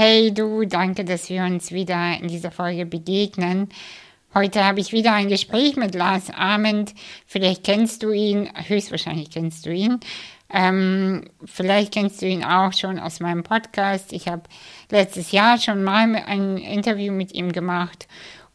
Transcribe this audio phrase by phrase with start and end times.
[0.00, 3.68] Hey du, danke, dass wir uns wieder in dieser Folge begegnen.
[4.32, 6.94] Heute habe ich wieder ein Gespräch mit Lars Ament.
[7.26, 9.98] Vielleicht kennst du ihn, höchstwahrscheinlich kennst du ihn.
[10.50, 14.12] Ähm, vielleicht kennst du ihn auch schon aus meinem Podcast.
[14.12, 14.42] Ich habe
[14.88, 18.06] letztes Jahr schon mal ein Interview mit ihm gemacht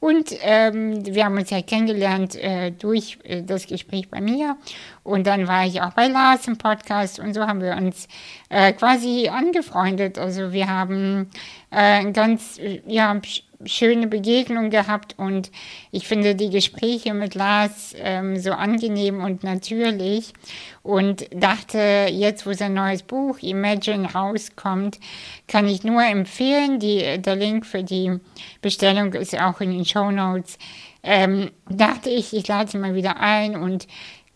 [0.03, 4.57] und ähm, wir haben uns ja kennengelernt äh, durch äh, das Gespräch bei mir.
[5.01, 8.09] Und dann war ich auch bei Lars im Podcast und so haben wir uns
[8.49, 10.17] äh, quasi angefreundet.
[10.17, 11.29] Also wir haben
[11.71, 13.17] äh, ganz, äh, ja,
[13.65, 15.51] schöne Begegnung gehabt und
[15.91, 20.33] ich finde die Gespräche mit Lars ähm, so angenehm und natürlich
[20.81, 24.99] und dachte, jetzt wo sein neues Buch Imagine rauskommt,
[25.47, 28.19] kann ich nur empfehlen, die, der Link für die
[28.61, 30.57] Bestellung ist auch in den Show Notes.
[31.03, 33.87] Ähm, dachte ich, ich lade sie mal wieder ein und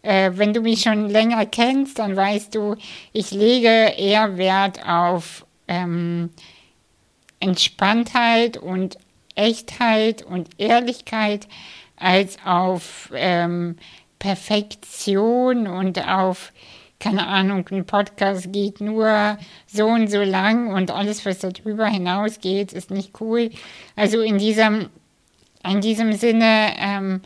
[0.02, 2.76] äh, wenn du mich schon länger kennst, dann weißt du,
[3.14, 6.30] ich lege eher Wert auf ähm,
[7.40, 8.98] Entspanntheit und
[9.38, 11.48] Echtheit und Ehrlichkeit
[11.96, 13.78] als auf ähm,
[14.20, 16.52] Perfektion und auf,
[17.00, 22.74] keine Ahnung, ein Podcast geht nur so und so lang und alles, was darüber hinausgeht,
[22.74, 23.52] ist nicht cool.
[23.96, 24.90] Also in diesem,
[25.64, 27.22] in diesem Sinne, ähm,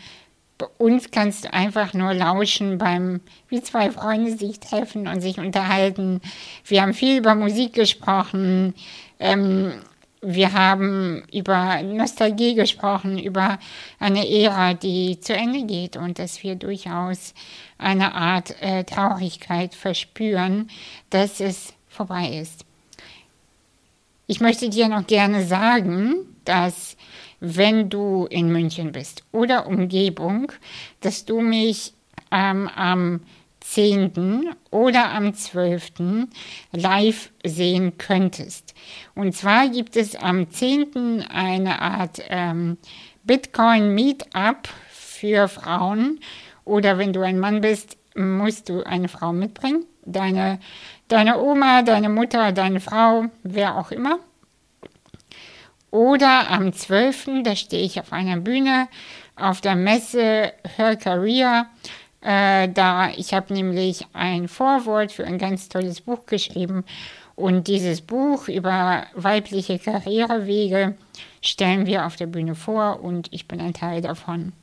[0.78, 6.22] uns kannst du einfach nur lauschen beim, wie zwei Freunde sich treffen und sich unterhalten.
[6.66, 8.76] Wir haben viel über Musik gesprochen.
[9.20, 9.74] Ähm,
[10.22, 13.58] wir haben über Nostalgie gesprochen, über
[14.00, 17.34] eine Ära, die zu Ende geht und dass wir durchaus
[17.80, 20.70] eine Art äh, Traurigkeit verspüren,
[21.10, 22.66] dass es vorbei ist.
[24.28, 26.96] Ich möchte dir noch gerne sagen, dass
[27.40, 30.52] wenn du in München bist oder Umgebung,
[31.02, 31.94] dass du mich
[32.32, 33.22] ähm, am
[33.72, 34.54] 10.
[34.70, 36.28] oder am 12.
[36.74, 38.74] live sehen könntest.
[39.16, 41.26] Und zwar gibt es am 10.
[41.30, 42.78] eine Art ähm,
[43.24, 46.20] Bitcoin Meetup für Frauen
[46.66, 49.86] oder wenn du ein Mann bist, musst du eine Frau mitbringen.
[50.04, 50.60] Deine,
[51.08, 54.20] deine Oma, deine Mutter, deine Frau, wer auch immer.
[55.92, 57.44] Oder am 12.
[57.44, 58.90] da stehe ich auf einer Bühne
[59.38, 61.68] auf der Messe Her Career
[62.22, 66.84] äh, da ich habe nämlich ein Vorwort für ein ganz tolles Buch geschrieben
[67.36, 70.96] und dieses Buch über weibliche Karrierewege
[71.42, 74.54] stellen wir auf der Bühne vor und ich bin ein Teil davon.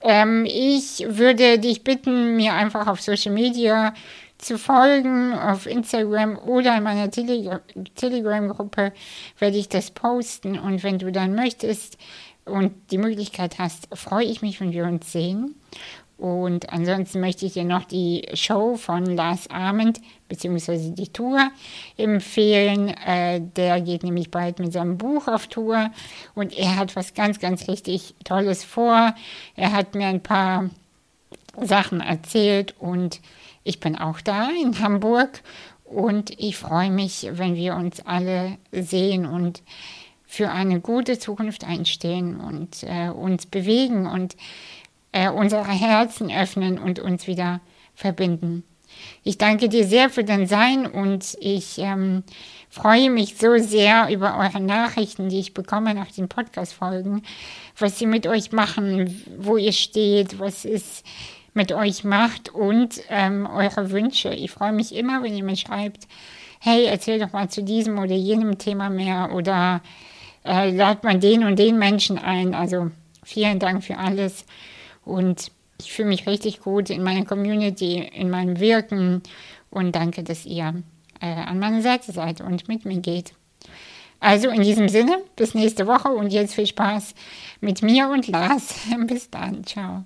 [0.00, 3.94] Ähm, ich würde dich bitten, mir einfach auf Social Media
[4.36, 7.60] zu folgen, auf Instagram oder in meiner Tele
[7.96, 8.92] Telegram-Gruppe
[9.38, 11.98] werde ich das posten und wenn du dann möchtest
[12.44, 15.54] und die Möglichkeit hast, freue ich mich, wenn wir uns sehen.
[16.18, 21.50] Und ansonsten möchte ich dir noch die Show von Lars Ament beziehungsweise die Tour
[21.96, 22.88] empfehlen.
[22.88, 25.90] Äh, der geht nämlich bald mit seinem Buch auf Tour
[26.34, 29.14] und er hat was ganz, ganz richtig Tolles vor.
[29.54, 30.70] Er hat mir ein paar
[31.60, 33.20] Sachen erzählt und
[33.62, 35.40] ich bin auch da in Hamburg
[35.84, 39.62] und ich freue mich, wenn wir uns alle sehen und
[40.26, 44.36] für eine gute Zukunft einstehen und äh, uns bewegen und
[45.12, 47.60] äh, unsere Herzen öffnen und uns wieder
[47.94, 48.64] verbinden.
[49.22, 52.22] Ich danke dir sehr für dein Sein und ich ähm,
[52.70, 57.22] freue mich so sehr über eure Nachrichten, die ich bekomme nach den Podcast-Folgen,
[57.78, 61.02] was sie mit euch machen, wo ihr steht, was es
[61.54, 64.30] mit euch macht und ähm, eure Wünsche.
[64.30, 66.06] Ich freue mich immer, wenn ihr mir schreibt,
[66.60, 69.82] hey, erzähl doch mal zu diesem oder jenem Thema mehr oder
[70.44, 72.54] äh, lad mal den und den Menschen ein.
[72.54, 72.90] Also
[73.24, 74.44] vielen Dank für alles.
[75.08, 79.22] Und ich fühle mich richtig gut in meiner Community, in meinem Wirken
[79.70, 80.82] und danke, dass ihr
[81.20, 83.32] äh, an meiner Seite seid und mit mir geht.
[84.20, 87.14] Also in diesem Sinne, bis nächste Woche und jetzt viel Spaß
[87.60, 88.74] mit mir und Lars.
[89.06, 90.04] bis dann, ciao.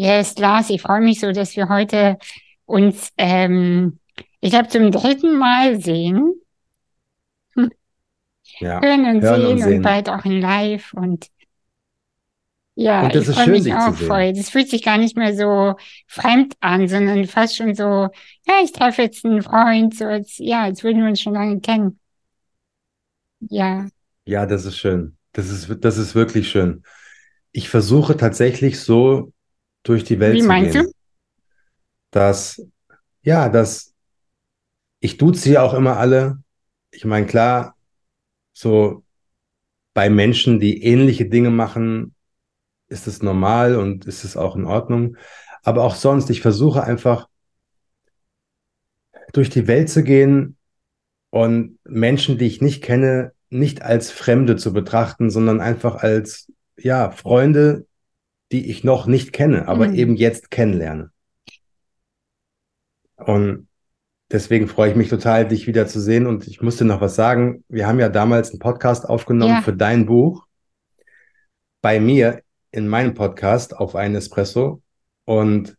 [0.00, 2.16] Yes, Lars, ich freue mich so, dass wir heute
[2.64, 3.98] uns, ähm,
[4.40, 6.40] ich glaube, zum dritten Mal sehen.
[7.54, 7.70] Hm.
[8.60, 9.82] Ja, hören und hören sehen und und sehen.
[9.82, 10.92] bald auch in live.
[10.94, 11.28] Und
[12.76, 14.32] ja, Und ich freue mich auch voll.
[14.32, 15.74] Das fühlt sich gar nicht mehr so
[16.06, 20.62] fremd an, sondern fast schon so, ja, ich treffe jetzt einen Freund, so als, ja,
[20.62, 21.98] als würden wir uns schon lange kennen.
[23.40, 23.88] Ja,
[24.24, 25.16] Ja, das ist schön.
[25.32, 26.82] Das ist, das ist wirklich schön.
[27.52, 29.32] Ich versuche tatsächlich so
[29.82, 30.82] durch die Welt wie zu meinst du?
[30.82, 30.92] gehen,
[32.10, 32.62] dass,
[33.22, 33.94] ja, dass
[35.00, 36.42] ich duze ja auch immer alle.
[36.90, 37.76] Ich meine, klar,
[38.52, 39.04] so
[39.94, 42.14] bei Menschen, die ähnliche Dinge machen,
[42.88, 45.16] ist es normal und ist es auch in Ordnung.
[45.62, 47.28] Aber auch sonst, ich versuche einfach
[49.32, 50.56] durch die Welt zu gehen
[51.30, 57.10] und Menschen, die ich nicht kenne, nicht als Fremde zu betrachten, sondern einfach als, ja,
[57.10, 57.86] Freunde,
[58.52, 59.94] die ich noch nicht kenne, aber mhm.
[59.94, 61.10] eben jetzt kennenlerne.
[63.16, 63.68] Und
[64.30, 66.26] deswegen freue ich mich total, dich wieder zu sehen.
[66.26, 67.64] Und ich musste noch was sagen.
[67.68, 69.62] Wir haben ja damals einen Podcast aufgenommen ja.
[69.62, 70.46] für dein Buch.
[71.82, 72.42] Bei mir
[72.72, 74.82] in meinem Podcast auf einen Espresso.
[75.24, 75.76] Und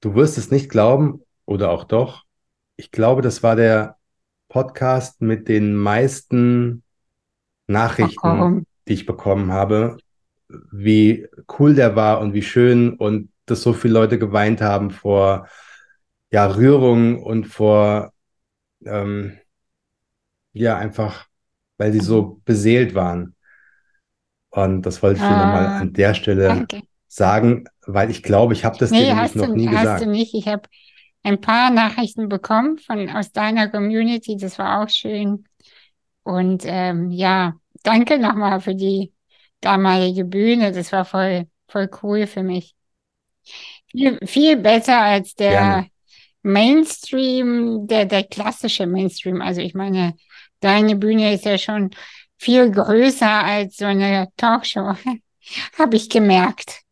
[0.00, 2.24] du wirst es nicht glauben, oder auch doch.
[2.76, 3.96] Ich glaube, das war der
[4.48, 6.82] Podcast mit den meisten
[7.68, 8.52] Nachrichten, Ach,
[8.86, 9.96] die ich bekommen habe,
[10.48, 11.26] wie
[11.58, 15.48] cool der war und wie schön und dass so viele Leute geweint haben vor
[16.30, 18.12] ja, Rührung und vor
[18.84, 19.38] ähm,
[20.52, 21.26] ja einfach,
[21.78, 22.42] weil sie so mhm.
[22.44, 23.34] beseelt waren.
[24.50, 26.82] Und das wollte ich dir nochmal ah, an der Stelle danke.
[27.08, 30.04] sagen, weil ich glaube, ich habe das nee, dir noch du, nie hast gesagt.
[30.04, 30.34] Du nicht.
[30.34, 30.62] Ich habe
[31.22, 35.44] ein paar Nachrichten bekommen von aus deiner Community, das war auch schön.
[36.22, 39.12] Und ähm, ja, danke nochmal für die
[39.60, 42.74] damalige Bühne, das war voll, voll cool für mich.
[43.90, 45.90] Viel, viel besser als der Gerne.
[46.42, 49.40] Mainstream, der, der klassische Mainstream.
[49.40, 50.14] Also ich meine,
[50.60, 51.90] deine Bühne ist ja schon
[52.38, 54.94] viel größer als so eine Talkshow,
[55.78, 56.82] habe ich gemerkt.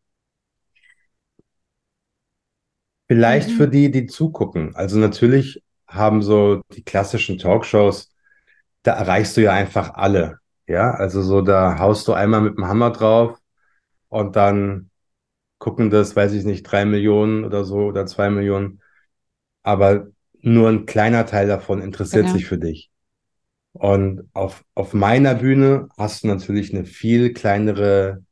[3.07, 3.53] Vielleicht mhm.
[3.53, 4.75] für die, die zugucken.
[4.75, 8.11] Also natürlich haben so die klassischen Talkshows,
[8.83, 10.39] da erreichst du ja einfach alle.
[10.67, 13.37] Ja, also so, da haust du einmal mit dem Hammer drauf
[14.09, 14.89] und dann
[15.59, 18.81] gucken das, weiß ich nicht, drei Millionen oder so oder zwei Millionen.
[19.63, 20.07] Aber
[20.41, 22.37] nur ein kleiner Teil davon interessiert genau.
[22.37, 22.91] sich für dich.
[23.73, 28.23] Und auf, auf meiner Bühne hast du natürlich eine viel kleinere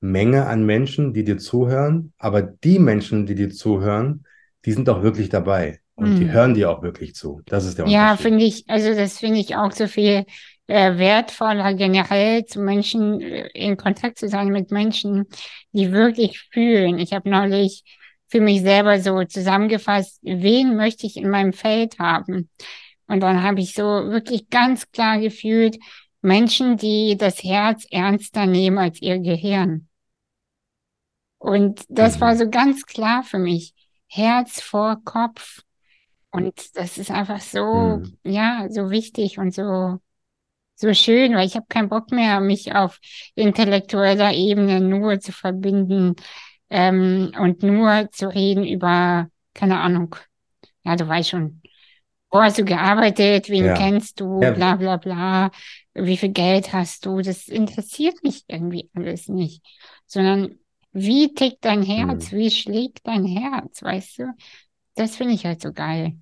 [0.00, 2.12] Menge an Menschen, die dir zuhören.
[2.18, 4.24] Aber die Menschen, die dir zuhören,
[4.64, 5.80] die sind auch wirklich dabei.
[5.94, 6.16] Und mhm.
[6.18, 7.42] die hören dir auch wirklich zu.
[7.46, 8.02] Das ist der Unterschied.
[8.02, 10.24] Ja, finde ich, also das finde ich auch so viel
[10.70, 15.26] äh, wertvoller, generell zu Menschen, äh, in Kontakt zu sein mit Menschen,
[15.72, 16.98] die wirklich fühlen.
[16.98, 17.82] Ich habe neulich
[18.28, 22.48] für mich selber so zusammengefasst, wen möchte ich in meinem Feld haben?
[23.08, 25.76] Und dann habe ich so wirklich ganz klar gefühlt,
[26.22, 29.88] Menschen, die das Herz ernster nehmen als ihr Gehirn.
[31.38, 32.20] Und das mhm.
[32.20, 33.74] war so ganz klar für mich.
[34.06, 35.62] Herz vor Kopf.
[36.30, 38.16] Und das ist einfach so, mhm.
[38.22, 39.98] ja, so wichtig und so,
[40.80, 42.98] so schön, weil ich habe keinen Bock mehr, mich auf
[43.34, 46.16] intellektueller Ebene nur zu verbinden
[46.70, 50.16] ähm, und nur zu reden über, keine Ahnung,
[50.82, 51.60] ja, du weißt schon,
[52.30, 53.74] wo hast du gearbeitet, wen ja.
[53.74, 54.52] kennst du, ja.
[54.52, 55.50] bla bla bla,
[55.94, 59.62] wie viel Geld hast du, das interessiert mich irgendwie alles nicht,
[60.06, 60.58] sondern
[60.92, 62.38] wie tickt dein Herz, hm.
[62.38, 64.34] wie schlägt dein Herz, weißt du?
[64.94, 66.14] Das finde ich halt so geil.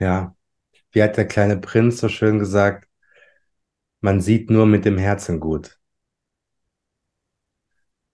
[0.00, 0.34] Ja,
[0.92, 2.88] wie hat der kleine Prinz so schön gesagt,
[4.00, 5.78] man sieht nur mit dem Herzen gut.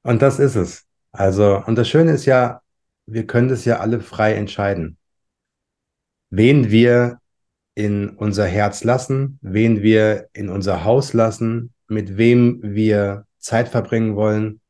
[0.02, 0.86] Und das ist es.
[1.12, 2.60] Also, und das Schöne ist ja,
[3.06, 4.98] wir können das ja alle frei entscheiden.
[6.30, 7.18] Wen wir
[7.74, 14.16] in unser Herz lassen, wen wir in unser Haus lassen, mit wem wir Zeit verbringen
[14.16, 14.60] wollen,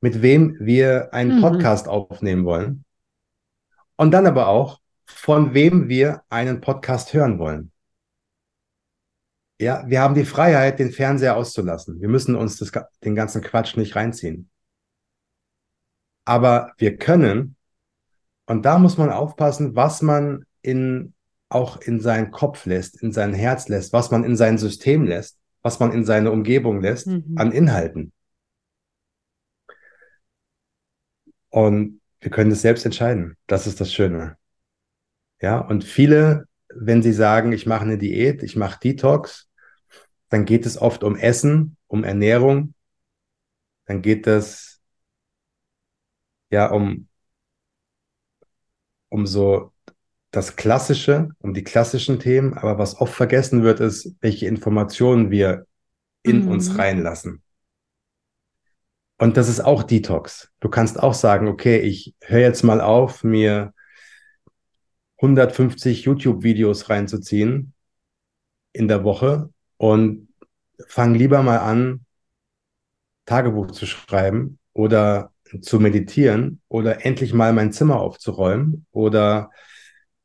[0.00, 1.40] mit wem wir einen mhm.
[1.40, 2.84] Podcast aufnehmen wollen.
[3.96, 4.80] Und dann aber auch,
[5.14, 7.70] von wem wir einen Podcast hören wollen.
[9.60, 12.00] Ja, wir haben die Freiheit, den Fernseher auszulassen.
[12.00, 12.72] Wir müssen uns das,
[13.04, 14.50] den ganzen Quatsch nicht reinziehen.
[16.24, 17.56] Aber wir können,
[18.46, 21.14] und da muss man aufpassen, was man in,
[21.48, 25.38] auch in seinen Kopf lässt, in sein Herz lässt, was man in sein System lässt,
[25.62, 27.34] was man in seine Umgebung lässt, mhm.
[27.36, 28.12] an Inhalten.
[31.50, 33.36] Und wir können das selbst entscheiden.
[33.46, 34.36] Das ist das Schöne.
[35.44, 39.50] Ja, und viele, wenn sie sagen, ich mache eine Diät, ich mache Detox,
[40.30, 42.72] dann geht es oft um Essen, um Ernährung,
[43.84, 44.80] dann geht es
[46.48, 47.08] ja um,
[49.10, 49.70] um so
[50.30, 55.66] das Klassische, um die klassischen Themen, aber was oft vergessen wird, ist, welche Informationen wir
[56.22, 56.52] in mhm.
[56.52, 57.42] uns reinlassen.
[59.18, 60.50] Und das ist auch Detox.
[60.60, 63.73] Du kannst auch sagen, okay, ich höre jetzt mal auf, mir
[65.16, 67.72] 150 YouTube-Videos reinzuziehen
[68.72, 70.28] in der Woche und
[70.88, 72.04] fang lieber mal an,
[73.26, 79.50] Tagebuch zu schreiben oder zu meditieren oder endlich mal mein Zimmer aufzuräumen oder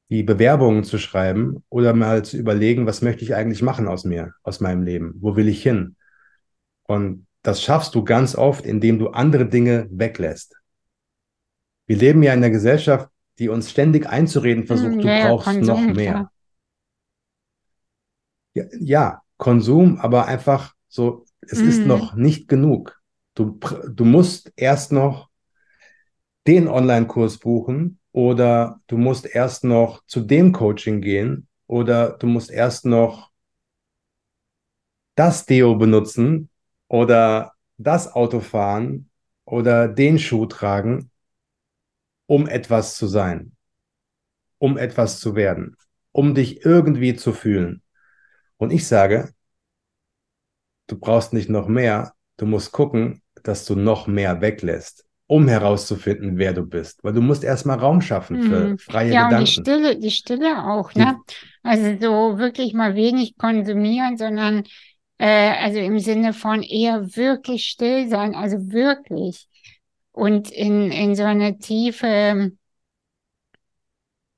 [0.10, 4.34] die Bewerbungen zu schreiben oder mal zu überlegen, was möchte ich eigentlich machen aus mir,
[4.42, 5.14] aus meinem Leben?
[5.20, 5.96] Wo will ich hin?
[6.84, 10.56] Und das schaffst du ganz oft, indem du andere Dinge weglässt.
[11.86, 15.46] Wir leben ja in einer Gesellschaft, die uns ständig einzureden versucht, hm, du ja, brauchst
[15.46, 16.32] Konsum, noch mehr.
[18.54, 21.70] Ja, ja, Konsum, aber einfach so, es mhm.
[21.70, 23.02] ist noch nicht genug.
[23.36, 25.30] Du, du musst erst noch
[26.46, 32.52] den Online-Kurs buchen oder du musst erst noch zu dem Coaching gehen oder du musst
[32.52, 33.30] erst noch
[35.16, 36.50] das Deo benutzen
[36.88, 39.10] oder das Auto fahren
[39.46, 41.12] oder den Schuh tragen,
[42.30, 43.54] um etwas zu sein,
[44.60, 45.76] um etwas zu werden,
[46.12, 47.82] um dich irgendwie zu fühlen.
[48.58, 49.34] Und ich sage,
[50.86, 56.38] du brauchst nicht noch mehr, du musst gucken, dass du noch mehr weglässt, um herauszufinden,
[56.38, 57.04] wer du bist.
[57.04, 58.78] Weil du musst erstmal Raum schaffen für mhm.
[58.78, 59.34] freie ja, Gedanken.
[59.34, 61.18] Ja, die Stille, die Stille auch, ne?
[61.64, 64.66] Also so wirklich mal wenig konsumieren, sondern
[65.18, 69.49] äh, also im Sinne von eher wirklich still sein, also wirklich.
[70.20, 72.52] Und in, in so eine tiefe,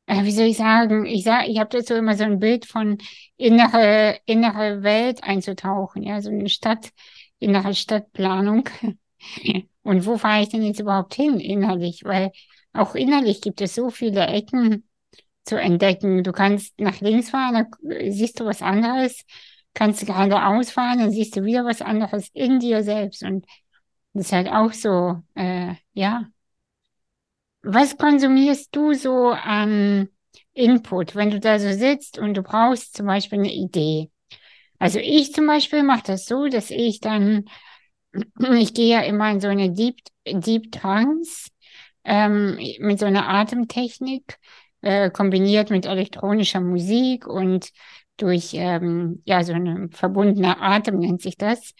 [0.06, 3.00] äh, wie soll ich sagen, ich sag, ich habe dazu immer so ein Bild von
[3.38, 6.92] innere, innere Welt einzutauchen, ja, so eine Stadt,
[7.40, 8.70] innere Stadtplanung.
[9.84, 12.04] Und wo fahre ich denn jetzt überhaupt hin innerlich?
[12.04, 12.32] Weil
[12.74, 14.88] auch innerlich gibt es so viele Ecken
[15.46, 16.24] zu entdecken.
[16.24, 19.26] Du kannst nach links fahren, dann siehst du was anderes,
[19.74, 23.24] kannst du geradeaus fahren, dann siehst du wieder was anderes in dir selbst.
[23.24, 23.48] Und
[24.14, 26.28] das ist halt auch so, äh, ja.
[27.64, 30.10] Was konsumierst du so an
[30.54, 34.10] Input, wenn du da so sitzt und du brauchst zum Beispiel eine Idee?
[34.80, 37.46] Also ich zum Beispiel mache das so, dass ich dann,
[38.58, 41.50] ich gehe ja immer in so eine Deep, Deep Trance
[42.04, 44.40] ähm, mit so einer Atemtechnik,
[44.82, 47.70] äh, kombiniert mit elektronischer Musik und
[48.18, 51.74] durch ähm, ja so eine verbundene Atem nennt sich das.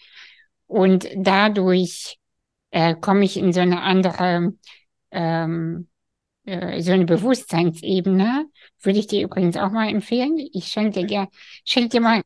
[0.66, 2.18] Und dadurch
[2.72, 4.54] äh, komme ich in so eine andere,
[5.12, 5.88] ähm,
[6.44, 8.46] äh, so eine Bewusstseinsebene.
[8.80, 10.36] Würde ich dir übrigens auch mal empfehlen.
[10.52, 11.28] Ich schenke dir, ger
[11.64, 12.22] schenk dir mal,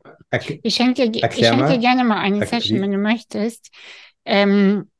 [0.62, 3.70] ich schenke dir, ich schenk dir gerne mal eine Session, wenn du möchtest.
[4.24, 4.90] Ähm,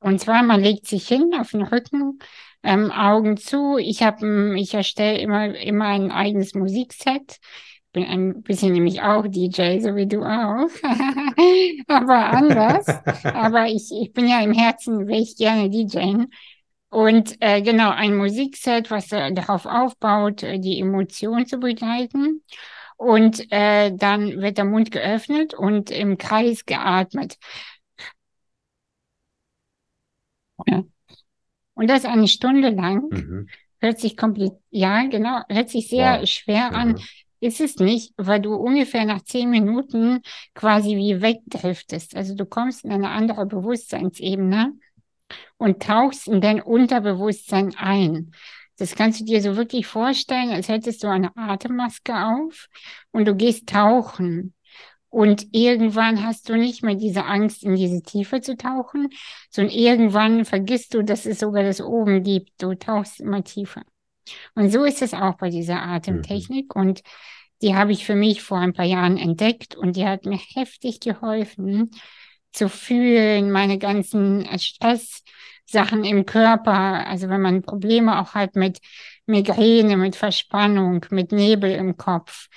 [0.00, 2.18] und zwar, man legt sich hin auf den Rücken,
[2.62, 3.78] ähm, Augen zu.
[3.78, 7.38] Ich habe, ich erstelle immer, immer ein eigenes Musikset
[7.92, 10.68] bin ein bisschen nämlich auch DJ, so wie du auch,
[11.88, 12.86] aber anders.
[13.24, 16.28] aber ich, ich bin ja im Herzen, will ich gerne DJen.
[16.88, 22.42] Und äh, genau, ein Musikset, was äh, darauf aufbaut, äh, die Emotion zu begleiten.
[22.96, 27.38] Und äh, dann wird der Mund geöffnet und im Kreis geatmet.
[30.66, 30.84] Ja.
[31.74, 33.08] Und das eine Stunde lang.
[33.10, 33.48] Mhm.
[33.80, 36.28] Hört sich komplett, ja, genau, hört sich sehr wow.
[36.28, 36.76] schwer mhm.
[36.76, 37.00] an.
[37.42, 40.20] Ist es nicht, weil du ungefähr nach zehn Minuten
[40.54, 42.14] quasi wie wegdriftest.
[42.14, 44.74] Also du kommst in eine andere Bewusstseinsebene
[45.56, 48.30] und tauchst in dein Unterbewusstsein ein.
[48.78, 52.68] Das kannst du dir so wirklich vorstellen, als hättest du eine Atemmaske auf
[53.10, 54.54] und du gehst tauchen.
[55.08, 59.08] Und irgendwann hast du nicht mehr diese Angst, in diese Tiefe zu tauchen,
[59.50, 62.62] sondern irgendwann vergisst du, dass es sogar das oben gibt.
[62.62, 63.82] Du tauchst immer tiefer.
[64.54, 66.74] Und so ist es auch bei dieser Atemtechnik.
[66.74, 66.80] Mhm.
[66.80, 67.02] Und
[67.62, 71.00] die habe ich für mich vor ein paar Jahren entdeckt und die hat mir heftig
[71.00, 71.90] geholfen
[72.52, 77.06] zu fühlen, meine ganzen Stresssachen im Körper.
[77.06, 78.80] Also wenn man Probleme auch hat mit
[79.26, 82.48] Migräne, mit Verspannung, mit Nebel im Kopf,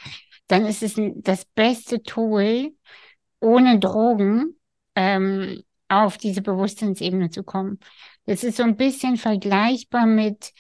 [0.48, 2.72] dann ist es das beste Tool,
[3.40, 4.56] ohne Drogen
[4.96, 7.80] ähm, auf diese Bewusstseinsebene zu kommen.
[8.26, 10.52] Das ist so ein bisschen vergleichbar mit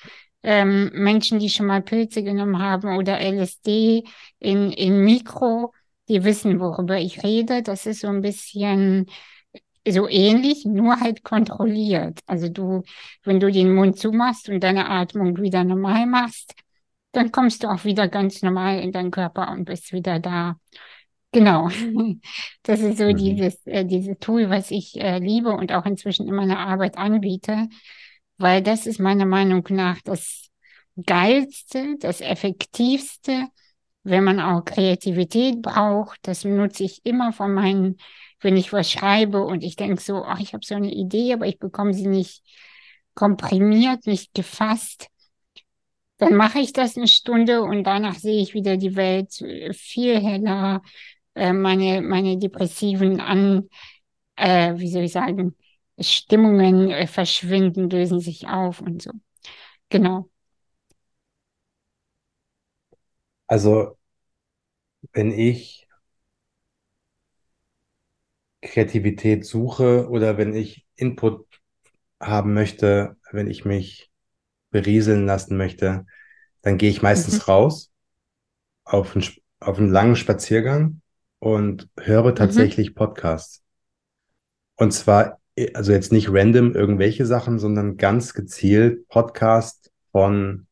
[0.45, 4.03] ähm, Menschen, die schon mal Pilze genommen haben oder LSD
[4.39, 5.73] in, in Mikro,
[6.07, 7.63] die wissen, worüber ich rede.
[7.63, 9.07] Das ist so ein bisschen
[9.87, 12.19] so ähnlich, nur halt kontrolliert.
[12.27, 12.83] Also du,
[13.23, 16.53] wenn du den Mund zumachst und deine Atmung wieder normal machst,
[17.11, 20.57] dann kommst du auch wieder ganz normal in deinen Körper und bist wieder da.
[21.31, 21.69] Genau.
[22.63, 23.15] Das ist so mhm.
[23.15, 27.67] dieses, äh, dieses Tool, was ich äh, liebe und auch inzwischen in meiner Arbeit anbiete
[28.37, 30.49] weil das ist meiner Meinung nach das
[31.05, 33.47] Geilste, das Effektivste,
[34.03, 36.19] wenn man auch Kreativität braucht.
[36.23, 37.97] Das nutze ich immer von meinen,
[38.39, 41.47] wenn ich was schreibe und ich denke so, ach, ich habe so eine Idee, aber
[41.47, 42.43] ich bekomme sie nicht
[43.13, 45.07] komprimiert, nicht gefasst.
[46.17, 49.33] Dann mache ich das eine Stunde und danach sehe ich wieder die Welt
[49.73, 50.81] viel heller,
[51.35, 53.67] äh, meine, meine depressiven an,
[54.37, 55.55] äh, wie soll ich sagen,
[55.99, 59.11] Stimmungen äh, verschwinden, lösen sich auf und so.
[59.89, 60.29] Genau.
[63.47, 63.97] Also,
[65.13, 65.87] wenn ich
[68.61, 71.45] Kreativität suche oder wenn ich Input
[72.19, 74.09] haben möchte, wenn ich mich
[74.71, 76.05] berieseln lassen möchte,
[76.61, 77.41] dann gehe ich meistens mhm.
[77.51, 77.91] raus
[78.83, 79.25] auf einen,
[79.59, 81.01] auf einen langen Spaziergang
[81.39, 82.35] und höre mhm.
[82.35, 82.95] tatsächlich mhm.
[82.95, 83.63] Podcasts.
[84.75, 85.39] Und zwar,
[85.73, 90.67] also jetzt nicht random irgendwelche Sachen, sondern ganz gezielt Podcast von,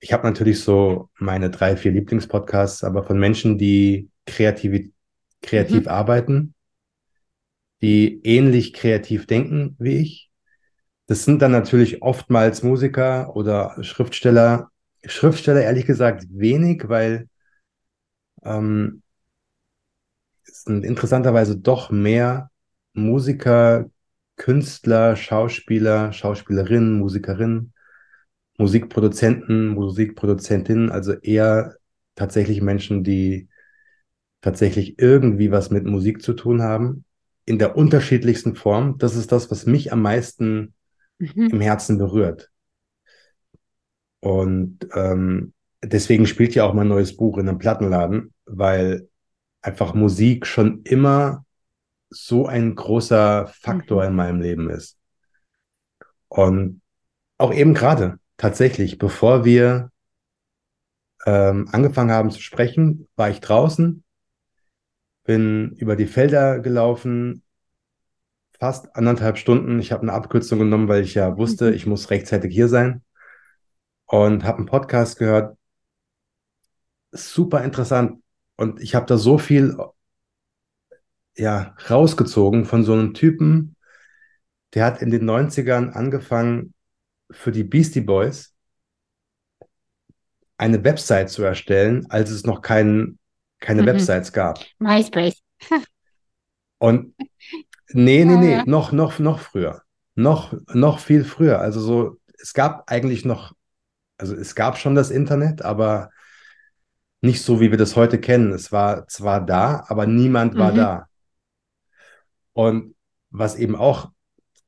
[0.00, 4.90] ich habe natürlich so meine drei, vier Lieblingspodcasts, aber von Menschen, die kreativ,
[5.42, 5.88] kreativ mhm.
[5.88, 6.54] arbeiten,
[7.82, 10.30] die ähnlich kreativ denken wie ich.
[11.06, 14.70] Das sind dann natürlich oftmals Musiker oder Schriftsteller.
[15.04, 17.28] Schriftsteller ehrlich gesagt wenig, weil
[18.44, 19.02] ähm,
[20.44, 22.50] es sind interessanterweise doch mehr
[22.98, 23.90] Musiker,
[24.36, 27.72] Künstler, Schauspieler, Schauspielerinnen, Musikerinnen,
[28.58, 31.76] Musikproduzenten, Musikproduzentinnen, also eher
[32.14, 33.48] tatsächlich Menschen, die
[34.40, 37.04] tatsächlich irgendwie was mit Musik zu tun haben,
[37.44, 38.98] in der unterschiedlichsten Form.
[38.98, 40.74] Das ist das, was mich am meisten
[41.18, 41.48] mhm.
[41.50, 42.50] im Herzen berührt.
[44.20, 45.52] Und ähm,
[45.82, 49.08] deswegen spielt ja auch mein neues Buch in einem Plattenladen, weil
[49.62, 51.44] einfach Musik schon immer
[52.10, 54.08] so ein großer Faktor mhm.
[54.08, 54.98] in meinem Leben ist.
[56.28, 56.82] Und
[57.38, 59.90] auch eben gerade, tatsächlich, bevor wir
[61.26, 64.04] ähm, angefangen haben zu sprechen, war ich draußen,
[65.24, 67.42] bin über die Felder gelaufen,
[68.58, 69.78] fast anderthalb Stunden.
[69.78, 71.74] Ich habe eine Abkürzung genommen, weil ich ja wusste, mhm.
[71.74, 73.02] ich muss rechtzeitig hier sein.
[74.06, 75.56] Und habe einen Podcast gehört.
[77.12, 78.22] Super interessant.
[78.56, 79.76] Und ich habe da so viel
[81.38, 83.76] ja, rausgezogen von so einem Typen,
[84.74, 86.74] der hat in den 90ern angefangen,
[87.30, 88.54] für die Beastie Boys
[90.56, 93.18] eine Website zu erstellen, als es noch kein,
[93.60, 93.86] keine mhm.
[93.86, 94.58] Websites gab.
[94.78, 95.40] MySpace.
[96.78, 97.14] Und
[97.92, 99.82] nee, nee, nee, noch, noch, noch früher.
[100.14, 101.60] Noch, noch viel früher.
[101.60, 103.52] Also so, es gab eigentlich noch,
[104.16, 106.10] also es gab schon das Internet, aber
[107.20, 108.52] nicht so, wie wir das heute kennen.
[108.52, 110.58] Es war zwar da, aber niemand mhm.
[110.58, 111.07] war da.
[112.58, 112.96] Und
[113.30, 114.10] was eben auch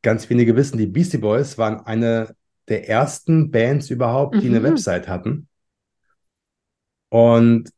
[0.03, 2.37] ganz wenige wissen, die Beastie Boys waren eine
[2.69, 4.55] der ersten Bands überhaupt, die mhm.
[4.55, 5.49] eine Website hatten.
[7.09, 7.69] Und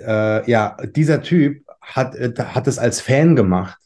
[0.00, 3.78] äh, ja, dieser Typ hat, äh, hat es als Fan gemacht.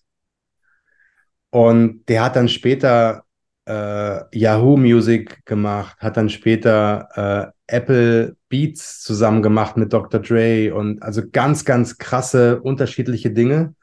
[1.50, 3.24] Und der hat dann später
[3.66, 10.20] äh, Yahoo Music gemacht, hat dann später äh, Apple Beats zusammen gemacht mit Dr.
[10.20, 13.74] Dre und also ganz, ganz krasse unterschiedliche Dinge.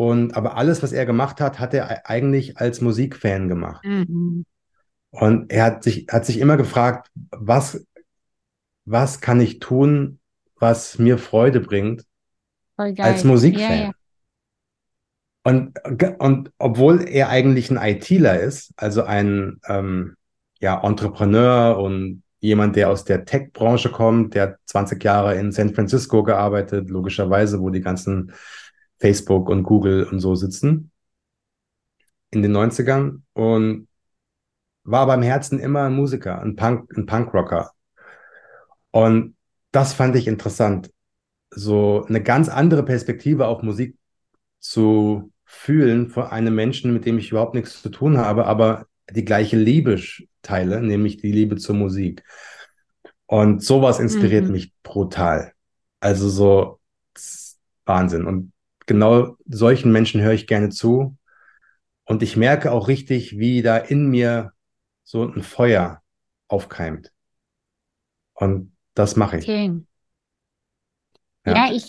[0.00, 3.84] Und aber alles, was er gemacht hat, hat er eigentlich als Musikfan gemacht.
[3.84, 4.46] Mhm.
[5.10, 7.86] Und er hat sich, hat sich immer gefragt, was,
[8.86, 10.18] was kann ich tun,
[10.58, 12.06] was mir Freude bringt
[12.78, 13.60] als Musikfan.
[13.78, 13.92] Ja, ja.
[15.42, 15.78] Und,
[16.18, 20.16] und obwohl er eigentlich ein ITler ist, also ein ähm,
[20.60, 26.22] ja, Entrepreneur und jemand, der aus der Tech-Branche kommt, der 20 Jahre in San Francisco
[26.22, 28.32] gearbeitet, logischerweise, wo die ganzen
[29.00, 30.90] Facebook und Google und so sitzen
[32.30, 33.88] in den 90ern und
[34.84, 37.72] war beim Herzen immer ein Musiker, ein Punk, ein Punkrocker.
[38.90, 39.36] Und
[39.72, 40.90] das fand ich interessant,
[41.50, 43.96] so eine ganz andere Perspektive auf Musik
[44.58, 49.24] zu fühlen von einem Menschen, mit dem ich überhaupt nichts zu tun habe, aber die
[49.24, 50.00] gleiche Liebe
[50.42, 52.22] teile, nämlich die Liebe zur Musik.
[53.26, 54.52] Und sowas inspiriert mhm.
[54.52, 55.52] mich brutal.
[56.00, 56.80] Also so
[57.84, 58.26] Wahnsinn.
[58.26, 58.52] Und
[58.90, 61.16] genau solchen Menschen höre ich gerne zu.
[62.04, 64.52] Und ich merke auch richtig, wie da in mir
[65.04, 66.02] so ein Feuer
[66.48, 67.12] aufkeimt.
[68.34, 69.44] Und das mache ich.
[69.44, 69.86] Schön.
[71.46, 71.88] Ja, ja ich.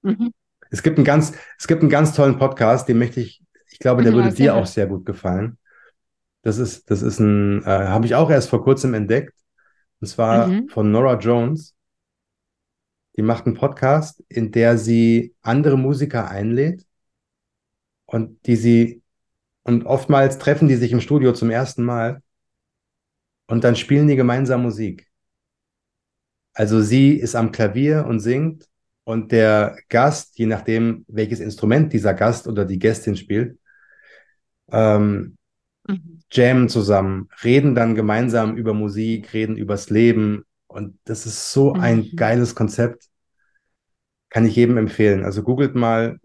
[0.00, 0.32] Mhm.
[0.70, 4.02] Es gibt einen ganz, es gibt einen ganz tollen Podcast, den möchte ich, ich glaube,
[4.02, 5.58] der mhm, würde dir auch sehr gut gefallen.
[6.40, 9.34] Das ist, das ist ein, äh, habe ich auch erst vor kurzem entdeckt.
[10.00, 10.70] Und zwar mhm.
[10.70, 11.74] von Nora Jones.
[13.20, 16.86] Die macht einen Podcast, in der sie andere Musiker einlädt
[18.06, 19.02] und die sie,
[19.62, 22.22] und oftmals treffen die sich im Studio zum ersten Mal
[23.46, 25.06] und dann spielen die gemeinsam Musik.
[26.54, 28.64] Also sie ist am Klavier und singt
[29.04, 33.58] und der Gast, je nachdem, welches Instrument dieser Gast oder die Gästin spielt,
[34.72, 35.36] ähm,
[35.86, 36.22] mhm.
[36.32, 40.46] jammen zusammen, reden dann gemeinsam über Musik, reden übers Leben.
[40.68, 41.80] Und das ist so mhm.
[41.80, 43.09] ein geiles Konzept.
[44.30, 45.24] Kann ich jedem empfehlen.
[45.24, 46.18] Also googelt mal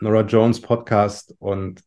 [0.00, 1.82] Nora Jones Podcast und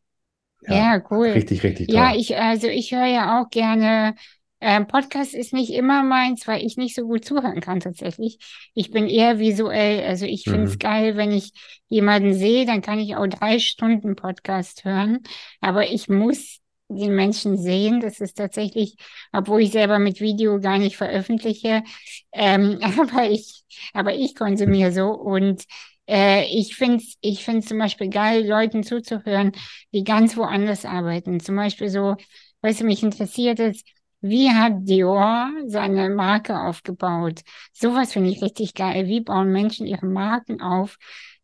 [0.68, 1.28] ja, ja cool.
[1.30, 1.96] Richtig, richtig toll.
[1.96, 4.16] Ja, ich, also ich höre ja auch gerne
[4.64, 8.38] Ähm, Podcast ist nicht immer meins, weil ich nicht so gut zuhören kann tatsächlich.
[8.76, 10.06] Ich bin eher visuell.
[10.06, 10.80] Also ich finde es Mhm.
[10.80, 11.52] geil, wenn ich
[11.90, 15.22] jemanden sehe, dann kann ich auch drei Stunden Podcast hören.
[15.62, 16.61] Aber ich muss
[16.96, 18.00] den Menschen sehen.
[18.02, 18.96] Das ist tatsächlich,
[19.32, 21.84] obwohl ich selber mit Video gar nicht veröffentliche,
[22.32, 25.64] ähm, aber ich, aber ich konsumiere so und
[26.08, 29.54] äh, ich finde es ich find's zum Beispiel geil, Leuten zuzuhören,
[29.94, 31.40] die ganz woanders arbeiten.
[31.40, 32.16] Zum Beispiel so,
[32.62, 33.86] was mich interessiert ist,
[34.22, 37.42] wie hat Dior seine Marke aufgebaut?
[37.74, 39.08] Sowas finde ich richtig geil.
[39.08, 40.98] Wie bauen Menschen ihre Marken auf,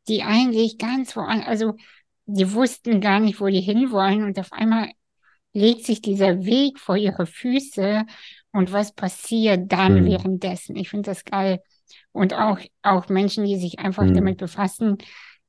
[0.07, 1.73] die eigentlich ganz woanders, also
[2.25, 4.91] die wussten gar nicht, wo die hinwollen und auf einmal
[5.53, 8.05] legt sich dieser Weg vor ihre Füße
[8.51, 10.05] und was passiert dann Mhm.
[10.05, 10.75] währenddessen?
[10.75, 11.61] Ich finde das geil.
[12.11, 14.15] Und auch, auch Menschen, die sich einfach Mhm.
[14.15, 14.97] damit befassen,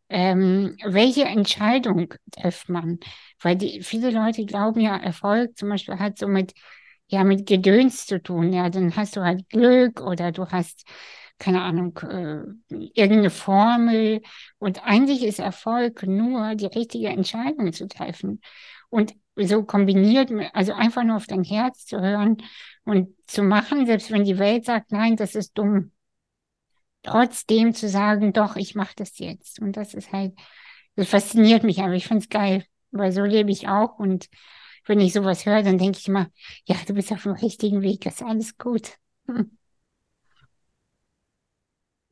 [0.09, 2.99] ähm, welche Entscheidung trifft man?
[3.41, 6.55] Weil die, viele Leute glauben ja, Erfolg zum Beispiel hat so mit,
[7.09, 8.53] ja, mit Gedöns zu tun.
[8.53, 10.85] Ja, dann hast du halt Glück oder du hast,
[11.39, 14.23] keine Ahnung, äh, irgendeine Formel.
[14.59, 18.41] Und eigentlich ist Erfolg nur die richtige Entscheidung zu treffen.
[18.91, 19.15] Und
[19.47, 22.39] so kombiniert, also einfach nur auf dein Herz zu hören
[22.85, 25.93] und zu machen, selbst wenn die Welt sagt, nein, das ist dumm.
[27.03, 29.61] Trotzdem zu sagen, doch, ich mache das jetzt.
[29.61, 30.35] Und das ist halt,
[30.97, 33.99] das fasziniert mich, aber ich finde es geil, weil so lebe ich auch.
[33.99, 34.29] Und
[34.87, 36.29] wenn ich sowas höre, dann denke ich immer,
[36.65, 38.93] ja, du bist auf dem richtigen Weg, ist alles gut.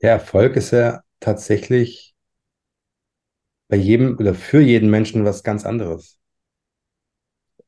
[0.02, 2.14] Der Erfolg ist ja tatsächlich
[3.68, 6.15] bei jedem oder für jeden Menschen was ganz anderes.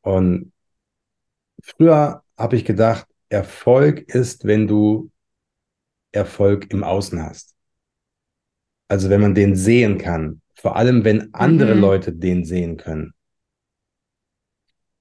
[0.02, 0.52] Und
[1.62, 5.10] früher habe ich gedacht, Erfolg ist, wenn du
[6.12, 7.54] Erfolg im Außen hast.
[8.88, 10.40] Also wenn man den sehen kann.
[10.54, 11.80] Vor allem, wenn andere Mhm.
[11.80, 13.12] Leute den sehen können.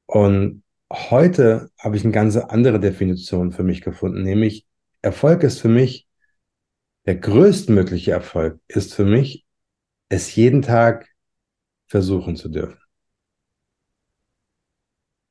[0.06, 4.66] Und heute habe ich eine ganz andere Definition für mich gefunden, nämlich
[5.02, 6.08] Erfolg ist für mich,
[7.06, 9.46] der größtmögliche Erfolg ist für mich,
[10.10, 11.08] es jeden Tag
[11.88, 12.80] versuchen zu dürfen.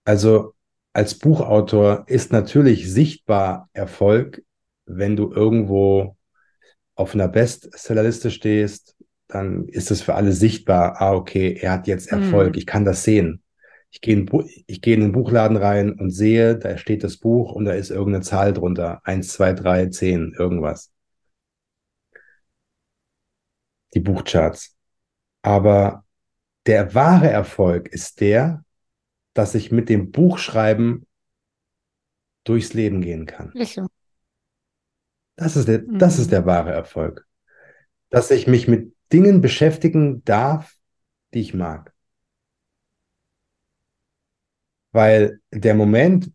[0.06, 0.54] Also
[0.92, 4.42] als Buchautor ist natürlich sichtbar Erfolg,
[4.86, 6.16] wenn du irgendwo
[6.94, 8.96] auf einer Bestsellerliste stehst,
[9.28, 12.58] dann ist es für alle sichtbar, ah, okay, er hat jetzt Erfolg, Hm.
[12.60, 13.42] ich kann das sehen.
[13.90, 14.30] Ich gehe in,
[14.66, 17.90] ich gehe in den Buchladen rein und sehe, da steht das Buch und da ist
[17.90, 19.00] irgendeine Zahl drunter.
[19.04, 20.92] Eins, zwei, drei, zehn, irgendwas.
[23.94, 24.76] Die Buchcharts.
[25.42, 26.04] Aber
[26.66, 28.64] der wahre Erfolg ist der,
[29.36, 31.06] dass ich mit dem Buchschreiben
[32.44, 33.52] durchs Leben gehen kann.
[33.64, 33.86] So.
[35.36, 36.30] Das ist der, das ist Hm.
[36.30, 37.26] der wahre Erfolg.
[38.08, 40.76] Dass ich mich mit Dingen beschäftigen darf,
[41.34, 41.92] die ich mag.
[44.92, 46.30] Weil der Moment,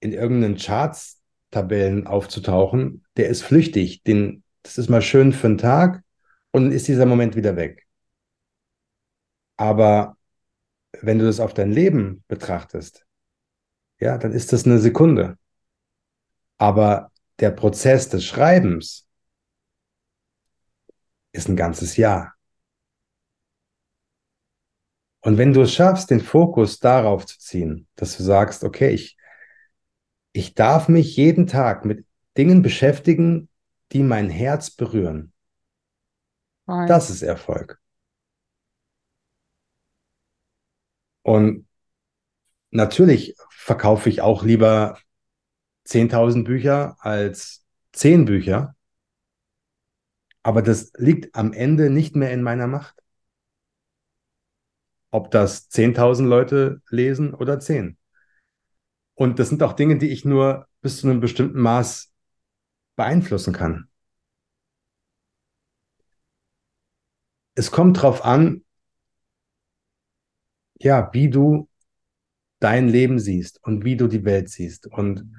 [0.00, 4.02] in irgendeinen Charts-Tabellen aufzutauchen, der ist flüchtig.
[4.04, 6.04] Den, das ist mal schön für einen Tag
[6.52, 7.86] und dann ist dieser Moment wieder weg.
[9.56, 10.17] Aber
[11.00, 13.06] wenn du das auf dein Leben betrachtest,
[14.00, 15.38] ja, dann ist das eine Sekunde.
[16.56, 19.06] Aber der Prozess des Schreibens
[21.32, 22.34] ist ein ganzes Jahr.
[25.20, 29.16] Und wenn du es schaffst, den Fokus darauf zu ziehen, dass du sagst, okay, ich,
[30.32, 33.48] ich darf mich jeden Tag mit Dingen beschäftigen,
[33.92, 35.32] die mein Herz berühren.
[36.66, 36.86] Voll.
[36.86, 37.80] Das ist Erfolg.
[41.28, 41.68] Und
[42.70, 44.98] natürlich verkaufe ich auch lieber
[45.84, 48.74] 10.000 Bücher als 10 Bücher.
[50.42, 53.02] Aber das liegt am Ende nicht mehr in meiner Macht.
[55.10, 57.98] Ob das 10.000 Leute lesen oder 10.
[59.12, 62.10] Und das sind auch Dinge, die ich nur bis zu einem bestimmten Maß
[62.96, 63.90] beeinflussen kann.
[67.54, 68.64] Es kommt drauf an,
[70.80, 71.68] ja, wie du
[72.60, 74.86] dein Leben siehst und wie du die Welt siehst.
[74.86, 75.30] Und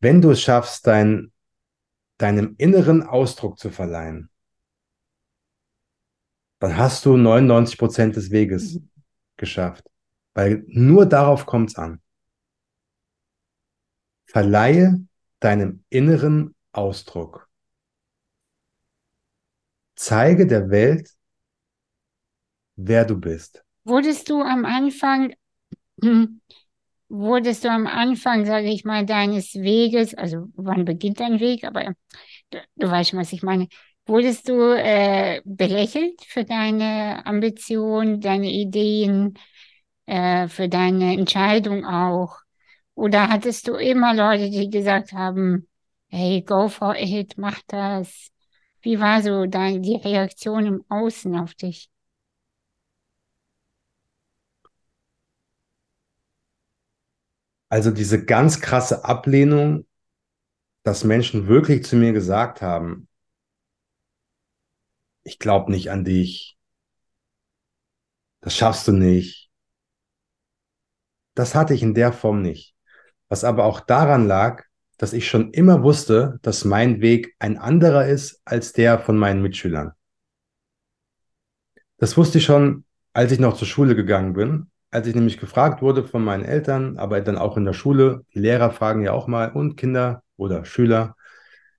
[0.00, 1.32] wenn du es schaffst, dein,
[2.18, 4.30] deinem inneren Ausdruck zu verleihen,
[6.58, 8.90] dann hast du 99 Prozent des Weges Mhm.
[9.36, 9.84] geschafft.
[10.34, 12.00] Weil nur darauf kommt es an.
[14.26, 15.00] Verleihe
[15.40, 17.48] deinem inneren Ausdruck.
[19.94, 21.10] Zeige der Welt,
[22.76, 23.65] wer du bist.
[23.86, 25.32] Wurdest du am Anfang,
[27.08, 31.94] wurdest du am Anfang, sage ich mal, deines Weges, also wann beginnt dein Weg, aber
[32.50, 33.68] du, du weißt schon, was ich meine.
[34.06, 39.34] Wurdest du äh, belächelt für deine Ambition, deine Ideen,
[40.06, 42.38] äh, für deine Entscheidung auch?
[42.94, 45.68] Oder hattest du immer Leute, die gesagt haben,
[46.08, 48.30] hey, go for it, mach das?
[48.82, 51.90] Wie war so dann die Reaktion im Außen auf dich?
[57.68, 59.86] Also diese ganz krasse Ablehnung,
[60.82, 63.08] dass Menschen wirklich zu mir gesagt haben,
[65.24, 66.56] ich glaube nicht an dich,
[68.40, 69.50] das schaffst du nicht.
[71.34, 72.76] Das hatte ich in der Form nicht.
[73.28, 74.64] Was aber auch daran lag,
[74.98, 79.42] dass ich schon immer wusste, dass mein Weg ein anderer ist als der von meinen
[79.42, 79.92] Mitschülern.
[81.98, 85.82] Das wusste ich schon, als ich noch zur Schule gegangen bin als ich nämlich gefragt
[85.82, 89.26] wurde von meinen Eltern, aber dann auch in der Schule, die Lehrer fragen ja auch
[89.26, 91.16] mal, und Kinder oder Schüler,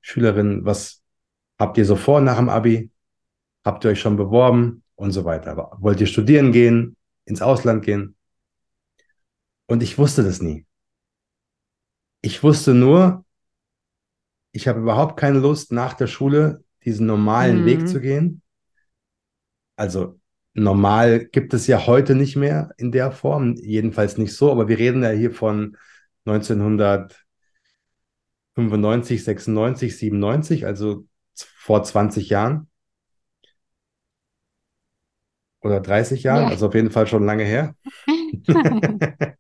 [0.02, 1.02] Schülerinnen, was
[1.60, 2.92] habt ihr so vor nach dem Abi?
[3.66, 4.84] Habt ihr euch schon beworben?
[4.96, 5.78] Und so weiter.
[5.80, 8.16] Wollt ihr studieren gehen, ins Ausland gehen?
[9.68, 10.66] Und ich wusste das nie.
[12.22, 13.24] Ich wusste nur,
[14.52, 17.66] ich habe überhaupt keine Lust, nach der Schule diesen normalen mhm.
[17.66, 18.42] Weg zu gehen.
[19.76, 20.17] Also
[20.58, 24.80] normal gibt es ja heute nicht mehr in der Form, jedenfalls nicht so, aber wir
[24.80, 25.78] reden ja hier von
[26.26, 32.68] 1995, 96, 97, also vor 20 Jahren
[35.62, 36.50] oder 30 Jahren, ja.
[36.50, 37.76] also auf jeden Fall schon lange her.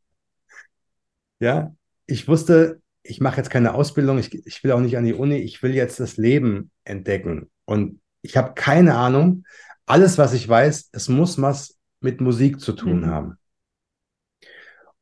[1.39, 1.75] ja,
[2.05, 5.37] ich wusste, ich mache jetzt keine Ausbildung, ich, ich will auch nicht an die Uni,
[5.37, 9.45] ich will jetzt das Leben entdecken und ich habe keine Ahnung,
[9.87, 13.05] alles, was ich weiß, es muss was mit Musik zu tun mhm.
[13.07, 13.37] haben.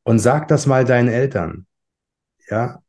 [0.04, 1.68] Und sag das mal deinen Eltern.
[2.48, 2.82] Ja.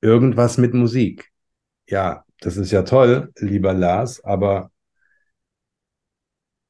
[0.00, 1.32] Irgendwas mit Musik.
[1.88, 4.70] Ja, das ist ja toll, lieber Lars, aber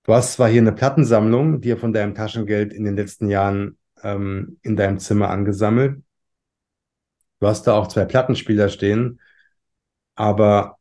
[0.04, 4.58] du hast zwar hier eine Plattensammlung, dir von deinem Taschengeld in den letzten Jahren ähm,
[4.62, 6.02] in deinem Zimmer angesammelt.
[7.40, 9.20] Du hast da auch zwei Plattenspieler stehen,
[10.14, 10.77] aber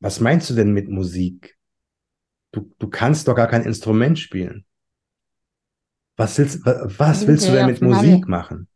[0.00, 1.56] was meinst du denn mit Musik?
[2.52, 4.64] Du, du kannst doch gar kein Instrument spielen.
[6.16, 8.68] Was willst, was willst du denn mit Musik machen?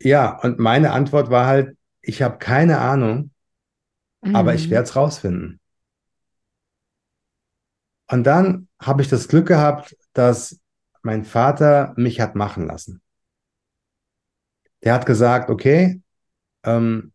[0.00, 3.30] Ja, und meine Antwort war halt, ich habe keine Ahnung,
[4.22, 4.36] mhm.
[4.36, 4.72] aber ich mhm.
[4.72, 5.60] werde es rausfinden.
[8.08, 10.60] Und dann habe ich das Glück gehabt, dass
[11.02, 13.00] mein Vater mich hat machen lassen.
[14.82, 16.02] Der hat gesagt, okay,
[16.62, 17.13] ähm,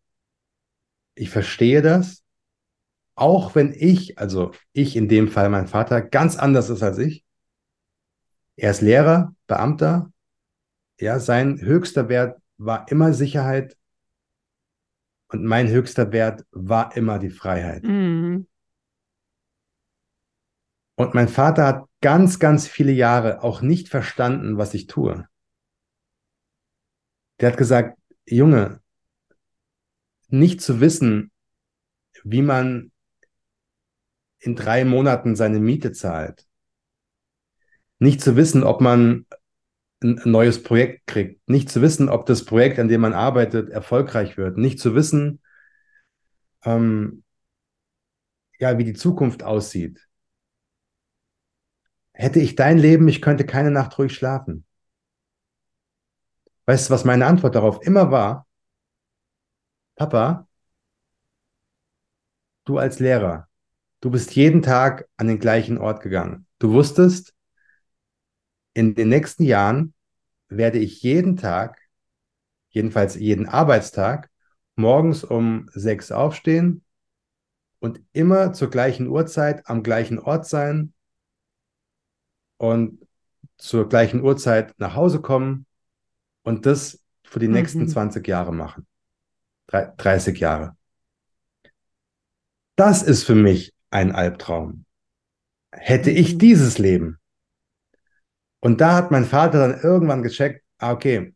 [1.14, 2.22] ich verstehe das,
[3.14, 7.24] auch wenn ich, also ich in dem Fall mein Vater, ganz anders ist als ich.
[8.56, 10.12] Er ist Lehrer, Beamter.
[10.98, 13.76] Ja, sein höchster Wert war immer Sicherheit
[15.28, 17.84] und mein höchster Wert war immer die Freiheit.
[17.84, 18.46] Mhm.
[20.96, 25.26] Und mein Vater hat ganz, ganz viele Jahre auch nicht verstanden, was ich tue.
[27.40, 28.80] Der hat gesagt, Junge,
[30.32, 31.30] nicht zu wissen,
[32.24, 32.92] wie man
[34.38, 36.46] in drei Monaten seine Miete zahlt.
[37.98, 39.26] Nicht zu wissen, ob man
[40.02, 41.46] ein neues Projekt kriegt.
[41.48, 44.56] Nicht zu wissen, ob das Projekt, an dem man arbeitet, erfolgreich wird.
[44.56, 45.40] Nicht zu wissen,
[46.64, 47.22] ähm,
[48.58, 50.08] ja, wie die Zukunft aussieht.
[52.12, 54.64] Hätte ich dein Leben, ich könnte keine Nacht ruhig schlafen.
[56.66, 58.46] Weißt du, was meine Antwort darauf immer war?
[60.00, 60.48] Papa,
[62.64, 63.48] du als Lehrer,
[64.00, 66.46] du bist jeden Tag an den gleichen Ort gegangen.
[66.58, 67.34] Du wusstest,
[68.72, 69.92] in den nächsten Jahren
[70.48, 71.78] werde ich jeden Tag,
[72.70, 74.30] jedenfalls jeden Arbeitstag,
[74.74, 76.82] morgens um sechs aufstehen
[77.78, 80.94] und immer zur gleichen Uhrzeit am gleichen Ort sein
[82.56, 83.06] und
[83.58, 85.66] zur gleichen Uhrzeit nach Hause kommen
[86.42, 87.88] und das für die nächsten mhm.
[87.88, 88.86] 20 Jahre machen.
[89.70, 90.76] 30 Jahre.
[92.76, 94.84] Das ist für mich ein Albtraum.
[95.72, 96.38] Hätte ich mhm.
[96.38, 97.18] dieses Leben.
[98.60, 101.34] Und da hat mein Vater dann irgendwann gecheckt, ah, okay,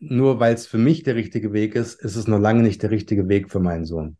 [0.00, 2.90] nur weil es für mich der richtige Weg ist, ist es noch lange nicht der
[2.90, 4.16] richtige Weg für meinen Sohn.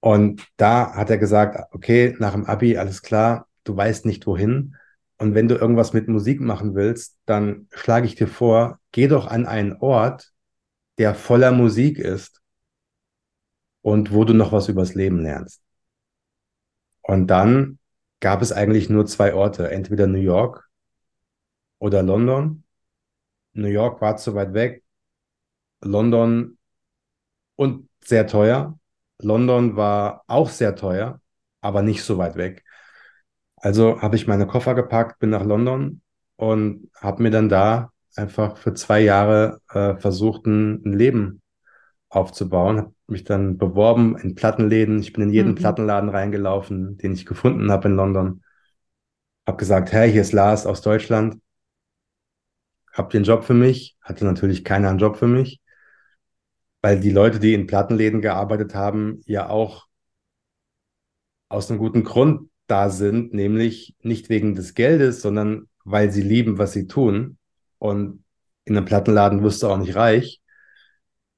[0.00, 4.74] Und da hat er gesagt, okay, nach dem Abi, alles klar, du weißt nicht wohin.
[5.18, 9.26] Und wenn du irgendwas mit Musik machen willst, dann schlage ich dir vor, geh doch
[9.28, 10.32] an einen Ort,
[10.98, 12.40] der voller Musik ist
[13.82, 15.62] und wo du noch was übers Leben lernst.
[17.02, 17.78] Und dann
[18.20, 20.68] gab es eigentlich nur zwei Orte, entweder New York
[21.78, 22.64] oder London.
[23.54, 24.84] New York war zu weit weg,
[25.82, 26.58] London
[27.56, 28.78] und sehr teuer.
[29.18, 31.20] London war auch sehr teuer,
[31.60, 32.64] aber nicht so weit weg.
[33.56, 36.02] Also habe ich meine Koffer gepackt, bin nach London
[36.36, 41.42] und habe mir dann da einfach für zwei Jahre äh, versucht, ein, ein Leben
[42.08, 42.78] aufzubauen.
[42.78, 45.00] Habe mich dann beworben in Plattenläden.
[45.00, 45.56] Ich bin in jeden mhm.
[45.56, 48.42] Plattenladen reingelaufen, den ich gefunden habe in London.
[49.46, 51.40] Habe gesagt, hey, hier ist Lars aus Deutschland.
[52.92, 53.96] Habt ihr einen Job für mich?
[54.02, 55.60] Hatte natürlich keiner einen Job für mich,
[56.82, 59.86] weil die Leute, die in Plattenläden gearbeitet haben, ja auch
[61.48, 66.58] aus einem guten Grund da sind, nämlich nicht wegen des Geldes, sondern weil sie lieben,
[66.58, 67.38] was sie tun.
[67.82, 68.24] Und
[68.64, 70.40] in einem Plattenladen wirst du auch nicht reich.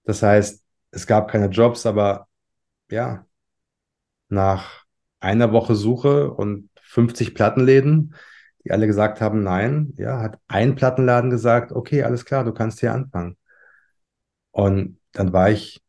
[0.05, 2.29] Das heißt, es gab keine Jobs, aber
[2.91, 3.25] ja,
[4.29, 4.85] nach
[5.21, 8.15] einer Woche Suche und 50 Plattenläden,
[8.63, 12.81] die alle gesagt haben, nein, ja, hat ein Plattenladen gesagt, okay, alles klar, du kannst
[12.81, 13.39] hier anfangen.
[14.51, 15.83] Und dann war ich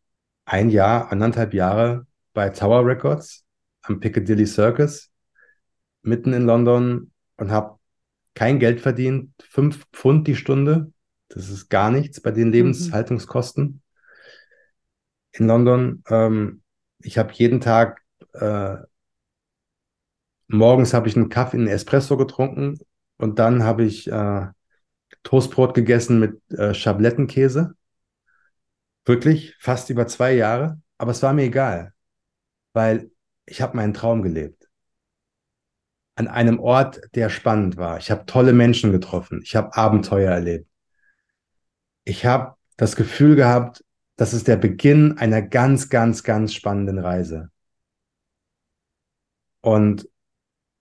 [0.45, 3.43] ein Jahr, anderthalb Jahre bei Tower Records
[3.81, 5.11] am Piccadilly Circus
[6.01, 7.77] mitten in London und habe
[8.35, 10.91] kein Geld verdient, fünf Pfund die Stunde.
[11.29, 12.51] Das ist gar nichts bei den.
[12.51, 13.81] Lebenshaltungskosten
[15.31, 16.03] in London.
[16.09, 16.61] Ähm,
[16.99, 18.01] ich habe jeden Tag
[18.33, 18.77] äh,
[20.47, 22.79] morgens habe ich einen Kaffee, einen Espresso getrunken
[23.17, 24.47] und dann habe ich äh,
[25.23, 27.75] Toastbrot gegessen mit äh, Schablettenkäse.
[29.05, 30.81] Wirklich, fast über zwei Jahre.
[30.97, 31.93] Aber es war mir egal,
[32.73, 33.11] weil
[33.45, 34.64] ich habe meinen Traum gelebt.
[36.15, 37.97] An einem Ort, der spannend war.
[37.97, 39.41] Ich habe tolle Menschen getroffen.
[39.43, 40.67] Ich habe Abenteuer erlebt.
[42.05, 43.83] Ich habe das Gefühl gehabt,
[44.15, 47.49] das ist der Beginn einer ganz, ganz, ganz spannenden Reise.
[49.61, 50.07] Und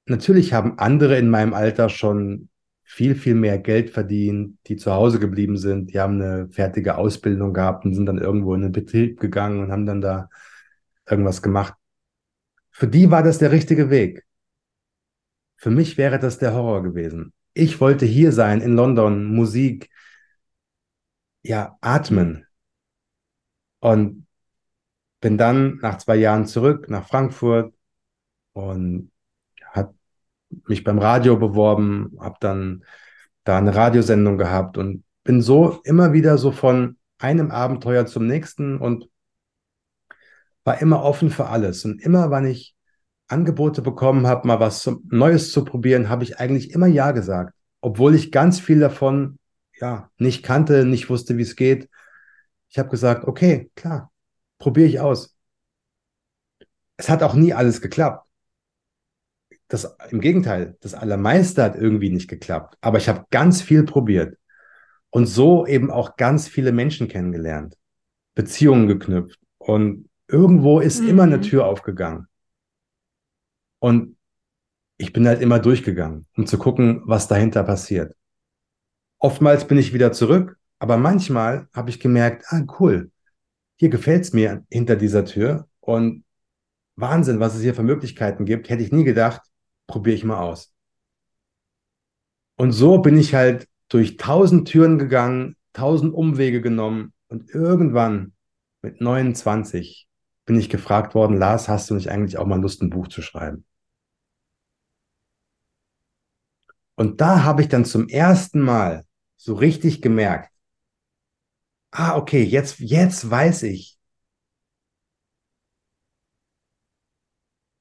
[0.06, 2.48] natürlich haben andere in meinem Alter schon
[2.82, 7.54] viel, viel mehr Geld verdient, die zu Hause geblieben sind, die haben eine fertige Ausbildung
[7.54, 10.28] gehabt und sind dann irgendwo in den Betrieb gegangen und haben dann da
[11.08, 11.74] irgendwas gemacht.
[12.70, 14.24] Für die war das der richtige Weg.
[15.64, 17.32] Für mich wäre das der Horror gewesen.
[17.54, 19.88] Ich wollte hier sein, in London, Musik,
[21.42, 22.46] ja, atmen.
[23.80, 24.26] Und
[25.20, 27.72] bin dann nach zwei Jahren zurück nach Frankfurt
[28.52, 29.10] und
[29.64, 29.94] hat
[30.66, 32.84] mich beim Radio beworben, habe dann
[33.44, 38.76] da eine Radiosendung gehabt und bin so immer wieder so von einem Abenteuer zum nächsten
[38.76, 39.08] und
[40.62, 41.86] war immer offen für alles.
[41.86, 42.73] Und immer, wenn ich
[43.28, 47.54] Angebote bekommen habe, mal was Neues zu probieren, habe ich eigentlich immer Ja gesagt.
[47.80, 49.38] Obwohl ich ganz viel davon
[49.80, 51.88] ja nicht kannte, nicht wusste, wie es geht.
[52.68, 54.10] Ich habe gesagt, okay, klar,
[54.58, 55.36] probiere ich aus.
[56.96, 58.26] Es hat auch nie alles geklappt.
[59.68, 62.76] Das, Im Gegenteil, das Allermeiste hat irgendwie nicht geklappt.
[62.80, 64.38] Aber ich habe ganz viel probiert
[65.10, 67.76] und so eben auch ganz viele Menschen kennengelernt,
[68.34, 71.08] Beziehungen geknüpft und Irgendwo ist mhm.
[71.08, 71.42] immer eine mhm.
[71.42, 72.28] Tür aufgegangen.
[73.84, 74.16] Und
[74.96, 78.16] ich bin halt immer durchgegangen, um zu gucken, was dahinter passiert.
[79.18, 83.10] Oftmals bin ich wieder zurück, aber manchmal habe ich gemerkt, ah, cool,
[83.76, 86.24] hier gefällt es mir hinter dieser Tür und
[86.96, 89.42] Wahnsinn, was es hier für Möglichkeiten gibt, hätte ich nie gedacht,
[89.86, 90.72] probiere ich mal aus.
[92.56, 98.32] Und so bin ich halt durch tausend Türen gegangen, tausend Umwege genommen und irgendwann
[98.80, 100.08] mit 29
[100.46, 103.20] bin ich gefragt worden, Lars, hast du nicht eigentlich auch mal Lust, ein Buch zu
[103.20, 103.66] schreiben?
[106.96, 109.04] Und da habe ich dann zum ersten Mal
[109.36, 110.52] so richtig gemerkt,
[111.90, 113.98] ah, okay, jetzt, jetzt weiß ich,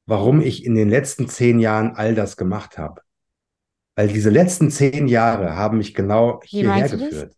[0.06, 3.02] warum ich in den letzten zehn Jahren all das gemacht habe.
[3.96, 7.36] Weil diese letzten zehn Jahre haben mich genau hierher geführt.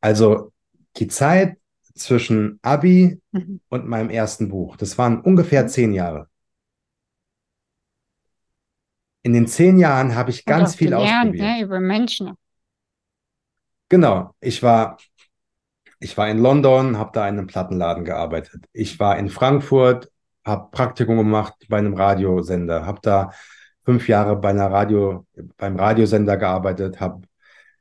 [0.00, 0.52] Also
[0.96, 1.58] die Zeit
[1.94, 3.60] zwischen Abi mhm.
[3.68, 4.76] und meinem ersten Buch.
[4.76, 5.68] Das waren ungefähr mhm.
[5.68, 6.28] zehn Jahre.
[9.24, 11.44] In den zehn Jahren habe ich ganz viel gelernt, ausprobiert.
[11.44, 12.34] Ne, über Menschen.
[13.88, 14.34] Genau.
[14.40, 14.98] Ich war,
[15.98, 18.66] ich war in London, habe da in einem Plattenladen gearbeitet.
[18.74, 20.10] Ich war in Frankfurt,
[20.44, 23.30] habe Praktikum gemacht bei einem Radiosender, habe da
[23.86, 27.22] fünf Jahre bei einer Radio, beim Radiosender gearbeitet, habe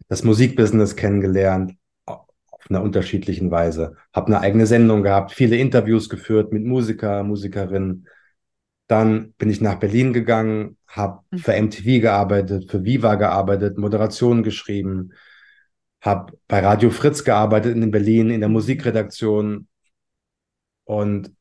[0.08, 1.74] das Musikbusiness kennengelernt,
[2.06, 2.22] auf
[2.70, 3.98] einer unterschiedlichen Weise.
[4.14, 8.08] Habe eine eigene Sendung gehabt, viele Interviews geführt mit Musiker, Musikerinnen.
[8.88, 11.38] Dann bin ich nach Berlin gegangen, habe mhm.
[11.40, 15.14] für MTV gearbeitet, für Viva gearbeitet, Moderationen geschrieben,
[16.02, 19.68] habe bei Radio Fritz gearbeitet in Berlin in der Musikredaktion.
[20.84, 21.34] Und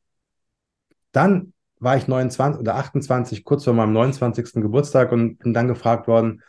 [1.11, 4.53] dann war ich 29 oder 28, kurz vor meinem 29.
[4.53, 6.41] Geburtstag und bin dann gefragt worden,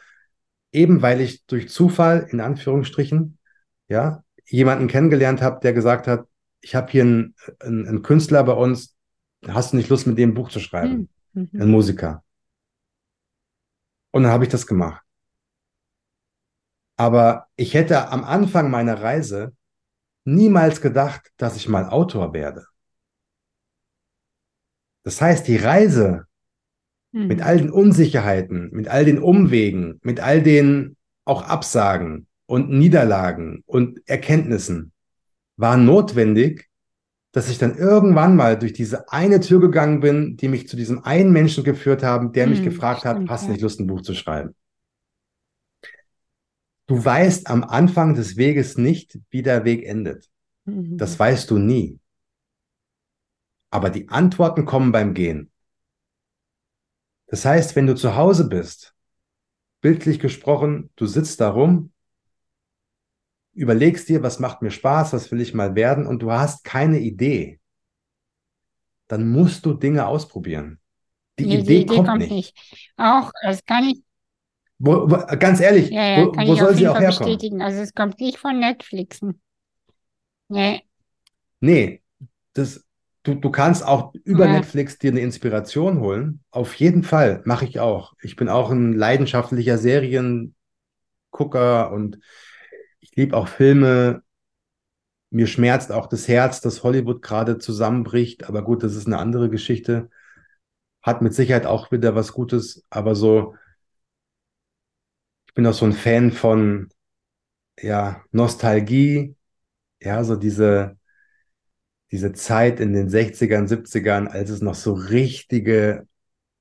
[0.73, 3.39] eben weil ich durch Zufall, in Anführungsstrichen,
[3.89, 6.27] ja, jemanden kennengelernt habe, der gesagt hat,
[6.61, 8.97] ich habe hier einen, einen, einen, Künstler bei uns,
[9.47, 11.11] hast du nicht Lust, mit dem ein Buch zu schreiben?
[11.35, 11.51] Mhm.
[11.53, 12.24] Ein Musiker.
[14.15, 15.03] Und dann habe ich das gemacht.
[16.97, 19.57] Aber ich hätte am Anfang meiner Reise
[20.25, 22.65] niemals gedacht, dass ich mal Autor werde.
[25.03, 26.27] Das heißt, die Reise
[27.11, 27.27] mhm.
[27.27, 33.65] mit all den Unsicherheiten, mit all den Umwegen, mit all den auch Absagen und Niederlagen
[33.67, 34.93] und Erkenntnissen
[35.57, 36.71] war notwendig,
[37.35, 41.03] dass ich dann irgendwann mal durch diese eine Tür gegangen bin, die mich zu diesem
[41.03, 43.89] einen Menschen geführt haben, der mich hm, gefragt stimmt, hat, hast du nicht Lust, ein
[43.89, 44.55] Buch zu schreiben?
[46.87, 50.31] Du weißt am Anfang des Weges nicht, wie der Weg endet.
[50.65, 50.97] Mhm.
[50.97, 51.99] Das weißt du nie.
[53.71, 55.51] Aber die Antworten kommen beim Gehen.
[57.27, 58.95] Das heißt, wenn du zu Hause bist,
[59.81, 61.93] bildlich gesprochen, du sitzt da rum,
[63.55, 66.99] überlegst dir, was macht mir Spaß, was will ich mal werden und du hast keine
[66.99, 67.61] Idee,
[69.09, 70.81] dann musst du Dinge ausprobieren.
[71.39, 72.31] Die, nee, Idee, die Idee, kommt, kommt nicht.
[72.31, 72.55] nicht.
[72.97, 74.03] Auch, es kann ich.
[74.79, 77.33] Wo, wo, ganz ehrlich, ja, ja, wo, wo soll sie auch Fall herkommen?
[77.33, 77.63] Bestätigen.
[77.63, 79.41] Also es kommt nicht von Netflixen.
[80.49, 80.83] Nee.
[81.61, 82.03] Nee,
[82.53, 82.85] das,
[83.23, 84.53] du, du kannst auch über ja.
[84.53, 86.41] Netflix dir eine Inspiration holen.
[86.51, 88.15] Auf jeden Fall, mache ich auch.
[88.23, 90.53] Ich bin auch ein leidenschaftlicher Seriengucker
[91.93, 92.23] und ich
[93.17, 94.23] liebe auch Filme.
[95.31, 98.49] Mir schmerzt auch das Herz, dass Hollywood gerade zusammenbricht.
[98.49, 100.11] Aber gut, das ist eine andere Geschichte.
[101.03, 102.85] Hat mit Sicherheit auch wieder was Gutes.
[102.91, 103.57] Aber so,
[105.49, 106.89] ich bin auch so ein Fan von,
[107.81, 109.37] ja, Nostalgie.
[110.01, 110.99] Ja, so diese,
[112.11, 116.07] diese Zeit in den 60ern, 70ern, als es noch so richtige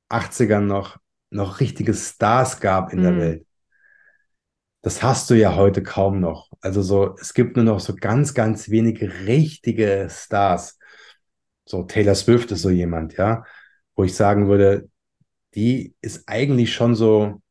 [0.10, 0.97] 80ern noch,
[1.30, 3.04] noch richtige Stars gab in mhm.
[3.04, 3.45] der Welt
[4.84, 6.51] das hast du ja heute kaum noch.
[6.59, 10.77] Also so, es gibt nur noch so ganz, ganz wenige richtige Stars.
[11.65, 13.45] So Taylor Swift ist so jemand, ja,
[13.95, 14.89] wo ich sagen würde,
[15.55, 17.41] die ist eigentlich schon so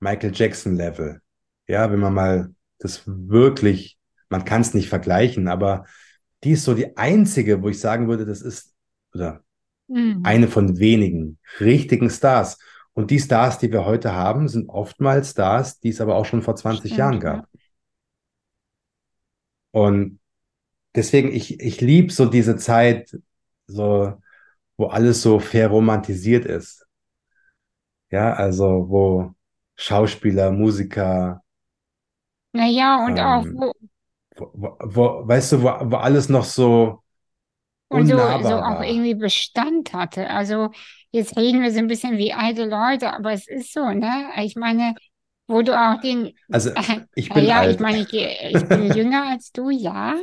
[0.00, 1.20] Michael Jackson Level.
[1.68, 3.96] Ja, wenn man mal das wirklich,
[4.28, 5.84] man kann es nicht vergleichen, aber
[6.42, 8.74] die ist so die einzige, wo ich sagen würde, das ist
[9.14, 9.44] oder
[9.86, 10.22] mhm.
[10.24, 12.58] eine von wenigen richtigen Stars.
[12.94, 16.42] Und die Stars, die wir heute haben, sind oftmals Stars, die es aber auch schon
[16.42, 17.36] vor 20 Stimmt, Jahren gab.
[17.52, 17.60] Ja.
[19.72, 20.20] Und
[20.94, 23.18] deswegen, ich, ich liebe so diese Zeit,
[23.66, 24.14] so,
[24.76, 26.86] wo alles so verromantisiert ist.
[28.10, 29.34] Ja, also wo
[29.74, 31.42] Schauspieler, Musiker.
[32.52, 33.72] Naja, und ähm, auch
[34.36, 37.02] wo, wo, wo, weißt du, wo, wo alles noch so
[37.88, 40.28] und so, so auch irgendwie Bestand hatte.
[40.30, 40.70] Also
[41.14, 44.30] jetzt reden wir so ein bisschen wie alte Leute, aber es ist so, ne?
[44.38, 44.94] Ich meine,
[45.46, 46.32] wo du auch den.
[46.50, 46.70] Also
[47.14, 47.74] ich bin ja, alt.
[47.74, 50.16] ich meine, ich, ich bin jünger als du, ja,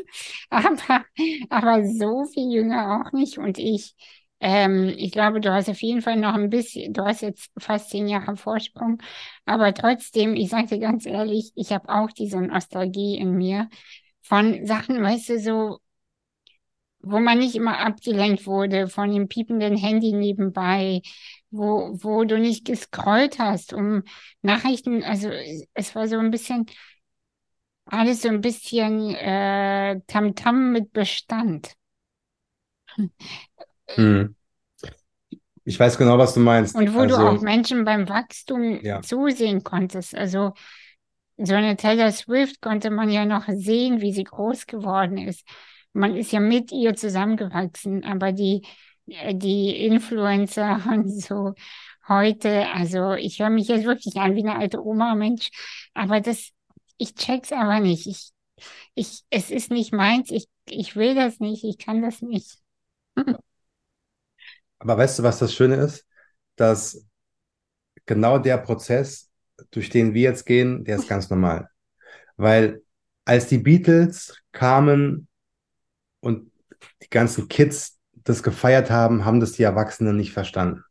[0.50, 1.06] aber,
[1.50, 3.38] aber so viel jünger auch nicht.
[3.38, 3.96] Und ich,
[4.42, 7.90] ähm, ich glaube, du hast auf jeden Fall noch ein bisschen, du hast jetzt fast
[7.90, 9.02] zehn Jahre Vorsprung,
[9.46, 13.70] aber trotzdem, ich sage dir ganz ehrlich, ich habe auch diese Nostalgie in mir
[14.24, 15.80] von Sachen, weißt du, so
[17.04, 21.02] wo man nicht immer abgelenkt wurde von dem piependen Handy nebenbei,
[21.50, 24.04] wo, wo du nicht gescrollt hast, um
[24.42, 25.30] Nachrichten, also
[25.74, 26.66] es war so ein bisschen,
[27.86, 31.74] alles so ein bisschen äh, Tamtam mit Bestand.
[33.96, 34.38] Hm.
[35.66, 36.76] Ich weiß genau, was du meinst.
[36.78, 39.02] Und wo also, du auch Menschen beim Wachstum ja.
[39.02, 40.16] zusehen konntest.
[40.16, 40.54] Also
[41.36, 45.46] so eine Taylor Swift konnte man ja noch sehen, wie sie groß geworden ist
[45.94, 48.64] man ist ja mit ihr zusammengewachsen, aber die,
[49.08, 51.54] äh, die Influencer und so
[52.08, 55.50] heute, also ich höre mich jetzt wirklich an wie eine alte Oma, Mensch,
[55.94, 56.52] aber das,
[56.98, 58.08] ich check's aber nicht.
[58.08, 58.32] Ich,
[58.96, 62.58] ich, es ist nicht meins, ich, ich will das nicht, ich kann das nicht.
[64.80, 66.08] Aber weißt du, was das Schöne ist?
[66.56, 67.06] Dass
[68.08, 69.30] genau der Prozess,
[69.70, 71.70] durch den wir jetzt gehen, der ist ganz normal.
[72.36, 72.82] Weil
[73.24, 75.28] als die Beatles kamen
[76.22, 76.52] und
[77.04, 80.84] die ganzen Kids das gefeiert haben, haben das die Erwachsenen nicht verstanden.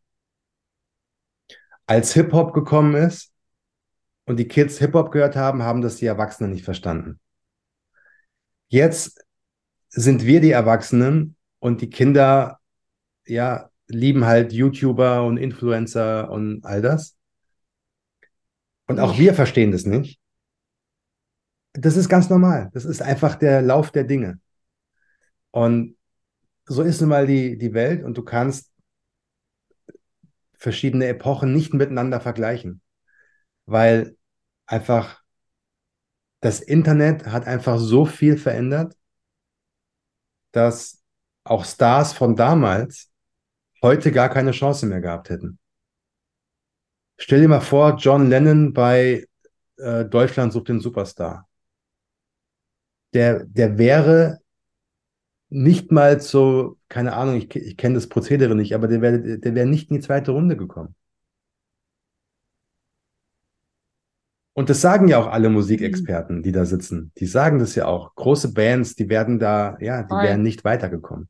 [1.87, 3.33] Als Hip-Hop gekommen ist
[4.27, 7.19] und die Kids Hip-Hop gehört haben, haben das die Erwachsenen nicht verstanden.
[8.69, 9.25] Jetzt
[9.89, 12.61] sind wir die Erwachsenen und die Kinder,
[13.27, 17.17] ja, lieben halt YouTuber und Influencer und all das.
[18.87, 20.21] Und auch wir verstehen das nicht.
[21.73, 22.71] Das ist ganz normal.
[22.73, 24.41] Das ist einfach der Lauf der Dinge.
[25.51, 25.97] Und
[26.65, 28.73] so ist nun mal die, die Welt und du kannst
[30.55, 32.83] verschiedene Epochen nicht miteinander vergleichen,
[33.67, 34.17] weil
[34.67, 35.23] einfach
[36.41, 38.97] das Internet hat einfach so viel verändert,
[40.53, 41.03] dass
[41.45, 43.11] auch Stars von damals
[43.83, 45.59] heute gar keine Chance mehr gehabt hätten.
[47.19, 49.27] Stell dir mal vor, John Lennon bei
[49.77, 51.49] äh, Deutschland sucht den Superstar.
[53.13, 54.41] Der, der wäre
[55.51, 59.55] nicht mal so, keine Ahnung, ich, ich kenne das Prozedere nicht, aber der wäre der
[59.55, 60.95] wär nicht in die zweite Runde gekommen.
[64.53, 67.13] Und das sagen ja auch alle Musikexperten, die da sitzen.
[67.19, 68.15] Die sagen das ja auch.
[68.15, 71.29] Große Bands, die werden da, ja, die wären nicht weitergekommen.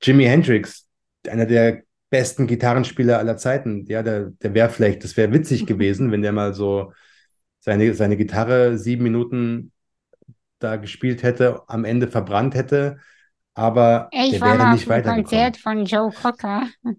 [0.00, 0.86] Jimi Hendrix,
[1.26, 6.12] einer der besten Gitarrenspieler aller Zeiten, ja, der, der wäre vielleicht, das wäre witzig gewesen,
[6.12, 6.92] wenn der mal so
[7.60, 9.72] seine, seine Gitarre sieben Minuten
[10.58, 12.98] da gespielt hätte, am Ende verbrannt hätte,
[13.54, 15.24] aber ich der wäre nicht weitergekommen.
[15.24, 16.68] Konzert von Joe Cocker.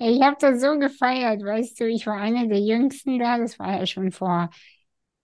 [0.00, 3.78] Ich habe das so gefeiert, weißt du, ich war einer der Jüngsten da, das war
[3.80, 4.48] ja schon vor,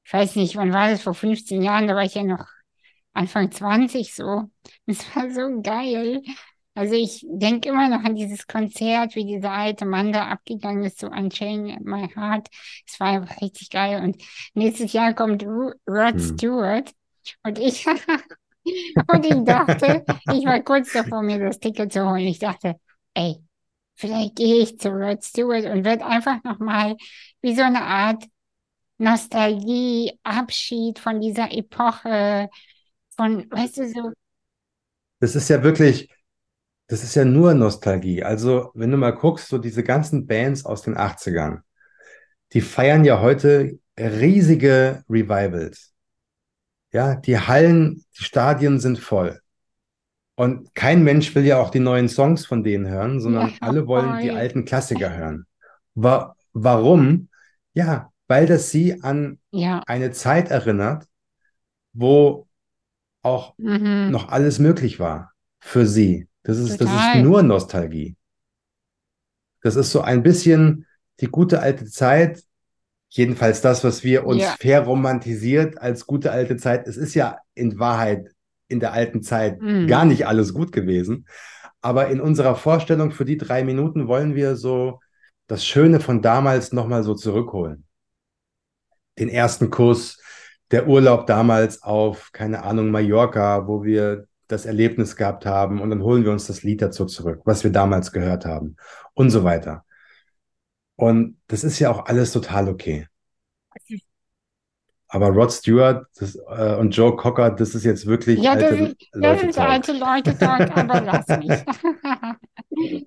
[0.04, 2.44] ich weiß nicht, wann war das, vor 15 Jahren, da war ich ja noch
[3.14, 4.50] Anfang 20 so.
[4.86, 6.22] Das war so geil.
[6.74, 10.98] Also ich denke immer noch an dieses Konzert, wie dieser alte Mann da abgegangen ist,
[10.98, 12.48] so Unchain My Heart.
[12.86, 14.02] Es war einfach richtig geil.
[14.02, 14.20] Und
[14.54, 16.36] nächstes Jahr kommt Rod hm.
[17.42, 17.86] Und ich,
[19.06, 22.26] und ich dachte, ich war kurz davor, mir das Ticket zu holen.
[22.26, 22.76] Ich dachte,
[23.14, 23.36] ey,
[23.94, 26.96] vielleicht gehe ich zu Rod Stewart und werde einfach nochmal
[27.40, 28.24] wie so eine Art
[28.98, 32.48] Nostalgie, Abschied von dieser Epoche,
[33.16, 34.12] von, weißt du, so.
[35.20, 36.08] Das ist ja wirklich,
[36.86, 38.22] das ist ja nur Nostalgie.
[38.22, 41.62] Also, wenn du mal guckst, so diese ganzen Bands aus den 80ern,
[42.52, 45.93] die feiern ja heute riesige Revivals.
[46.94, 49.40] Ja, die Hallen, die Stadien sind voll.
[50.36, 53.88] Und kein Mensch will ja auch die neuen Songs von denen hören, sondern ja, alle
[53.88, 55.46] wollen die alten Klassiker hören.
[55.94, 57.28] Wa warum?
[57.72, 59.82] Ja, weil das sie an ja.
[59.86, 61.08] eine Zeit erinnert,
[61.92, 62.46] wo
[63.22, 64.10] auch mhm.
[64.12, 66.28] noch alles möglich war für sie.
[66.44, 68.16] Das ist, das ist nur Nostalgie.
[69.62, 70.86] Das ist so ein bisschen
[71.20, 72.44] die gute alte Zeit,
[73.16, 74.56] jedenfalls das, was wir uns ja.
[74.58, 76.88] verromantisiert als gute alte Zeit.
[76.88, 78.34] Es ist ja in Wahrheit
[78.66, 79.86] in der alten Zeit mhm.
[79.86, 81.26] gar nicht alles gut gewesen.
[81.80, 85.00] Aber in unserer Vorstellung für die drei Minuten wollen wir so
[85.46, 87.84] das Schöne von damals nochmal so zurückholen.
[89.16, 90.20] Den ersten Kuss,
[90.72, 96.02] der Urlaub damals auf, keine Ahnung, Mallorca, wo wir das Erlebnis gehabt haben und dann
[96.02, 98.76] holen wir uns das Lied dazu zurück, was wir damals gehört haben
[99.12, 99.83] und so weiter.
[100.96, 103.08] Und das ist ja auch alles total okay.
[105.08, 108.80] Aber Rod Stewart das, äh, und Joe Cocker, das ist jetzt wirklich ja, alte das,
[108.80, 109.46] ist, Leute.
[109.46, 113.06] Ist alte Leute Talk, aber lass mich.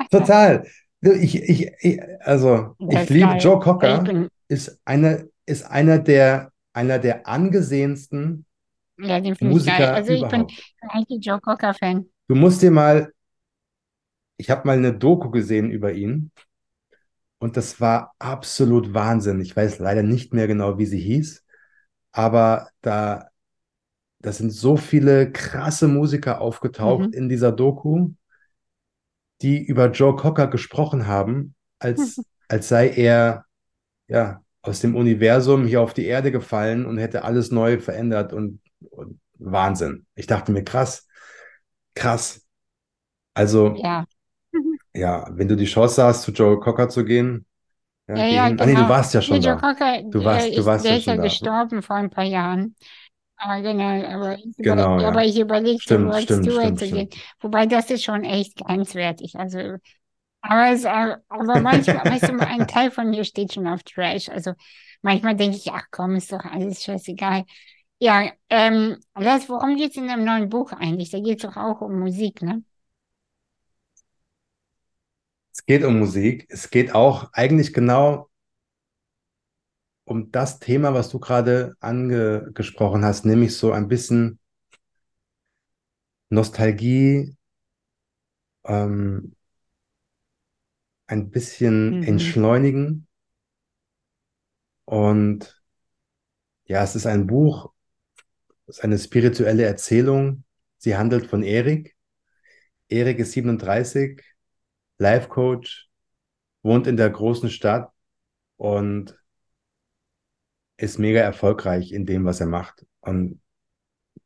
[0.10, 0.66] Total.
[1.00, 3.40] Ich, ich, ich also, das ich liebe geil.
[3.40, 4.28] Joe Cocker, bin...
[4.48, 8.46] ist, eine, ist einer, der, einer der angesehensten
[8.98, 9.84] ja, den finde ich geil.
[9.84, 10.48] Also ich überhaupt.
[10.48, 12.08] bin eigentlich Joe Cocker-Fan.
[12.28, 13.12] Du musst dir mal,
[14.38, 16.30] ich habe mal eine Doku gesehen über ihn
[17.38, 19.40] und das war absolut Wahnsinn.
[19.40, 21.44] Ich weiß leider nicht mehr genau, wie sie hieß,
[22.12, 23.28] aber da,
[24.20, 27.12] da sind so viele krasse Musiker aufgetaucht mhm.
[27.12, 28.10] in dieser Doku,
[29.42, 33.44] die über Joe Cocker gesprochen haben, als, als sei er
[34.08, 38.60] ja aus dem Universum hier auf die Erde gefallen und hätte alles neu verändert und,
[38.90, 40.06] und Wahnsinn.
[40.14, 41.06] Ich dachte mir, krass,
[41.94, 42.42] krass.
[43.34, 44.06] Also, ja
[44.96, 47.46] ja, wenn du die Chance hast, zu Joe Cocker zu gehen.
[48.08, 48.62] Ja, ja, ja genau.
[48.62, 48.88] Ah, nee, du genau.
[48.88, 49.72] warst ja schon Joe da.
[49.72, 51.22] Cocker, du warst, du warst ja ist ja da.
[51.22, 52.74] gestorben vor ein paar Jahren.
[53.38, 55.08] Aber genau, aber ich, genau, über, ja.
[55.08, 57.10] aber ich überlege, zu Rod stimmt, Stewart stimmt, zu stimmt.
[57.10, 57.22] gehen.
[57.40, 59.36] Wobei das ist schon echt grenzwertig.
[59.36, 59.58] Also,
[60.40, 64.30] aber, es, aber manchmal, weißt du, ein Teil von mir steht schon auf Trash.
[64.30, 64.52] Also
[65.02, 67.44] manchmal denke ich, ach komm, ist doch alles scheißegal.
[67.98, 71.10] Ja, ähm, das, worum geht es in deinem neuen Buch eigentlich?
[71.10, 72.62] Da geht es doch auch um Musik, ne?
[75.58, 76.44] Es geht um Musik.
[76.50, 78.28] Es geht auch eigentlich genau
[80.04, 84.38] um das Thema, was du gerade angesprochen hast, nämlich so ein bisschen
[86.30, 87.34] Nostalgie,
[88.64, 89.32] ähm,
[91.08, 92.06] ein bisschen Mhm.
[92.06, 93.08] entschleunigen.
[94.84, 95.60] Und
[96.64, 97.72] ja, es ist ein Buch,
[98.66, 100.44] es ist eine spirituelle Erzählung.
[100.78, 101.96] Sie handelt von Erik.
[102.88, 104.22] Erik ist 37,
[104.98, 105.88] Life Coach,
[106.62, 107.90] wohnt in der großen Stadt
[108.56, 109.16] und
[110.76, 113.40] ist mega erfolgreich in dem, was er macht und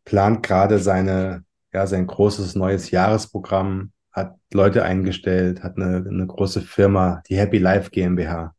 [0.04, 6.62] plant gerade seine, ja, sein großes neues Jahresprogramm, hat Leute eingestellt, hat eine, eine große
[6.62, 8.54] Firma, die Happy Life GmbH.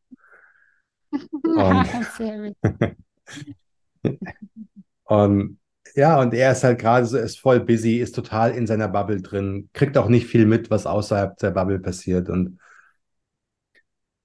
[1.43, 1.87] Und,
[5.03, 5.59] und
[5.95, 9.21] ja, und er ist halt gerade so, ist voll busy, ist total in seiner Bubble
[9.21, 12.29] drin, kriegt auch nicht viel mit, was außerhalb der Bubble passiert.
[12.29, 12.59] Und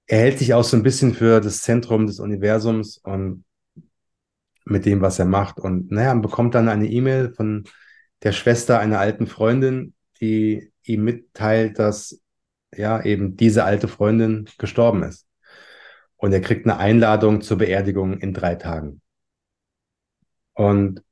[0.07, 3.43] er hält sich auch so ein bisschen für das Zentrum des Universums und
[4.65, 5.59] mit dem, was er macht.
[5.59, 7.65] Und naja, bekommt dann eine E-Mail von
[8.23, 12.21] der Schwester einer alten Freundin, die ihm mitteilt, dass
[12.75, 15.27] ja eben diese alte Freundin gestorben ist.
[16.15, 19.01] Und er kriegt eine Einladung zur Beerdigung in drei Tagen.
[20.53, 21.03] Und,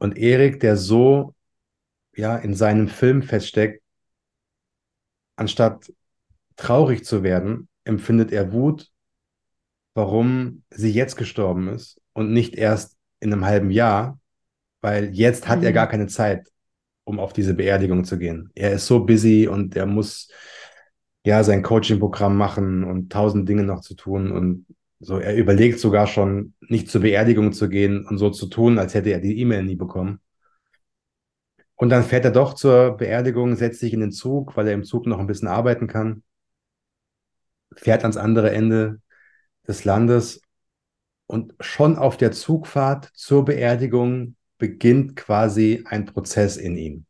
[0.00, 1.34] und Erik, der so
[2.16, 3.82] ja in seinem Film feststeckt,
[5.36, 5.92] anstatt
[6.56, 8.90] traurig zu werden, empfindet er Wut,
[9.94, 14.18] warum sie jetzt gestorben ist und nicht erst in einem halben Jahr,
[14.80, 15.66] weil jetzt hat mhm.
[15.66, 16.48] er gar keine Zeit,
[17.04, 18.50] um auf diese Beerdigung zu gehen.
[18.54, 20.30] Er ist so busy und er muss
[21.24, 24.66] ja sein Coaching-Programm machen und tausend Dinge noch zu tun und
[25.00, 25.18] so.
[25.18, 29.10] Er überlegt sogar schon, nicht zur Beerdigung zu gehen und so zu tun, als hätte
[29.10, 30.20] er die E-Mail nie bekommen.
[31.74, 34.84] Und dann fährt er doch zur Beerdigung, setzt sich in den Zug, weil er im
[34.84, 36.22] Zug noch ein bisschen arbeiten kann,
[37.74, 39.00] fährt ans andere Ende
[39.66, 40.42] des Landes
[41.26, 47.06] und schon auf der Zugfahrt zur Beerdigung beginnt quasi ein Prozess in ihm.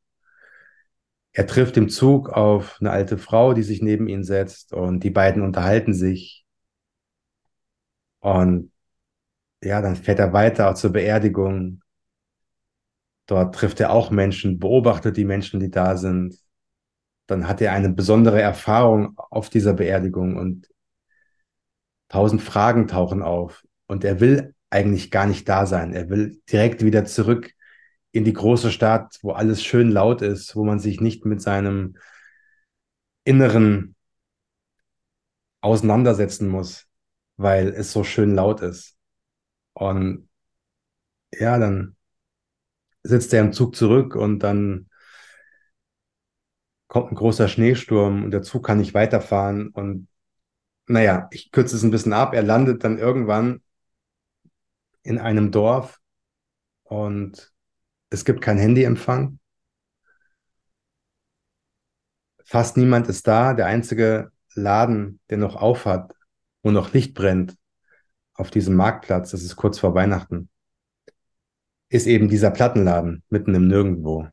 [1.32, 5.11] Er trifft im Zug auf eine alte Frau, die sich neben ihn setzt und die
[5.11, 6.39] beiden unterhalten sich.
[8.21, 8.73] Und
[9.62, 11.83] ja, dann fährt er weiter auch zur Beerdigung
[13.31, 16.37] Dort trifft er auch Menschen, beobachtet die Menschen, die da sind.
[17.29, 20.68] Dann hat er eine besondere Erfahrung auf dieser Beerdigung und
[22.09, 23.64] tausend Fragen tauchen auf.
[23.87, 25.93] Und er will eigentlich gar nicht da sein.
[25.93, 27.53] Er will direkt wieder zurück
[28.11, 31.97] in die große Stadt, wo alles schön laut ist, wo man sich nicht mit seinem
[33.23, 33.95] Inneren
[35.61, 36.89] auseinandersetzen muss,
[37.41, 38.97] weil es so schön laut ist.
[39.72, 40.28] Und
[41.32, 41.97] ja, dann
[43.03, 44.91] sitzt er im Zug zurück und dann
[46.86, 49.68] kommt ein großer Schneesturm und der Zug kann nicht weiterfahren.
[49.68, 50.09] Und
[50.86, 52.34] naja, ich kürze es ein bisschen ab.
[52.34, 53.62] Er landet dann irgendwann
[55.03, 55.99] in einem Dorf
[56.82, 57.53] und
[58.11, 59.38] es gibt kein Handyempfang.
[62.45, 63.55] Fast niemand ist da.
[63.55, 65.86] Der einzige Laden, der noch auf
[66.63, 67.57] wo noch Licht brennt,
[68.35, 70.51] auf diesem Marktplatz, das ist kurz vor Weihnachten
[71.91, 74.29] ist eben dieser Plattenladen mitten im Nirgendwo.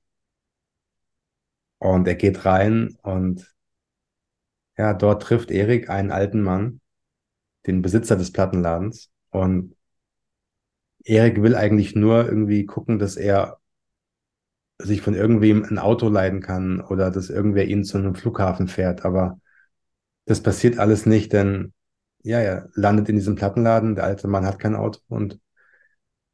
[1.80, 3.54] Und er geht rein und
[4.78, 6.82] ja, dort trifft Erik einen alten Mann,
[7.66, 9.10] den Besitzer des Plattenladens.
[9.32, 9.76] Und
[11.04, 13.60] Erik will eigentlich nur irgendwie gucken, dass er
[14.80, 19.04] sich von irgendwem ein Auto leiden kann oder dass irgendwer ihn zu einem Flughafen fährt.
[19.04, 19.40] Aber
[20.26, 21.74] das passiert alles nicht, denn
[22.28, 25.40] ja, er landet in diesem Plattenladen, der alte Mann hat kein Auto und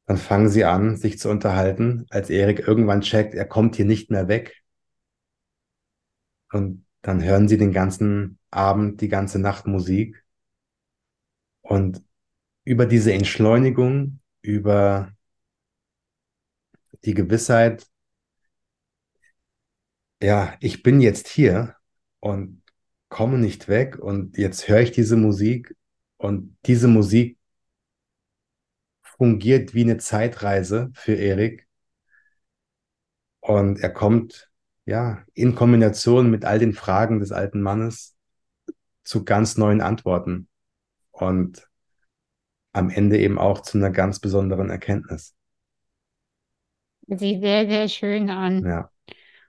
[0.05, 4.11] dann fangen sie an, sich zu unterhalten, als Erik irgendwann checkt, er kommt hier nicht
[4.11, 4.63] mehr weg.
[6.51, 10.23] Und dann hören sie den ganzen Abend, die ganze Nacht Musik.
[11.61, 12.03] Und
[12.65, 15.13] über diese Entschleunigung, über
[17.05, 17.87] die Gewissheit,
[20.21, 21.75] ja, ich bin jetzt hier
[22.19, 22.61] und
[23.09, 25.75] komme nicht weg und jetzt höre ich diese Musik
[26.23, 27.37] und diese Musik
[29.01, 31.67] fungiert wie eine Zeitreise für Erik.
[33.41, 34.49] Und er kommt
[34.85, 38.15] ja in Kombination mit all den Fragen des alten Mannes
[39.03, 40.47] zu ganz neuen Antworten
[41.11, 41.69] und
[42.71, 45.35] am Ende eben auch zu einer ganz besonderen Erkenntnis.
[47.05, 48.65] Sieht sehr, sehr schön an.
[48.65, 48.89] Ja.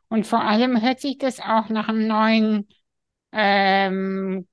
[0.08, 2.68] Und vor allem hört sich das auch nach einem neuen,
[3.34, 4.46] ähm,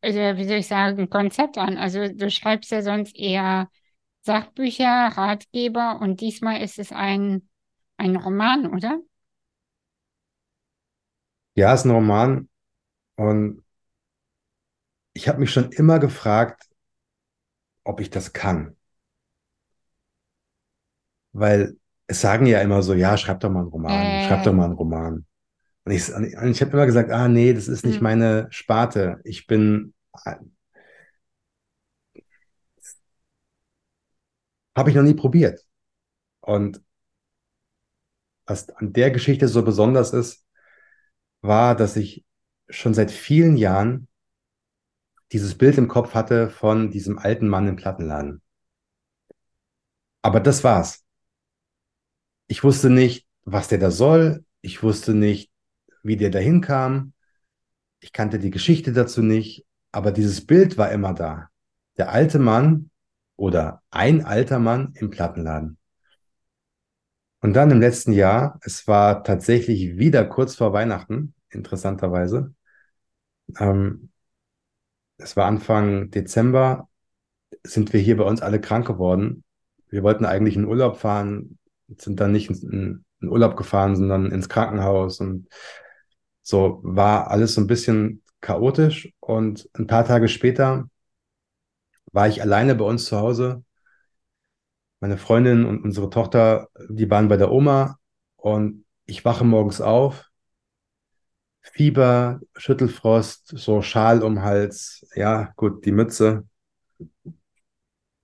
[0.00, 1.76] also wie soll ich sagen, Konzept an.
[1.78, 3.68] Also du schreibst ja sonst eher
[4.22, 7.48] Sachbücher, Ratgeber und diesmal ist es ein,
[7.96, 8.98] ein Roman, oder?
[11.54, 12.48] Ja, es ist ein Roman
[13.16, 13.62] und
[15.12, 16.64] ich habe mich schon immer gefragt,
[17.84, 18.76] ob ich das kann.
[21.32, 21.76] Weil
[22.06, 24.26] es sagen ja immer so, ja, schreib doch mal einen Roman, äh.
[24.26, 25.26] schreib doch mal einen Roman.
[25.84, 28.02] Und ich, und ich habe immer gesagt, ah nee, das ist nicht hm.
[28.02, 29.20] meine Sparte.
[29.24, 29.92] Ich bin
[34.76, 35.64] Habe ich noch nie probiert.
[36.40, 36.82] Und
[38.46, 40.44] was an der Geschichte so besonders ist,
[41.40, 42.24] war, dass ich
[42.68, 44.08] schon seit vielen Jahren
[45.32, 48.42] dieses Bild im Kopf hatte von diesem alten Mann im Plattenladen.
[50.22, 51.04] Aber das war's.
[52.46, 54.44] Ich wusste nicht, was der da soll.
[54.60, 55.50] Ich wusste nicht,
[56.04, 57.12] wie der dahin kam.
[58.00, 59.66] Ich kannte die Geschichte dazu nicht.
[59.90, 61.48] Aber dieses Bild war immer da.
[61.96, 62.90] Der alte Mann
[63.36, 65.78] oder ein alter Mann im Plattenladen.
[67.40, 72.54] Und dann im letzten Jahr, es war tatsächlich wieder kurz vor Weihnachten, interessanterweise,
[73.58, 74.10] ähm,
[75.18, 76.88] es war Anfang Dezember,
[77.62, 79.44] sind wir hier bei uns alle krank geworden.
[79.88, 81.58] Wir wollten eigentlich in Urlaub fahren,
[81.98, 85.48] sind dann nicht in, in Urlaub gefahren, sondern ins Krankenhaus und
[86.44, 89.12] so war alles so ein bisschen chaotisch.
[89.20, 90.88] Und ein paar Tage später
[92.12, 93.64] war ich alleine bei uns zu Hause.
[95.00, 97.98] Meine Freundin und unsere Tochter, die waren bei der Oma
[98.36, 100.30] und ich wache morgens auf
[101.62, 106.46] Fieber, Schüttelfrost, so Schal um Hals, ja, gut, die Mütze.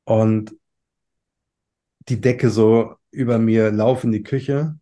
[0.05, 0.55] Und
[2.09, 4.79] die Decke so über mir laufen in die Küche.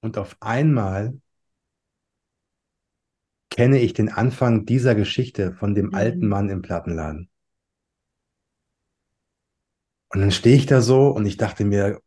[0.00, 1.20] Und auf einmal
[3.50, 5.94] kenne ich den Anfang dieser Geschichte von dem mhm.
[5.94, 7.30] alten Mann im Plattenladen.
[10.08, 12.00] Und dann stehe ich da so und ich dachte mir,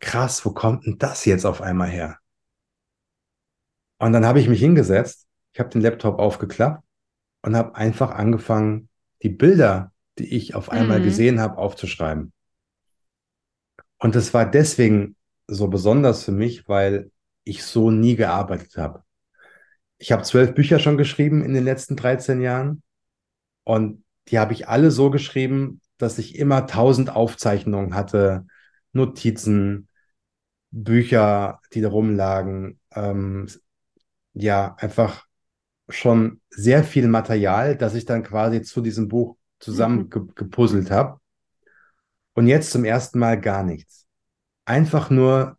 [0.00, 2.18] krass, wo kommt denn das jetzt auf einmal her?
[3.98, 6.82] Und dann habe ich mich hingesetzt, ich habe den Laptop aufgeklappt
[7.42, 8.88] und habe einfach angefangen,
[9.22, 11.04] die Bilder, die ich auf einmal mhm.
[11.04, 12.32] gesehen habe, aufzuschreiben.
[13.98, 15.16] Und das war deswegen
[15.46, 17.10] so besonders für mich, weil
[17.44, 19.04] ich so nie gearbeitet habe.
[19.98, 22.82] Ich habe zwölf Bücher schon geschrieben in den letzten 13 Jahren
[23.64, 28.46] und die habe ich alle so geschrieben, dass ich immer tausend Aufzeichnungen hatte,
[28.92, 29.88] Notizen,
[30.70, 33.48] Bücher, die da rumlagen, ähm,
[34.32, 35.26] ja einfach
[35.88, 40.94] schon sehr viel Material, das ich dann quasi zu diesem Buch zusammengepuzzelt mhm.
[40.94, 41.20] habe.
[42.34, 44.06] Und jetzt zum ersten Mal gar nichts.
[44.64, 45.56] Einfach nur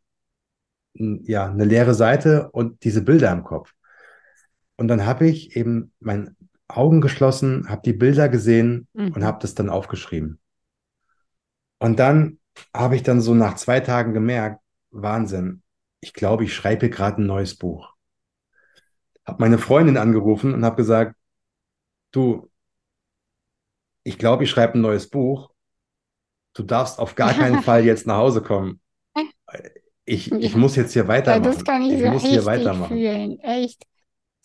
[0.93, 3.73] ja, eine leere Seite und diese Bilder im Kopf.
[4.77, 6.35] Und dann habe ich eben meine
[6.67, 9.13] Augen geschlossen, habe die Bilder gesehen mhm.
[9.13, 10.39] und habe das dann aufgeschrieben.
[11.79, 12.39] Und dann
[12.73, 14.61] habe ich dann so nach zwei Tagen gemerkt,
[14.91, 15.61] Wahnsinn,
[16.01, 17.95] ich glaube, ich schreibe gerade ein neues Buch
[19.25, 21.15] habe meine Freundin angerufen und habe gesagt,
[22.11, 22.49] du,
[24.03, 25.49] ich glaube, ich schreibe ein neues Buch.
[26.53, 28.79] Du darfst auf gar keinen Fall jetzt nach Hause kommen.
[30.05, 31.43] Ich, ich muss jetzt hier weitermachen.
[31.43, 32.95] Ja, das kann ich, ich so muss hier weitermachen.
[32.95, 33.39] fühlen.
[33.39, 33.83] Echt.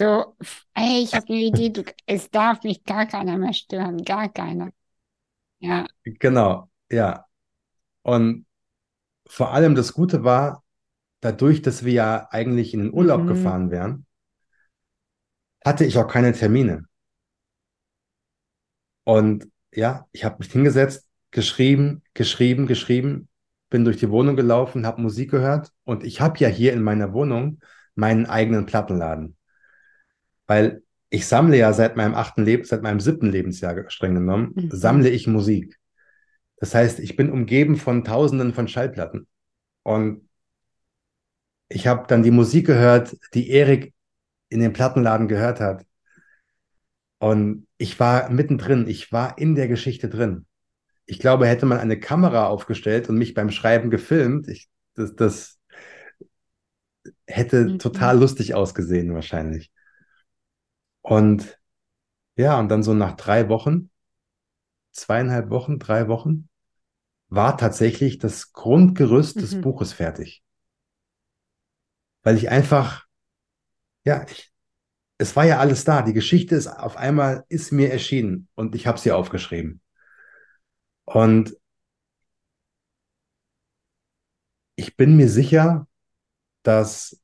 [0.01, 0.35] So,
[0.73, 4.03] ey, ich habe eine Idee, du, es darf mich gar keiner mehr stören.
[4.03, 4.71] Gar keiner.
[5.59, 5.87] Ja.
[6.05, 7.27] Genau, ja.
[8.01, 8.47] Und
[9.27, 10.65] vor allem das Gute war,
[11.21, 13.27] dadurch, dass wir ja eigentlich in den Urlaub mhm.
[13.27, 14.07] gefahren wären,
[15.63, 16.87] hatte ich auch keine Termine.
[19.05, 23.29] Und ja, ich habe mich hingesetzt, geschrieben, geschrieben, geschrieben,
[23.69, 27.13] bin durch die Wohnung gelaufen, habe Musik gehört und ich habe ja hier in meiner
[27.13, 27.61] Wohnung
[27.95, 29.37] meinen eigenen Plattenladen.
[30.51, 34.71] Weil ich sammle ja seit meinem achten Leben, seit meinem siebten Lebensjahr streng genommen, mhm.
[34.73, 35.79] sammle ich Musik.
[36.57, 39.29] Das heißt, ich bin umgeben von Tausenden von Schallplatten.
[39.85, 40.29] Und
[41.69, 43.95] ich habe dann die Musik gehört, die Erik
[44.49, 45.87] in den Plattenladen gehört hat.
[47.21, 50.47] Und ich war mittendrin, ich war in der Geschichte drin.
[51.07, 55.61] Ich glaube, hätte man eine Kamera aufgestellt und mich beim Schreiben gefilmt, ich, das, das
[57.29, 57.79] hätte mhm.
[57.79, 59.71] total lustig ausgesehen wahrscheinlich.
[61.03, 61.59] Und
[62.37, 63.91] ja, und dann so nach drei Wochen,
[64.93, 66.49] zweieinhalb Wochen, drei Wochen,
[67.29, 69.41] war tatsächlich das Grundgerüst mhm.
[69.41, 70.43] des Buches fertig.
[72.23, 73.07] Weil ich einfach
[74.05, 74.53] ja, ich,
[75.19, 76.03] es war ja alles da.
[76.03, 79.81] Die Geschichte ist auf einmal ist mir erschienen und ich habe sie aufgeschrieben.
[81.05, 81.57] Und
[84.77, 85.87] ich bin mir sicher,
[86.63, 87.20] dass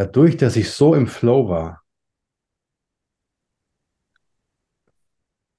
[0.00, 1.82] dadurch, dass ich so im Flow war,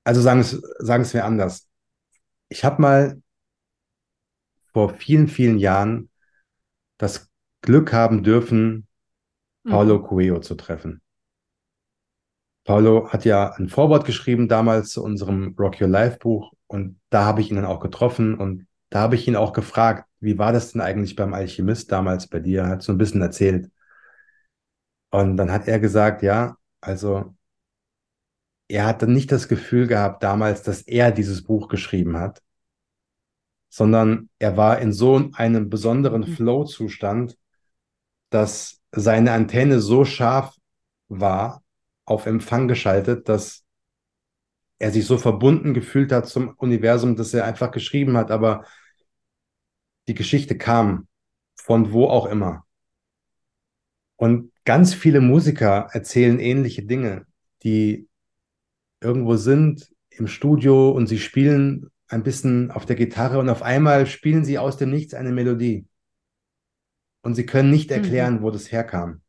[0.04, 1.68] also sagen es, sagen es mir anders.
[2.50, 3.22] Ich habe mal
[4.74, 6.10] vor vielen, vielen Jahren
[6.98, 7.30] das
[7.62, 8.88] Glück haben dürfen,
[9.64, 10.04] Paulo mhm.
[10.04, 11.04] Coelho zu treffen.
[12.64, 17.26] Paulo hat ja ein Vorwort geschrieben damals zu unserem Rock Your Life Buch und da
[17.26, 20.52] habe ich ihn dann auch getroffen und da habe ich ihn auch gefragt, wie war
[20.52, 22.66] das denn eigentlich beim Alchemist damals bei dir?
[22.66, 23.72] Hat so ein bisschen erzählt.
[25.12, 27.36] Und dann hat er gesagt, ja, also
[28.68, 32.41] er hat dann nicht das Gefühl gehabt damals, dass er dieses Buch geschrieben hat,
[33.70, 36.36] sondern er war in so einem besonderen mhm.
[36.36, 37.38] Flow-Zustand,
[38.30, 40.55] dass seine Antenne so scharf
[41.09, 41.64] war,
[42.05, 43.64] auf Empfang geschaltet, dass
[44.80, 48.66] er sich so verbunden gefühlt hat zum Universum, dass er einfach geschrieben hat, aber
[50.07, 51.07] die Geschichte kam
[51.55, 52.66] von wo auch immer.
[54.16, 57.26] Und ganz viele Musiker erzählen ähnliche Dinge,
[57.64, 58.07] die
[59.01, 64.05] irgendwo sind im Studio und sie spielen ein bisschen auf der Gitarre und auf einmal
[64.05, 65.88] spielen sie aus dem Nichts eine Melodie
[67.22, 67.95] und sie können nicht mhm.
[67.95, 68.41] erklären, mhm.
[68.41, 69.22] wo das herkam.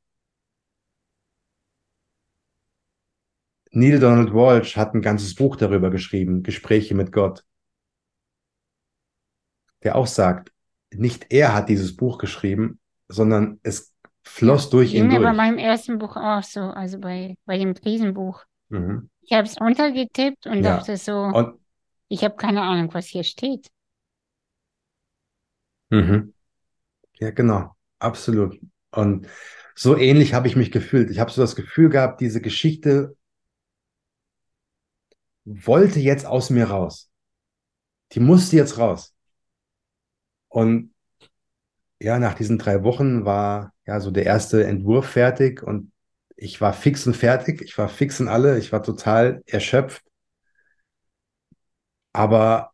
[3.70, 7.44] Neil Donald Walsh hat ein ganzes Buch darüber geschrieben, Gespräche mit Gott,
[9.82, 10.52] der auch sagt,
[10.92, 13.91] nicht er hat dieses Buch geschrieben, sondern es
[14.22, 15.22] floss durch ihn durch.
[15.22, 18.44] bei meinem ersten Buch auch so, also bei, bei dem Krisenbuch.
[18.68, 19.10] Mhm.
[19.22, 20.76] Ich habe es runtergetippt und Ja.
[20.78, 21.58] dachte so, Und
[22.08, 23.68] ich habe keine Ahnung, was hier steht.
[25.90, 26.32] Mhm.
[27.20, 28.60] Ja, genau, absolut.
[28.92, 29.28] Und
[29.74, 31.10] so ähnlich habe ich mich gefühlt.
[31.10, 33.16] Ich habe so das Gefühl gehabt, diese Geschichte
[35.44, 37.10] wollte jetzt aus mir raus.
[38.12, 39.14] Die musste jetzt raus.
[40.48, 40.91] Und
[42.02, 45.92] ja, nach diesen drei Wochen war ja so der erste Entwurf fertig und
[46.36, 47.62] ich war fix und fertig.
[47.62, 48.58] Ich war fix und alle.
[48.58, 50.04] Ich war total erschöpft.
[52.12, 52.72] Aber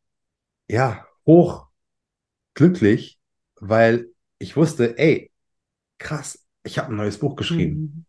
[0.68, 1.68] ja, hoch
[2.54, 3.18] glücklich,
[3.56, 4.08] weil
[4.38, 5.30] ich wusste, ey,
[5.98, 7.80] krass, ich habe ein neues Buch geschrieben.
[7.80, 8.04] Mhm.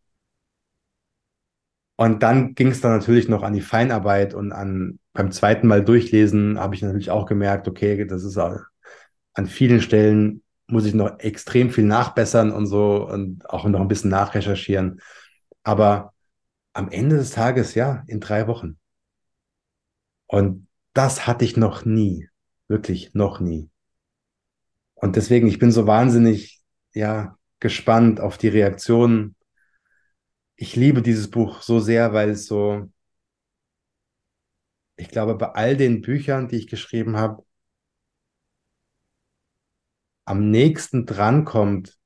[1.98, 5.84] Und dann ging es dann natürlich noch an die Feinarbeit und an beim zweiten Mal
[5.84, 10.42] durchlesen habe ich natürlich auch gemerkt, okay, das ist an vielen Stellen
[10.72, 15.02] muss ich noch extrem viel nachbessern und so und auch noch ein bisschen nachrecherchieren.
[15.64, 16.14] Aber
[16.74, 18.78] am Ende des Tages, ja, in drei Wochen.
[20.28, 22.30] Und das hatte ich noch nie,
[22.68, 23.70] wirklich noch nie.
[24.94, 26.62] Und deswegen, ich bin so wahnsinnig,
[26.94, 29.36] ja, gespannt auf die Reaktionen.
[30.56, 32.90] Ich liebe dieses Buch so sehr, weil es so,
[34.98, 37.44] ich glaube, bei all den Büchern, die ich geschrieben habe,
[40.30, 41.98] am nächsten drankommt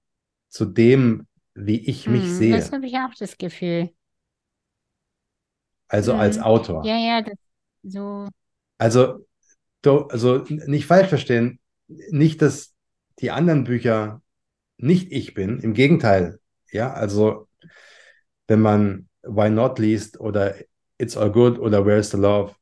[0.49, 3.93] zu dem, wie ich mich Mhm, sehe, Das habe ich auch das Gefühl.
[5.87, 6.41] also als Mhm.
[6.41, 6.81] Autor.
[6.81, 7.37] Ja, ja, das,
[7.83, 8.27] so,
[8.77, 9.25] Also,
[9.81, 12.73] du, also nicht falsch verstehen, nicht, dass
[13.19, 14.21] die anderen Bücher
[14.77, 16.39] nicht ich bin, im Gegenteil.
[16.71, 17.47] Ja, also
[18.47, 20.55] wenn man Why Not liest oder
[20.97, 22.55] It's All Good oder Where's the Love,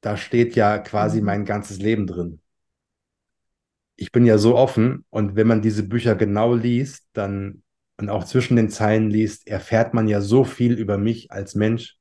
[0.00, 1.22] da steht ja quasi Mhm.
[1.22, 2.40] mein ganzes Leben drin.
[4.00, 7.62] Ich bin ja so offen und wenn man diese Bücher genau liest, dann
[7.98, 11.98] und auch zwischen den Zeilen liest, erfährt man ja so viel über mich als Mensch.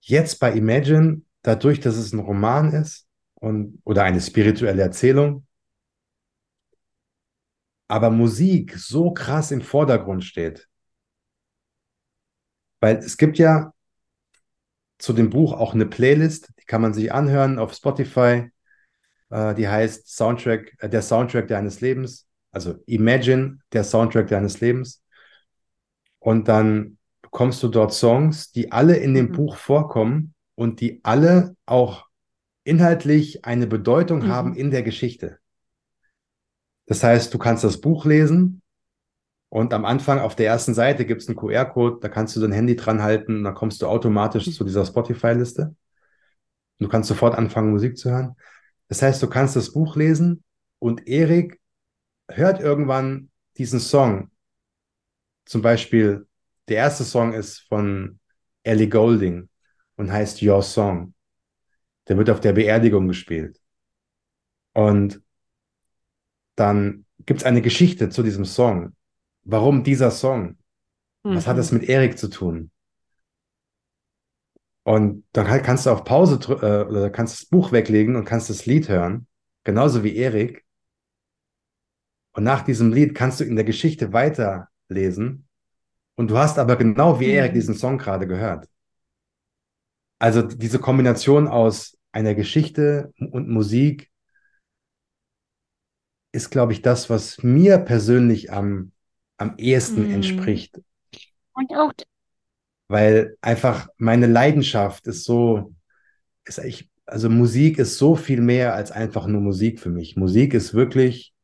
[0.00, 5.46] Jetzt bei Imagine, dadurch, dass es ein Roman ist und, oder eine spirituelle Erzählung,
[7.88, 10.68] aber Musik so krass im Vordergrund steht.
[12.80, 13.72] Weil es gibt ja
[14.98, 18.50] zu dem Buch auch eine Playlist, die kann man sich anhören auf Spotify.
[19.34, 22.28] Äh, die heißt Soundtrack, äh, der Soundtrack deines Lebens.
[22.52, 25.02] Also Imagine, der Soundtrack deines Lebens.
[26.20, 29.32] Und dann bekommst du dort Songs, die alle in dem Mhm.
[29.32, 32.06] Buch vorkommen und die alle auch
[32.62, 34.28] inhaltlich eine Bedeutung Mhm.
[34.28, 35.38] haben in der Geschichte.
[36.86, 38.62] Das heißt, du kannst das Buch lesen
[39.48, 42.52] und am Anfang auf der ersten Seite gibt es einen QR-Code, da kannst du dein
[42.52, 44.52] Handy dran halten und dann kommst du automatisch Mhm.
[44.52, 45.74] zu dieser Spotify-Liste.
[46.78, 48.36] Du kannst sofort anfangen, Musik zu hören.
[48.88, 50.44] Das heißt, du kannst das Buch lesen
[50.78, 51.60] und Erik
[52.28, 54.30] hört irgendwann diesen Song.
[55.46, 56.26] Zum Beispiel,
[56.68, 58.18] der erste Song ist von
[58.62, 59.48] Ellie Goulding
[59.96, 61.14] und heißt Your Song.
[62.08, 63.60] Der wird auf der Beerdigung gespielt.
[64.74, 65.22] Und
[66.56, 68.94] dann gibt es eine Geschichte zu diesem Song.
[69.42, 70.58] Warum dieser Song?
[71.22, 71.58] Was hat Mhm.
[71.58, 72.70] das mit Erik zu tun?
[74.84, 78.50] Und dann halt kannst du auf Pause äh, oder kannst das Buch weglegen und kannst
[78.50, 79.26] das Lied hören,
[79.64, 80.64] genauso wie Erik.
[82.32, 85.48] Und nach diesem Lied kannst du in der Geschichte weiterlesen.
[86.16, 87.54] Und du hast aber genau wie Erik Mhm.
[87.54, 88.68] diesen Song gerade gehört.
[90.18, 94.10] Also diese Kombination aus einer Geschichte und Musik
[96.32, 98.92] ist, glaube ich, das, was mir persönlich am,
[99.38, 100.10] am ehesten Mhm.
[100.10, 100.80] entspricht.
[101.54, 101.92] Und auch,
[102.88, 105.74] weil einfach meine Leidenschaft ist so,
[106.44, 110.16] ist ich, also Musik ist so viel mehr als einfach nur Musik für mich.
[110.16, 111.34] Musik ist wirklich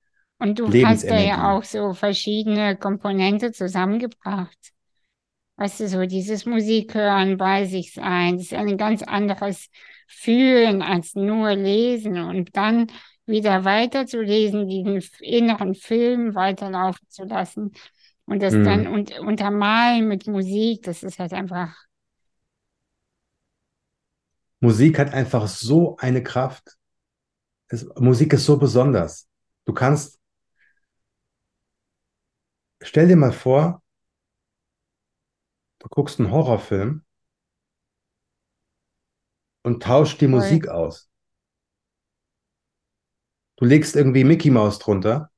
[0.41, 4.73] und du hast da ja auch so verschiedene Komponente zusammengebracht.
[5.57, 9.69] Weißt du, so dieses Musik hören, bei sich sein, das ist ein ganz anderes
[10.09, 12.87] Fühlen als nur lesen und dann
[13.27, 17.73] wieder weiterzulesen, diesen inneren Film weiterlaufen zu lassen
[18.31, 18.95] und das dann Mhm.
[18.95, 21.77] und, untermalen mit Musik, das ist halt einfach,
[24.61, 26.77] Musik hat einfach so eine Kraft.
[27.69, 29.29] Es, Musik ist so besonders.
[29.67, 30.21] Du kannst,
[32.83, 33.83] stell dir mal vor,
[35.81, 37.05] du guckst einen Horrorfilm
[39.63, 40.31] und tauscht die Voll.
[40.37, 41.09] Musik aus.
[43.59, 45.30] Du legst irgendwie Mickey Mouse drunter,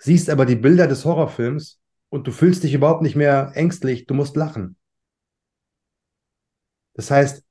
[0.00, 1.78] siehst aber die Bilder des Horrorfilms
[2.08, 4.76] und du fühlst dich überhaupt nicht mehr ängstlich, du musst lachen.
[6.94, 7.44] Das heißt,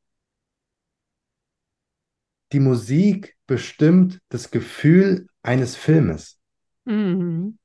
[2.52, 6.40] die Musik bestimmt das Gefühl eines Filmes.
[6.86, 7.60] Mhm.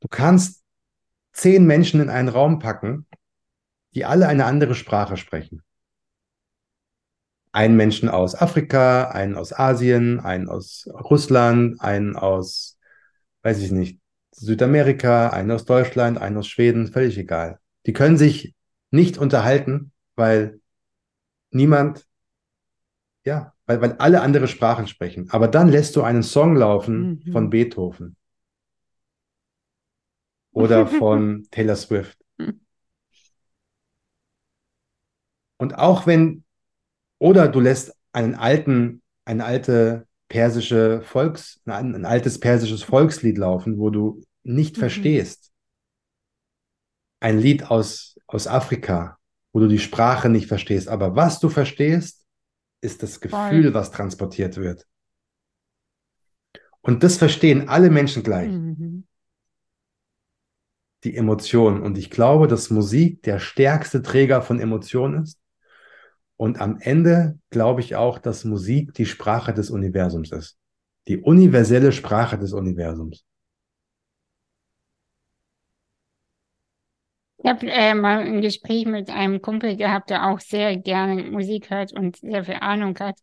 [0.00, 0.62] Du kannst
[1.32, 3.06] zehn Menschen in einen Raum packen,
[3.94, 5.62] die alle eine andere Sprache sprechen.
[7.54, 12.78] Einen Menschen aus Afrika, einen aus Asien, einen aus Russland, einen aus,
[13.42, 14.00] weiß ich nicht,
[14.32, 17.60] Südamerika, einen aus Deutschland, einen aus Schweden, völlig egal.
[17.86, 18.54] Die können sich
[18.90, 20.60] nicht unterhalten, weil
[21.50, 22.06] niemand
[23.24, 25.30] ja, weil, weil alle andere Sprachen sprechen.
[25.30, 27.32] Aber dann lässt du einen Song laufen mhm.
[27.32, 28.16] von Beethoven
[30.52, 32.18] oder von Taylor Swift.
[35.56, 36.43] Und auch wenn,
[37.24, 43.78] oder du lässt einen alten, eine alte persische Volks, ein, ein altes persisches Volkslied laufen,
[43.78, 44.80] wo du nicht mhm.
[44.80, 45.50] verstehst.
[47.20, 49.16] Ein Lied aus, aus Afrika,
[49.54, 50.86] wo du die Sprache nicht verstehst.
[50.88, 52.26] Aber was du verstehst,
[52.82, 53.74] ist das Gefühl, Voll.
[53.74, 54.86] was transportiert wird.
[56.82, 58.52] Und das verstehen alle Menschen gleich.
[58.52, 59.06] Mhm.
[61.04, 61.80] Die Emotionen.
[61.80, 65.38] Und ich glaube, dass Musik der stärkste Träger von Emotionen ist.
[66.36, 70.58] Und am Ende glaube ich auch, dass Musik die Sprache des Universums ist.
[71.06, 73.24] Die universelle Sprache des Universums.
[77.44, 81.68] Ich habe äh, mal ein Gespräch mit einem Kumpel gehabt, der auch sehr gerne Musik
[81.70, 83.18] hört und sehr viel Ahnung hat.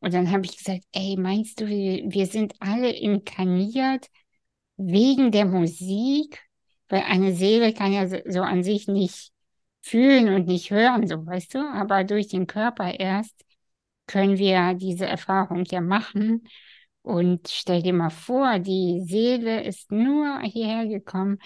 [0.00, 4.08] Und dann habe ich gesagt, ey, meinst du, wir, sind alle inkarniert
[4.76, 6.40] wegen der Musik?
[6.88, 9.32] Weil eine Seele kann ja so an sich nicht
[9.82, 13.44] fühlen und nicht hören, so weißt du, aber durch den Körper erst
[14.06, 16.48] können wir diese Erfahrung ja machen.
[17.02, 21.38] Und stell dir mal vor, die Seele ist nur hierher gekommen,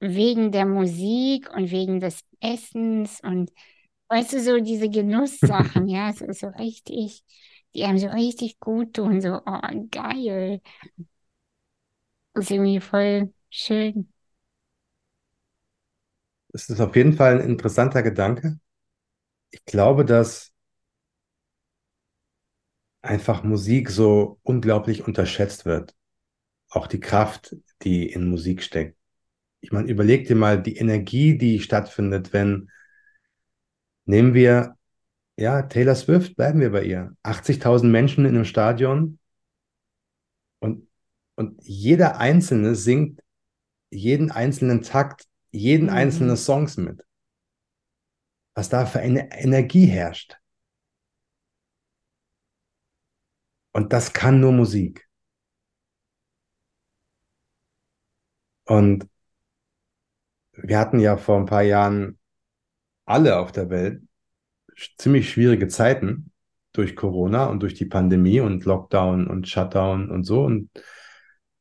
[0.00, 3.52] wegen der Musik und wegen des Essens und
[4.08, 7.22] weißt du, so diese Genusssachen, ja, so, so richtig,
[7.74, 9.60] die einem so richtig gut tun, so, oh,
[9.90, 10.60] geil.
[12.34, 14.11] Das ist irgendwie voll schön.
[16.52, 18.58] Das ist auf jeden Fall ein interessanter Gedanke.
[19.50, 20.52] Ich glaube, dass
[23.02, 25.94] einfach Musik so unglaublich unterschätzt wird.
[26.70, 28.96] Auch die Kraft, die in Musik steckt
[29.62, 32.70] ich meine, überleg dir mal die Energie, die stattfindet, wenn,
[34.04, 34.76] nehmen wir,
[35.36, 37.16] ja, Taylor Swift, bleiben wir bei ihr.
[37.22, 39.18] 80.000 Menschen in einem Stadion
[40.58, 40.88] und,
[41.36, 43.20] und jeder Einzelne singt
[43.90, 45.92] jeden einzelnen Takt, jeden mhm.
[45.94, 47.06] einzelnen Songs mit.
[48.54, 50.38] Was da für eine Energie herrscht.
[53.72, 55.08] Und das kann nur Musik.
[58.64, 59.08] Und
[60.52, 62.18] wir hatten ja vor ein paar Jahren
[63.06, 64.02] alle auf der Welt
[64.98, 66.32] ziemlich schwierige Zeiten
[66.72, 70.44] durch Corona und durch die Pandemie und Lockdown und Shutdown und so.
[70.44, 70.70] Und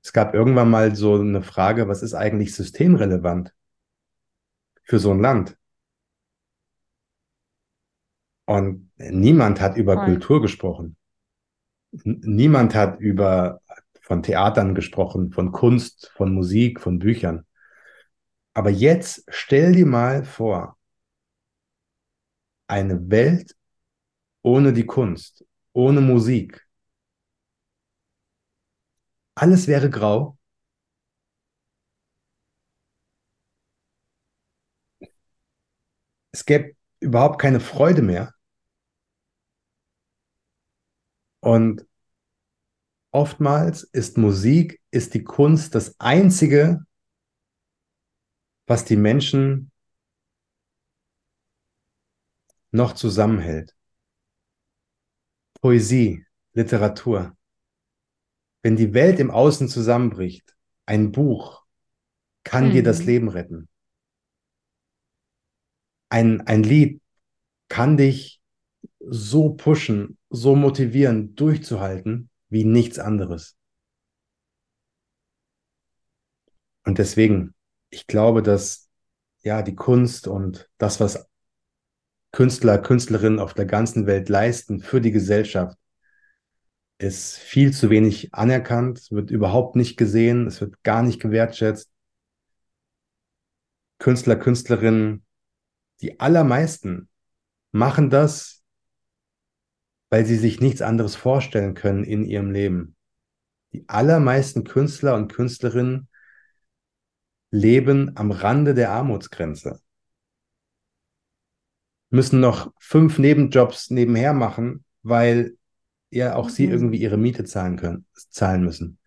[0.03, 3.53] es gab irgendwann mal so eine Frage, was ist eigentlich systemrelevant
[4.91, 5.57] für so ein Land?
[8.43, 10.05] Und niemand hat über Voll.
[10.05, 10.97] Kultur gesprochen.
[12.03, 13.61] Niemand hat über
[14.01, 17.45] von Theatern gesprochen, von Kunst, von Musik, von Büchern.
[18.53, 20.77] Aber jetzt stell dir mal vor,
[22.67, 23.55] eine Welt
[24.41, 26.67] ohne die Kunst, ohne Musik.
[29.35, 30.37] Alles wäre grau.
[36.31, 38.33] Es gäbe überhaupt keine Freude mehr.
[41.41, 41.87] Und
[43.11, 46.85] oftmals ist Musik, ist die Kunst das einzige,
[48.67, 49.71] was die Menschen
[52.71, 53.75] noch zusammenhält.
[55.59, 57.35] Poesie, Literatur.
[58.63, 60.55] Wenn die Welt im Außen zusammenbricht,
[60.85, 61.65] ein Buch
[62.43, 62.71] kann mhm.
[62.71, 63.05] dir das mhm.
[63.05, 63.69] Leben retten.
[66.11, 67.01] Ein, ein Lied
[67.69, 68.39] kann dich
[68.99, 73.55] so pushen, so motivieren, durchzuhalten wie nichts anderes.
[76.83, 77.53] Und deswegen
[77.91, 78.89] ich glaube, dass
[79.43, 81.27] ja die Kunst und das, was
[82.31, 85.77] Künstler, Künstlerinnen auf der ganzen Welt leisten für die Gesellschaft,
[86.97, 91.91] ist viel zu wenig anerkannt, wird überhaupt nicht gesehen, es wird gar nicht gewertschätzt.
[93.99, 95.25] Künstler, Künstlerinnen,
[96.01, 97.09] die allermeisten
[97.71, 98.63] machen das,
[100.09, 102.95] weil sie sich nichts anderes vorstellen können in ihrem Leben.
[103.73, 106.09] Die allermeisten Künstler und Künstlerinnen
[107.51, 109.79] leben am Rande der Armutsgrenze,
[112.09, 115.57] müssen noch fünf Nebenjobs nebenher machen, weil
[116.09, 116.73] ja auch sie mhm.
[116.73, 118.99] irgendwie ihre Miete zahlen können, zahlen müssen.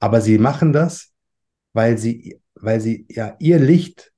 [0.00, 1.12] Aber sie machen das,
[1.72, 4.12] weil sie, weil sie ja ihr Licht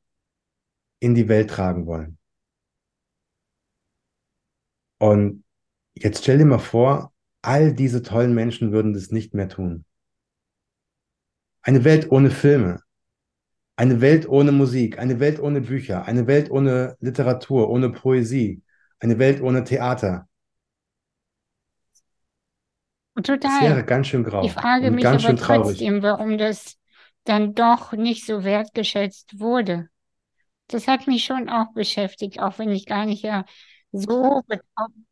[1.01, 2.19] in die Welt tragen wollen.
[4.99, 5.45] Und
[5.95, 9.85] jetzt stell dir mal vor, all diese tollen Menschen würden das nicht mehr tun.
[11.63, 12.81] Eine Welt ohne Filme,
[13.77, 18.63] eine Welt ohne Musik, eine Welt ohne Bücher, eine Welt ohne Literatur, ohne Poesie,
[19.01, 20.29] eine Welt ohne Theater.
[23.23, 23.39] Total.
[23.39, 24.45] Das wäre ganz schön grau.
[24.45, 26.79] Ich frage mich aber trotzdem, warum das
[27.25, 29.90] dann doch nicht so wertgeschätzt wurde.
[30.71, 33.45] Das hat mich schon auch beschäftigt, auch wenn ich gar nicht ja
[33.93, 35.07] so betroffen bin.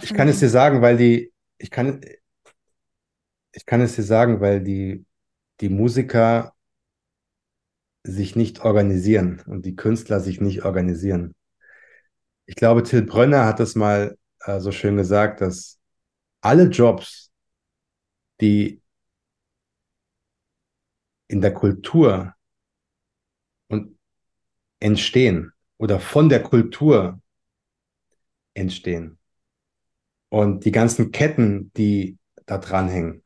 [0.00, 2.00] Ich kann es dir sagen, weil die, ich kann,
[3.52, 5.04] ich kann es dir sagen, weil die,
[5.60, 6.54] die Musiker
[8.04, 11.34] sich nicht organisieren und die Künstler sich nicht organisieren.
[12.46, 15.78] Ich glaube, Till Brönner hat das mal äh, so schön gesagt, dass
[16.40, 17.30] alle Jobs,
[18.40, 18.82] die
[21.28, 22.34] in der Kultur
[23.68, 23.97] und
[24.80, 27.20] entstehen oder von der Kultur
[28.54, 29.18] entstehen
[30.28, 33.22] und die ganzen Ketten, die da dranhängen,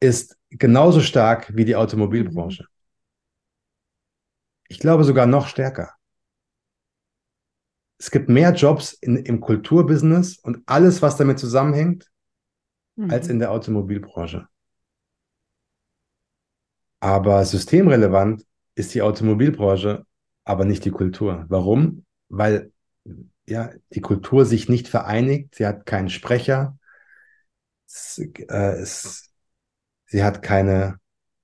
[0.00, 2.66] ist genauso stark wie die Automobilbranche.
[4.68, 5.92] Ich glaube sogar noch stärker.
[7.98, 12.10] Es gibt mehr Jobs in, im Kulturbusiness und alles, was damit zusammenhängt,
[12.96, 13.10] mhm.
[13.10, 14.48] als in der Automobilbranche.
[16.98, 18.44] Aber systemrelevant
[18.74, 20.04] ist die Automobilbranche,
[20.44, 21.44] aber nicht die Kultur.
[21.48, 22.04] Warum?
[22.28, 22.72] Weil
[23.46, 26.78] ja, die Kultur sich nicht vereinigt, sie hat keinen Sprecher,
[27.86, 29.32] es, äh, es
[30.12, 31.00] Sie hat keine,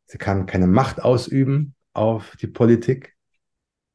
[0.07, 3.17] sie kann keine Macht ausüben auf die Politik.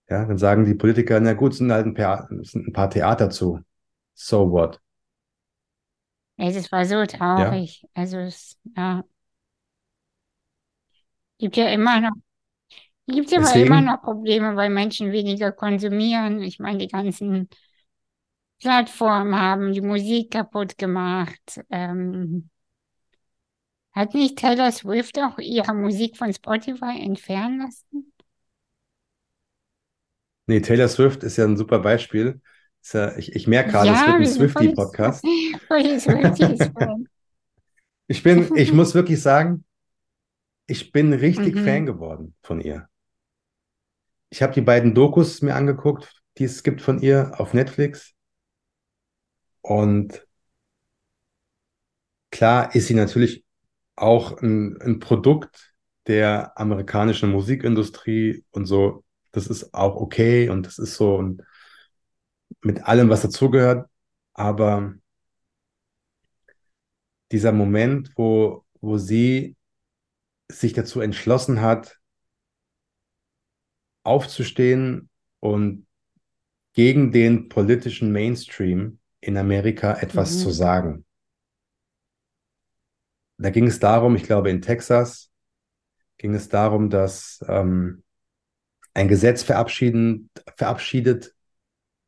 [0.09, 3.29] Ja, dann sagen die Politiker, na gut, sind halt ein paar, sind ein paar Theater
[3.29, 3.61] zu.
[4.15, 4.81] So what?
[6.37, 7.83] Es war so traurig.
[7.83, 7.89] Ja?
[7.93, 9.03] Also es, ja.
[11.37, 12.13] Gibt ja immer noch,
[13.07, 16.41] gibt ja Deswegen, immer noch Probleme, weil Menschen weniger konsumieren.
[16.41, 17.49] Ich meine, die ganzen
[18.59, 21.61] Plattformen haben die Musik kaputt gemacht.
[21.69, 22.49] Ähm,
[23.91, 28.13] hat nicht Taylor Swift auch ihre Musik von Spotify entfernen lassen?
[30.47, 32.41] Nee, Taylor Swift ist ja ein super Beispiel.
[32.91, 35.23] Ja, ich, ich merke gerade, ja, es wird ein Swifty-Podcast.
[38.07, 39.63] ich bin, ich muss wirklich sagen,
[40.67, 41.65] ich bin richtig mhm.
[41.65, 42.89] Fan geworden von ihr.
[44.33, 48.15] Ich habe die beiden Dokus mir angeguckt, die es gibt von ihr auf Netflix.
[49.61, 50.25] Und
[52.31, 53.45] klar ist sie natürlich
[53.95, 55.75] auch ein, ein Produkt
[56.07, 59.03] der amerikanischen Musikindustrie und so.
[59.33, 61.43] Das ist auch okay und das ist so und
[62.61, 63.87] mit allem, was dazugehört.
[64.33, 64.95] Aber
[67.31, 69.55] dieser Moment, wo, wo sie
[70.49, 71.99] sich dazu entschlossen hat,
[74.03, 75.87] aufzustehen und
[76.73, 80.39] gegen den politischen Mainstream in Amerika etwas mhm.
[80.39, 81.05] zu sagen.
[83.37, 85.31] Da ging es darum, ich glaube in Texas,
[86.17, 88.03] ging es darum, dass ähm,
[88.93, 91.35] ein Gesetz verabschiedet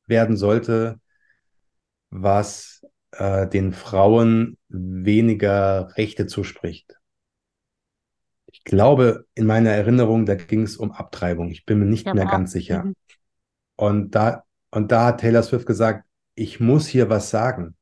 [0.07, 0.99] werden sollte,
[2.10, 6.95] was äh, den Frauen weniger Rechte zuspricht.
[8.56, 11.49] Ich glaube, in meiner Erinnerung, da ging es um Abtreibung.
[11.52, 12.86] Ich bin mir nicht mehr ganz sicher.
[12.86, 12.95] Mhm.
[13.76, 16.06] Und da, und da hat Taylor Swift gesagt,
[16.36, 17.76] ich muss hier was sagen.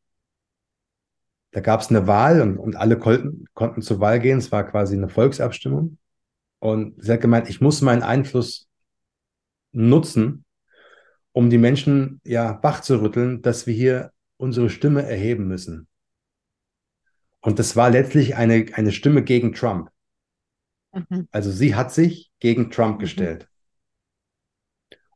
[1.51, 4.39] Da gab es eine Wahl und, und alle konnten, konnten zur Wahl gehen.
[4.39, 5.99] Es war quasi eine Volksabstimmung.
[6.57, 8.67] Und sie hat gemeint, ich muss meinen Einfluss
[9.73, 10.43] nutzen,
[11.33, 15.87] um die Menschen ja wach zu rütteln, dass wir hier unsere Stimme erheben müssen.
[17.41, 19.92] Und das war letztlich eine, eine Stimme gegen Trump.
[20.93, 21.27] Mhm.
[21.31, 23.01] Also sie hat sich gegen Trump mhm.
[23.01, 23.49] gestellt.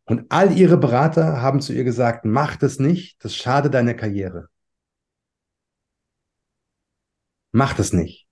[0.06, 4.50] Und all ihre Berater haben zu ihr gesagt, mach das nicht, das schadet deiner Karriere.
[7.52, 8.28] Mach das nicht.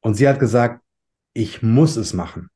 [0.00, 0.84] Und sie hat gesagt,
[1.32, 2.50] ich muss es machen.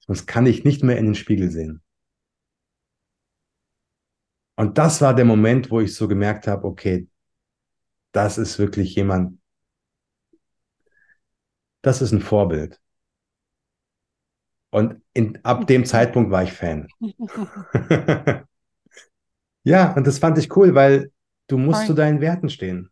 [0.00, 1.82] Sonst kann ich nicht mehr in den Spiegel sehen.
[4.56, 7.08] Und das war der Moment, wo ich so gemerkt habe, okay,
[8.12, 9.38] das ist wirklich jemand,
[11.88, 12.80] das ist ein Vorbild.
[14.70, 16.88] Und in, ab dem Zeitpunkt war ich Fan.
[19.64, 21.10] ja, und das fand ich cool, weil
[21.48, 21.86] Du musst Voll.
[21.88, 22.90] zu deinen Werten stehen.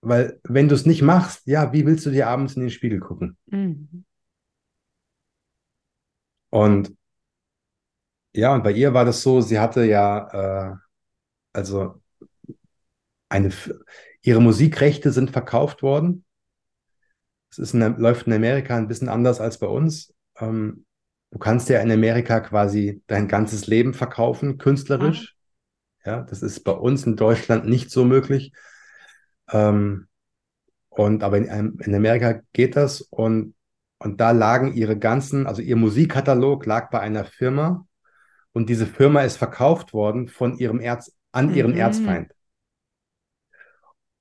[0.00, 2.98] weil wenn du es nicht machst, ja, wie willst du dir abends in den Spiegel
[3.00, 3.38] gucken?
[3.46, 4.04] Mhm.
[6.50, 6.92] Und
[8.34, 10.76] ja, und bei ihr war das so, sie hatte ja, äh,
[11.52, 12.02] also
[13.28, 13.52] eine,
[14.22, 16.24] ihre Musikrechte sind verkauft worden.
[17.58, 20.14] Es ist in, läuft in Amerika ein bisschen anders als bei uns.
[20.38, 20.84] Ähm,
[21.30, 25.34] du kannst ja in Amerika quasi dein ganzes Leben verkaufen, künstlerisch.
[26.04, 26.10] Mhm.
[26.10, 28.52] Ja, das ist bei uns in Deutschland nicht so möglich.
[29.50, 30.06] Ähm,
[30.90, 33.54] und aber in, in Amerika geht das und,
[33.98, 37.86] und da lagen ihre ganzen, also ihr Musikkatalog lag bei einer Firma
[38.52, 41.78] und diese Firma ist verkauft worden von ihrem Erz, an ihren mhm.
[41.78, 42.32] Erzfeind.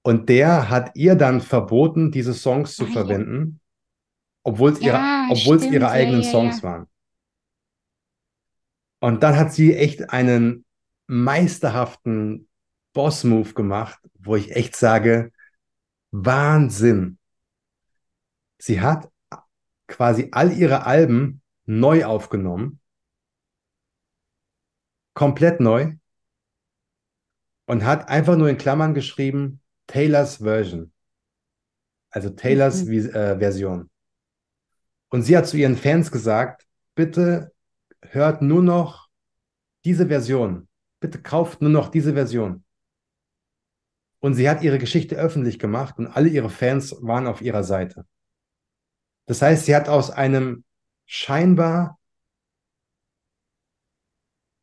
[0.06, 3.60] Und der hat ihr dann verboten, diese Songs zu Ach, verwenden,
[4.44, 6.86] obwohl es ja, ihre, ihre eigenen ja, ja, Songs waren.
[9.00, 10.64] Und dann hat sie echt einen
[11.08, 12.48] meisterhaften
[12.94, 15.32] Boss-Move gemacht, wo ich echt sage,
[16.12, 17.18] Wahnsinn.
[18.60, 19.12] Sie hat
[19.88, 22.80] quasi all ihre Alben neu aufgenommen,
[25.16, 25.96] komplett neu,
[27.66, 30.92] und hat einfach nur in Klammern geschrieben, Taylors Version.
[32.10, 33.10] Also Taylors mhm.
[33.10, 33.90] äh, Version.
[35.10, 37.54] Und sie hat zu ihren Fans gesagt, bitte
[38.02, 39.10] hört nur noch
[39.84, 40.68] diese Version.
[41.00, 42.64] Bitte kauft nur noch diese Version.
[44.20, 48.06] Und sie hat ihre Geschichte öffentlich gemacht und alle ihre Fans waren auf ihrer Seite.
[49.28, 50.64] Das heißt, sie hat aus einem
[51.06, 52.00] scheinbar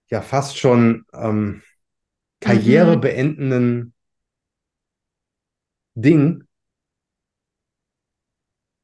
[0.09, 1.63] ja fast schon ähm,
[2.41, 3.92] karrierebeendenden mhm.
[5.95, 6.47] Ding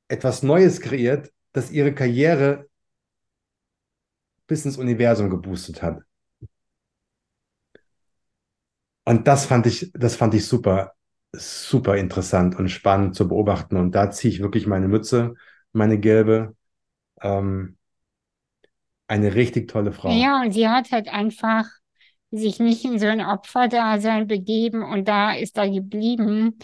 [0.09, 2.69] etwas Neues kreiert, das ihre Karriere
[4.47, 6.03] bis ins Universum geboostet hat.
[9.05, 10.93] Und das fand ich, das fand ich super,
[11.33, 13.77] super interessant und spannend zu beobachten.
[13.77, 15.35] Und da ziehe ich wirklich meine Mütze,
[15.73, 16.55] meine gelbe.
[17.23, 17.79] Ähm,
[19.07, 20.11] eine richtig tolle Frau.
[20.11, 21.65] Ja, und sie hat halt einfach
[22.31, 26.59] sich nicht in so ein Opferdasein begeben und da ist da geblieben,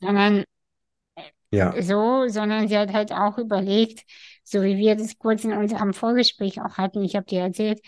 [0.00, 0.44] sondern
[1.50, 1.80] ja.
[1.80, 4.04] so, sondern sie hat halt auch überlegt,
[4.44, 7.80] so wie wir das kurz in unserem Vorgespräch auch hatten, ich habe dir erzählt,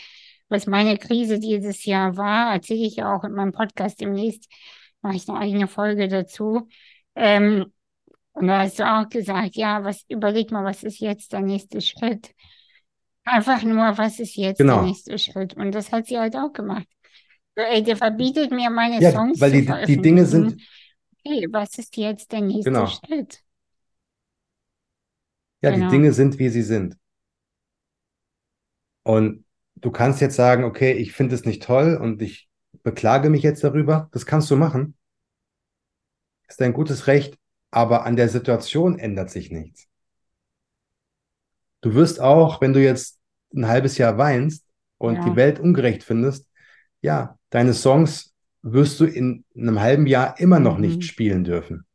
[0.48, 4.48] was meine Krise dieses Jahr war, erzähle ich ja auch in meinem Podcast demnächst,
[5.00, 6.68] mache ich eine eigene Folge dazu.
[7.14, 7.72] Ähm,
[8.32, 11.80] und da hast du auch gesagt, ja, was, überleg mal, was ist jetzt der nächste
[11.80, 12.34] Schritt?
[13.24, 14.76] Einfach nur, was ist jetzt genau.
[14.76, 15.54] der nächste Schritt?
[15.54, 16.86] Und das hat sie halt auch gemacht.
[17.56, 20.60] So, ey, der verbietet mir meine ja, Songs weil die, die Dinge sind.
[21.24, 22.86] Hey, was ist jetzt der nächste genau.
[22.86, 23.44] Schritt?
[25.60, 25.86] Ja, genau.
[25.86, 26.96] die Dinge sind, wie sie sind.
[29.04, 29.44] Und
[29.76, 32.48] du kannst jetzt sagen, okay, ich finde es nicht toll und ich
[32.82, 34.08] beklage mich jetzt darüber.
[34.12, 34.96] Das kannst du machen.
[36.48, 37.38] Ist dein gutes Recht,
[37.70, 39.86] aber an der Situation ändert sich nichts.
[41.80, 43.20] Du wirst auch, wenn du jetzt
[43.54, 44.64] ein halbes Jahr weinst
[44.98, 45.24] und ja.
[45.24, 46.48] die Welt ungerecht findest,
[47.00, 48.31] ja, deine Songs
[48.62, 50.82] wirst du in einem halben Jahr immer noch mhm.
[50.82, 51.86] nicht spielen dürfen.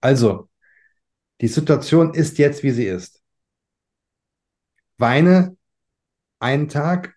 [0.00, 0.48] Also,
[1.40, 3.22] die Situation ist jetzt, wie sie ist.
[4.96, 5.56] Weine
[6.38, 7.16] einen Tag,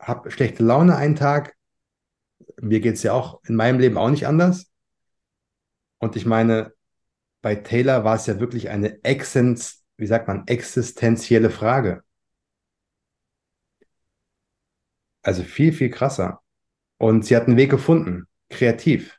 [0.00, 1.56] habe schlechte Laune einen Tag.
[2.60, 4.70] Mir geht es ja auch in meinem Leben auch nicht anders.
[5.98, 6.72] Und ich meine,
[7.42, 12.02] bei Taylor war es ja wirklich eine Exzens, wie sagt man, existenzielle Frage.
[15.22, 16.40] Also viel, viel krasser.
[16.98, 19.18] Und sie hat einen Weg gefunden, kreativ.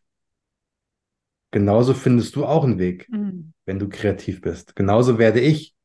[1.51, 3.53] Genauso findest du auch einen Weg, mhm.
[3.65, 4.75] wenn du kreativ bist.
[4.75, 5.75] Genauso werde ich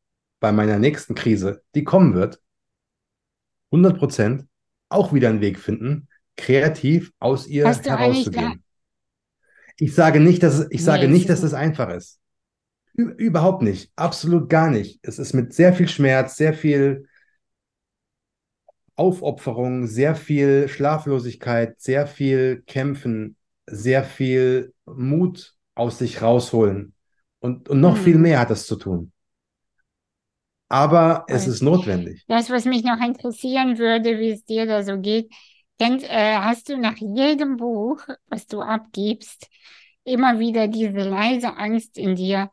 [0.40, 2.40] bei meiner nächsten Krise, die kommen wird,
[3.70, 4.46] 100 Prozent
[4.88, 8.62] auch wieder einen Weg finden, kreativ aus ihr herauszugehen.
[9.78, 12.18] Ich sage nicht, dass es, ich nee, sage nicht, dass es einfach ist.
[12.94, 13.90] Überhaupt nicht.
[13.96, 15.00] Absolut gar nicht.
[15.02, 17.06] Es ist mit sehr viel Schmerz, sehr viel
[18.96, 23.36] Aufopferung, sehr viel Schlaflosigkeit, sehr viel Kämpfen,
[23.66, 26.94] sehr viel Mut aus sich rausholen.
[27.40, 28.02] Und, und noch hm.
[28.04, 29.12] viel mehr hat das zu tun
[30.72, 32.24] aber es ist notwendig.
[32.28, 35.30] Das, was mich noch interessieren würde, wie es dir da so geht,
[35.78, 39.48] kennt, äh, hast du nach jedem Buch, was du abgibst,
[40.04, 42.50] immer wieder diese leise Angst in dir,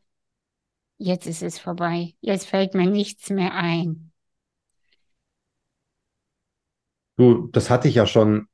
[0.98, 4.09] jetzt ist es vorbei, jetzt fällt mir nichts mehr ein.
[7.20, 8.48] Du, das hatte ich ja schon,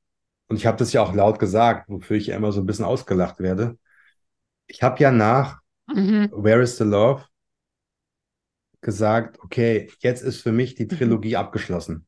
[0.48, 2.84] und ich habe das ja auch laut gesagt, wofür ich ja immer so ein bisschen
[2.84, 3.78] ausgelacht werde.
[4.66, 6.32] Ich habe ja nach mhm.
[6.32, 7.26] Where is the Love
[8.82, 10.90] gesagt, okay, jetzt ist für mich die mhm.
[10.90, 12.08] Trilogie abgeschlossen.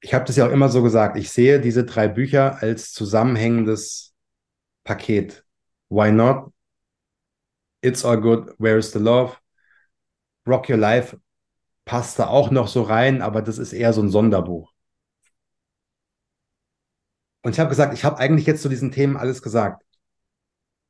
[0.00, 4.14] Ich habe das ja auch immer so gesagt, ich sehe diese drei Bücher als zusammenhängendes
[4.84, 5.44] Paket.
[5.88, 6.52] Why not?
[7.82, 9.36] It's All Good, Where is the Love?
[10.46, 11.18] Rock Your Life
[11.84, 14.69] passt da auch noch so rein, aber das ist eher so ein Sonderbuch.
[17.42, 19.84] Und ich habe gesagt, ich habe eigentlich jetzt zu diesen Themen alles gesagt.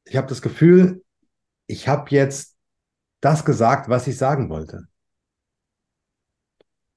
[0.04, 1.04] Ich habe das Gefühl,
[1.66, 2.56] ich habe jetzt
[3.20, 4.88] das gesagt, was ich sagen wollte.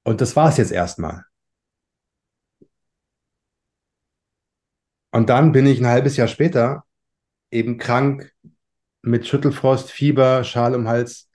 [0.02, 1.24] Und das war es jetzt erstmal.
[5.10, 6.84] Und dann bin ich ein halbes Jahr später
[7.50, 8.32] eben krank
[9.02, 11.30] mit Schüttelfrost, Fieber, Schal im Hals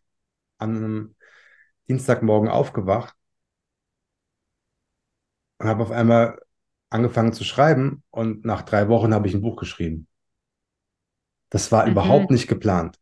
[0.57, 1.15] an einem
[1.87, 3.15] Dienstagmorgen aufgewacht
[5.59, 6.39] und habe auf einmal
[6.89, 10.07] angefangen zu schreiben und nach drei Wochen habe ich ein Buch geschrieben.
[11.49, 11.91] Das war mhm.
[11.91, 12.97] überhaupt nicht geplant.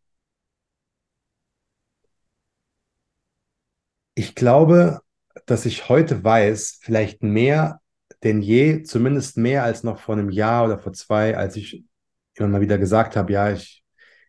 [4.15, 5.01] Ich glaube,
[5.45, 7.80] dass ich heute weiß, vielleicht mehr
[8.23, 11.85] denn je, zumindest mehr als noch vor einem Jahr oder vor zwei, als ich
[12.34, 13.84] immer mal wieder gesagt habe, ja, ich,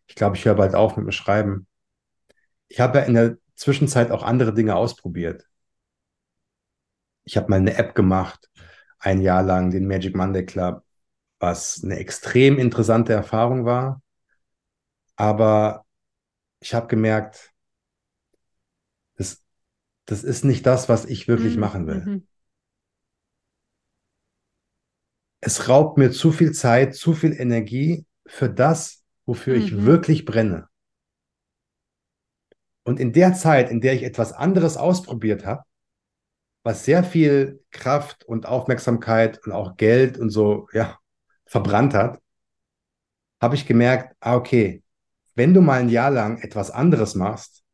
[0.06, 1.66] ich glaube, ich höre bald auf mit dem Schreiben.
[2.68, 5.44] Ich habe ja in der Zwischenzeit auch andere Dinge ausprobiert.
[7.24, 8.50] Ich habe mal eine App gemacht,
[8.98, 10.84] ein Jahr lang, den Magic Monday Club,
[11.38, 14.02] was eine extrem interessante Erfahrung war.
[15.16, 15.84] Aber
[16.60, 17.52] ich habe gemerkt,
[19.16, 19.42] das,
[20.06, 21.60] das ist nicht das, was ich wirklich mhm.
[21.60, 22.04] machen will.
[22.04, 22.26] Mhm.
[25.40, 29.62] Es raubt mir zu viel Zeit, zu viel Energie für das, wofür mhm.
[29.62, 30.68] ich wirklich brenne.
[32.82, 35.62] Und in der Zeit, in der ich etwas anderes ausprobiert habe,
[36.68, 40.98] was sehr viel Kraft und Aufmerksamkeit und auch Geld und so, ja,
[41.46, 42.20] verbrannt hat,
[43.40, 44.82] habe ich gemerkt, ah, okay,
[45.34, 47.64] wenn du mal ein Jahr lang etwas anderes machst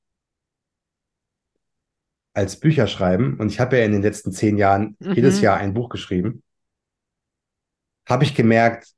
[2.34, 5.14] als Bücher schreiben, und ich habe ja in den letzten zehn Jahren mhm.
[5.14, 6.44] jedes Jahr ein Buch geschrieben,
[8.08, 8.94] habe ich gemerkt,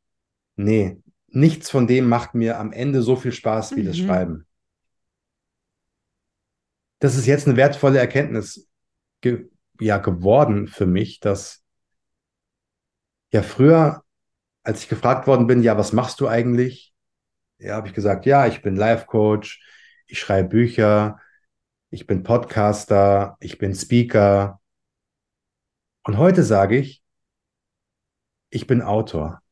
[0.56, 3.86] nee, nichts von dem macht mir am Ende so viel Spaß wie mhm.
[3.86, 4.46] das Schreiben.
[6.98, 8.68] Das ist jetzt eine wertvolle Erkenntnis
[9.22, 9.48] ge
[9.80, 11.62] ja, geworden für mich, dass
[13.32, 14.04] ja früher,
[14.62, 16.94] als ich gefragt worden bin, ja, was machst du eigentlich?
[17.58, 19.62] Ja, habe ich gesagt, ja, ich bin Life Coach,
[20.06, 21.20] ich schreibe Bücher,
[21.90, 24.60] ich bin Podcaster, ich bin Speaker.
[26.04, 27.02] Und heute sage ich,
[28.50, 29.42] ich bin Autor.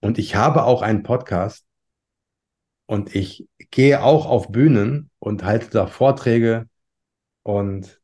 [0.00, 1.66] Und ich habe auch einen Podcast
[2.86, 6.68] und ich gehe auch auf Bühnen und halte da Vorträge
[7.42, 7.99] und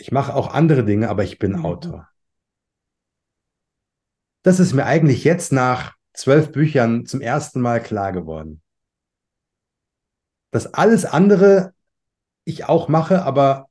[0.00, 1.66] ich mache auch andere Dinge, aber ich bin mhm.
[1.66, 2.08] Autor.
[4.42, 8.62] Das ist mir eigentlich jetzt nach zwölf Büchern zum ersten Mal klar geworden.
[10.50, 11.74] Dass alles andere
[12.44, 13.68] ich auch mache, aber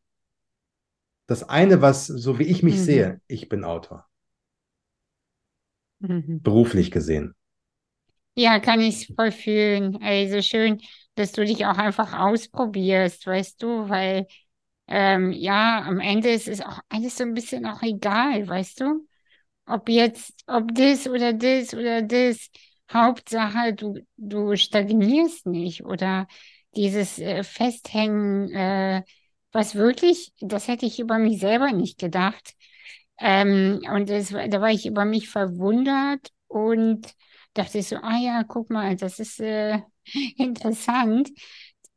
[1.25, 2.83] das eine, was, so wie ich mich mhm.
[2.83, 4.07] sehe, ich bin Autor.
[5.99, 6.41] Mhm.
[6.41, 7.35] Beruflich gesehen.
[8.35, 9.97] Ja, kann ich voll fühlen.
[10.01, 10.79] Also schön,
[11.15, 14.27] dass du dich auch einfach ausprobierst, weißt du, weil
[14.89, 19.07] ähm, ja, am Ende ist es auch alles so ein bisschen auch egal, weißt du?
[19.65, 22.49] Ob jetzt, ob das oder das oder das.
[22.91, 26.27] Hauptsache, du, du stagnierst nicht oder
[26.75, 29.03] dieses äh, Festhängen, äh,
[29.51, 32.55] was wirklich, das hätte ich über mich selber nicht gedacht.
[33.19, 37.13] Ähm, und das, da war ich über mich verwundert und
[37.53, 39.79] dachte so, ah ja, guck mal, das ist äh,
[40.37, 41.29] interessant.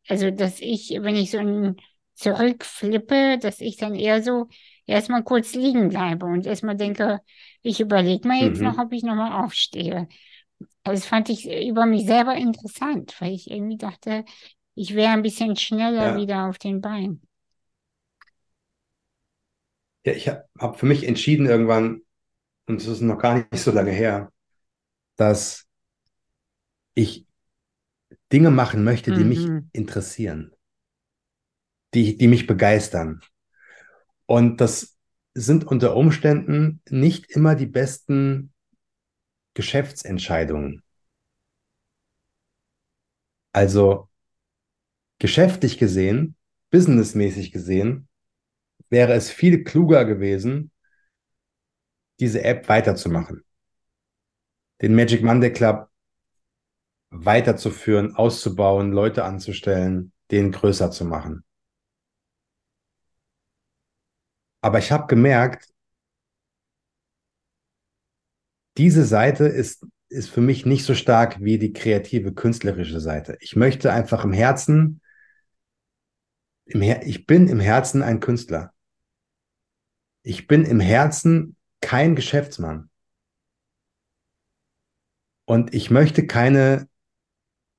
[0.08, 1.76] Also, dass ich, wenn ich so ein
[2.22, 4.48] zurückflippe, dass ich dann eher so
[4.86, 7.20] erstmal kurz liegen bleibe und erstmal denke,
[7.62, 8.68] ich überlege mal jetzt mhm.
[8.68, 10.08] noch, ob ich nochmal aufstehe.
[10.84, 14.24] Das fand ich über mich selber interessant, weil ich irgendwie dachte,
[14.74, 16.16] ich wäre ein bisschen schneller ja.
[16.16, 17.22] wieder auf den Beinen.
[20.04, 22.02] Ja, ich habe hab für mich entschieden irgendwann,
[22.66, 24.32] und es ist noch gar nicht so lange her,
[25.16, 25.66] dass
[26.94, 27.26] ich
[28.32, 29.28] Dinge machen möchte, die mhm.
[29.28, 30.51] mich interessieren,
[31.94, 33.20] die, die mich begeistern.
[34.26, 34.98] Und das
[35.34, 38.52] sind unter Umständen nicht immer die besten
[39.54, 40.82] Geschäftsentscheidungen.
[43.52, 44.08] Also
[45.18, 46.36] geschäftlich gesehen,
[46.70, 48.08] businessmäßig gesehen,
[48.88, 50.70] wäre es viel kluger gewesen,
[52.20, 53.44] diese App weiterzumachen.
[54.80, 55.88] Den Magic Monday Club
[57.10, 61.44] weiterzuführen, auszubauen, Leute anzustellen, den größer zu machen.
[64.62, 65.68] Aber ich habe gemerkt,
[68.78, 73.36] diese Seite ist, ist für mich nicht so stark wie die kreative, künstlerische Seite.
[73.40, 75.02] Ich möchte einfach im Herzen,
[76.64, 78.72] im Her ich bin im Herzen ein Künstler
[80.22, 82.90] ich bin im Herzen kein Geschäftsmann.
[85.44, 86.88] Und ich möchte keine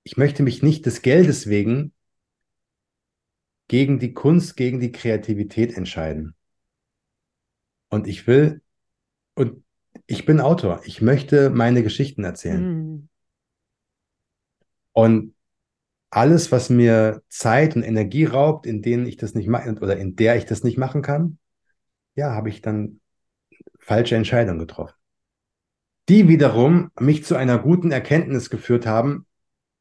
[0.06, 1.94] ich möchte mich nicht des Geldes wegen
[3.70, 6.36] gegen die Kunst, gegen die Kreativität entscheiden.
[7.94, 8.64] Und ich will,
[9.36, 9.64] und
[10.08, 12.64] ich bin Autor, ich möchte meine Geschichten erzählen.
[12.64, 13.10] Mhm.
[14.94, 15.36] Und
[16.10, 20.16] alles, was mir Zeit und Energie raubt, in denen ich das nicht mache oder in
[20.16, 21.38] der ich das nicht machen kann,
[22.16, 23.00] ja, habe ich dann
[23.78, 24.96] falsche Entscheidungen getroffen.
[26.10, 29.28] Die wiederum mich zu einer guten Erkenntnis geführt haben,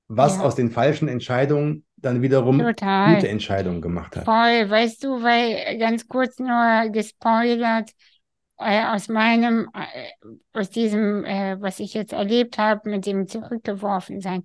[0.06, 0.42] was ja.
[0.42, 3.14] aus den falschen Entscheidungen dann wiederum Total.
[3.14, 4.24] gute Entscheidungen gemacht hat.
[4.24, 7.90] Voll, weißt du, weil ganz kurz nur gespoilert,
[8.58, 14.20] äh, aus meinem, äh, aus diesem, äh, was ich jetzt erlebt habe, mit dem zurückgeworfen
[14.20, 14.44] sein,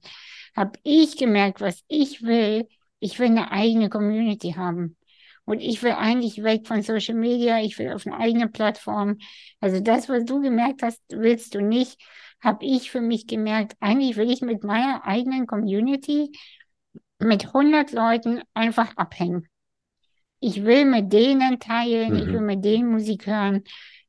[0.56, 2.68] habe ich gemerkt, was ich will.
[3.00, 4.98] Ich will eine eigene Community haben.
[5.46, 9.18] Und ich will eigentlich weg von Social Media, ich will auf eine eigene Plattform.
[9.62, 11.98] Also das, was du gemerkt hast, willst du nicht,
[12.42, 16.32] habe ich für mich gemerkt, eigentlich will ich mit meiner eigenen Community
[17.20, 19.48] mit 100 Leuten einfach abhängen.
[20.40, 22.20] Ich will mit denen teilen, mhm.
[22.20, 23.64] ich will mit denen Musik hören,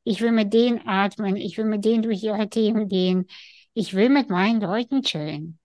[0.04, 3.26] ich will mit denen atmen, ich will mit denen durch ihre Themen gehen,
[3.74, 5.58] ich will mit meinen Leuten chillen.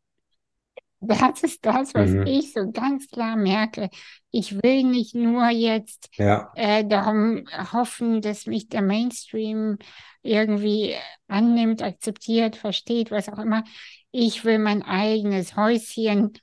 [1.05, 2.25] Das ist das, was mhm.
[2.25, 3.89] ich so ganz klar merke.
[4.31, 6.51] Ich will nicht nur jetzt ja.
[6.55, 9.77] äh, darum hoffen, dass mich der Mainstream
[10.21, 10.95] irgendwie
[11.27, 13.65] annimmt, akzeptiert, versteht, was auch immer.
[14.11, 16.33] Ich will mein eigenes Häuschen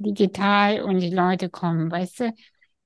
[0.00, 2.34] digital und die Leute kommen, weißt du?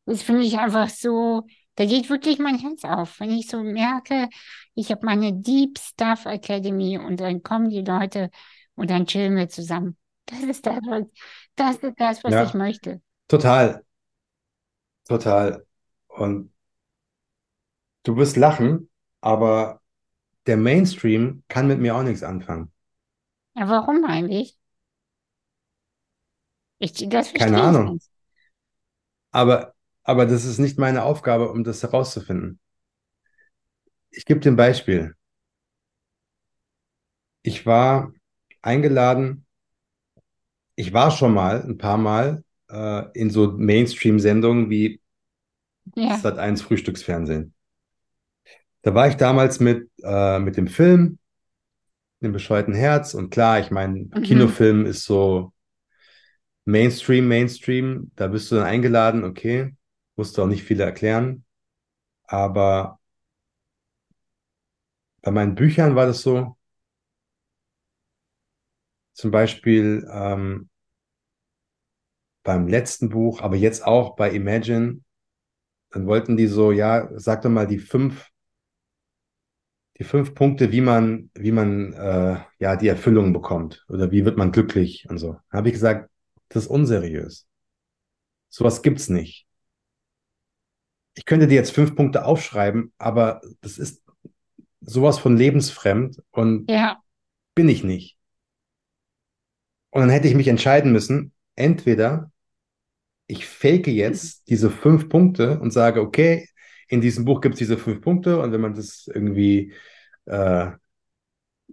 [0.06, 1.46] Das finde ich einfach so,
[1.76, 4.28] da geht wirklich mein Herz auf, wenn ich so merke,
[4.74, 8.30] ich habe meine Deep Stuff Academy und dann kommen die Leute
[8.74, 9.96] und dann chillen wir zusammen.
[10.26, 11.04] Das ist das, was,
[11.54, 13.00] das, ist das, was ja, ich möchte.
[13.28, 13.84] Total.
[15.06, 15.66] Total.
[16.08, 16.52] Und
[18.04, 19.80] du wirst lachen, aber
[20.46, 22.70] der Mainstream kann mit mir auch nichts anfangen.
[23.54, 24.58] Ja, warum eigentlich?
[26.78, 27.94] Ich, das Keine Ahnung.
[27.94, 28.10] Nicht.
[29.30, 32.58] Aber, aber das ist nicht meine Aufgabe, um das herauszufinden.
[34.10, 35.14] Ich gebe dir ein Beispiel.
[37.42, 38.12] Ich war
[38.62, 39.44] eingeladen
[40.76, 45.00] ich war schon mal ein paar Mal äh, in so Mainstream-Sendungen wie
[45.94, 46.16] ja.
[46.16, 47.54] Sat1 Frühstücksfernsehen.
[48.82, 51.18] Da war ich damals mit, äh, mit dem Film,
[52.20, 53.14] dem bescheuerten Herz.
[53.14, 54.22] Und klar, ich meine, mhm.
[54.22, 55.52] Kinofilm ist so
[56.64, 58.10] Mainstream, Mainstream.
[58.16, 59.74] Da bist du dann eingeladen, okay.
[60.16, 61.44] Musst du auch nicht viel erklären.
[62.24, 63.00] Aber
[65.22, 66.56] bei meinen Büchern war das so,
[69.12, 70.68] zum Beispiel ähm,
[72.42, 75.00] beim letzten Buch, aber jetzt auch bei Imagine,
[75.90, 78.30] dann wollten die so, ja, sag doch mal die fünf,
[79.98, 84.36] die fünf Punkte, wie man, wie man äh, ja die Erfüllung bekommt oder wie wird
[84.36, 85.36] man glücklich und so.
[85.52, 86.10] Habe ich gesagt,
[86.48, 87.46] das ist unseriös.
[88.48, 89.46] Sowas gibt's nicht.
[91.14, 94.02] Ich könnte dir jetzt fünf Punkte aufschreiben, aber das ist
[94.80, 97.00] sowas von lebensfremd und ja.
[97.54, 98.16] bin ich nicht.
[99.90, 102.32] Und dann hätte ich mich entscheiden müssen, entweder
[103.26, 106.48] ich fake jetzt diese fünf Punkte und sage, okay,
[106.88, 109.72] in diesem Buch gibt es diese fünf Punkte und wenn man das irgendwie,
[110.26, 110.70] äh,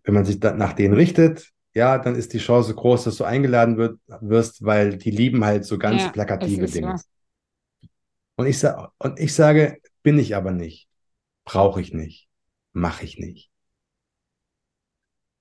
[0.03, 3.77] wenn man sich nach denen richtet, ja, dann ist die Chance groß, dass du eingeladen
[3.77, 6.95] wird, wirst, weil die lieben halt so ganz ja, plakative Dinge.
[8.35, 8.61] Und ich,
[8.97, 10.89] und ich sage, bin ich aber nicht.
[11.45, 12.27] Brauche ich nicht.
[12.73, 13.51] Mache ich nicht.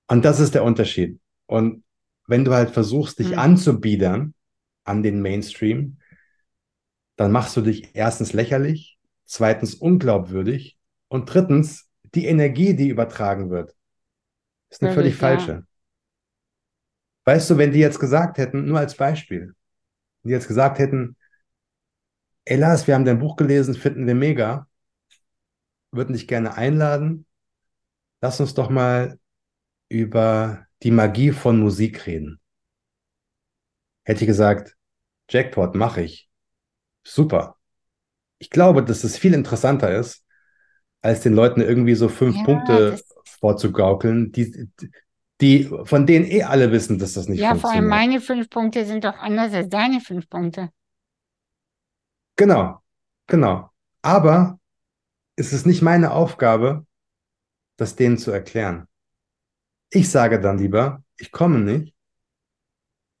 [0.07, 1.19] Und das ist der Unterschied.
[1.47, 1.83] Und
[2.27, 3.39] wenn du halt versuchst, dich mhm.
[3.39, 4.33] anzubiedern
[4.83, 5.97] an den Mainstream,
[7.17, 10.77] dann machst du dich erstens lächerlich, zweitens unglaubwürdig
[11.07, 13.75] und drittens die Energie, die übertragen wird,
[14.69, 15.65] ist eine völlig, völlig falsche.
[17.25, 19.53] Weißt du, wenn die jetzt gesagt hätten, nur als Beispiel,
[20.23, 21.15] die jetzt gesagt hätten,
[22.45, 24.67] ey Lars, wir haben dein Buch gelesen, finden wir mega,
[25.91, 27.25] würden dich gerne einladen,
[28.21, 29.19] lass uns doch mal
[29.89, 32.39] über die Magie von Musik reden.
[34.03, 34.75] Hätte ich gesagt,
[35.29, 36.29] Jackpot mache ich.
[37.03, 37.57] Super.
[38.39, 40.25] Ich glaube, dass es viel interessanter ist,
[41.01, 44.69] als den Leuten irgendwie so fünf ja, Punkte vorzugaukeln, die,
[45.41, 47.55] die, von denen eh alle wissen, dass das nicht ja, funktioniert.
[47.55, 50.69] Ja, vor allem meine fünf Punkte sind doch anders als deine fünf Punkte.
[52.35, 52.79] Genau,
[53.27, 53.69] genau.
[54.01, 54.59] Aber
[55.35, 56.85] es ist nicht meine Aufgabe,
[57.77, 58.87] das denen zu erklären.
[59.89, 61.95] Ich sage dann lieber, ich komme nicht.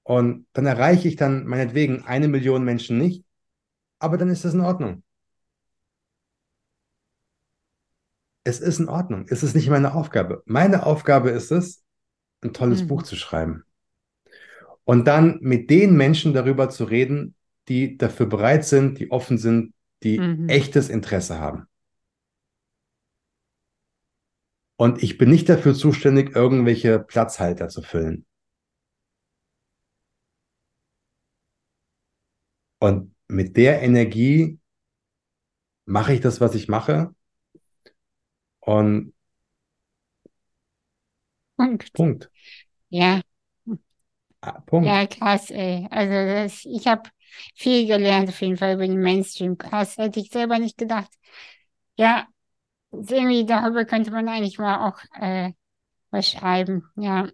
[0.03, 3.25] Und dann erreiche ich dann meinetwegen eine Million Menschen nicht,
[3.99, 5.03] aber dann ist das in Ordnung.
[8.43, 9.25] Es ist in Ordnung.
[9.29, 10.41] Es ist nicht meine Aufgabe.
[10.45, 11.83] Meine Aufgabe ist es,
[12.41, 12.87] ein tolles mhm.
[12.87, 13.63] Buch zu schreiben.
[14.83, 17.35] Und dann mit den Menschen darüber zu reden,
[17.67, 19.73] die dafür bereit sind, die offen sind,
[20.03, 20.49] die mhm.
[20.49, 21.67] echtes Interesse haben.
[24.75, 28.25] Und ich bin nicht dafür zuständig, irgendwelche Platzhalter zu füllen.
[32.79, 34.57] Und mit der Energie
[35.85, 37.13] mache ich das, was ich mache.
[38.59, 39.13] Und
[41.61, 41.93] Punkt.
[41.93, 42.29] Punkt.
[42.89, 43.21] Ja.
[44.41, 44.99] Ah, Punkt.
[44.99, 45.87] Ja, krass, ey.
[45.91, 47.09] Also das, ich habe
[47.55, 49.57] viel gelernt auf jeden Fall über den Mainstream.
[49.57, 51.11] Krass, hätte ich selber nicht gedacht.
[51.97, 52.27] Ja,
[52.91, 55.53] irgendwie darüber könnte man eigentlich mal auch äh,
[56.11, 56.89] was schreiben.
[56.97, 57.29] Ja.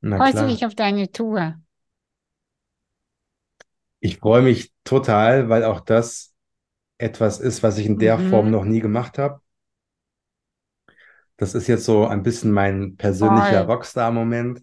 [0.00, 1.60] Na Freust du dich auf deine Tour?
[4.00, 6.34] Ich freue mich total, weil auch das
[6.98, 8.52] etwas ist, was ich in der Form Mhm.
[8.52, 9.40] noch nie gemacht habe.
[11.36, 13.74] Das ist jetzt so ein bisschen mein persönlicher Voll.
[13.74, 14.62] Rockstar-Moment.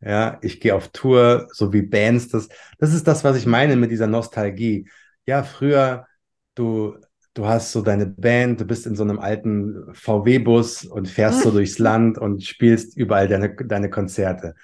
[0.00, 2.28] Ja, ich gehe auf Tour, so wie Bands.
[2.28, 2.48] Das,
[2.78, 4.88] das ist das, was ich meine mit dieser Nostalgie.
[5.26, 6.06] Ja, früher,
[6.54, 6.96] du,
[7.34, 11.50] du hast so deine Band, du bist in so einem alten VW-Bus und fährst so
[11.52, 14.54] durchs Land und spielst überall deine, deine Konzerte.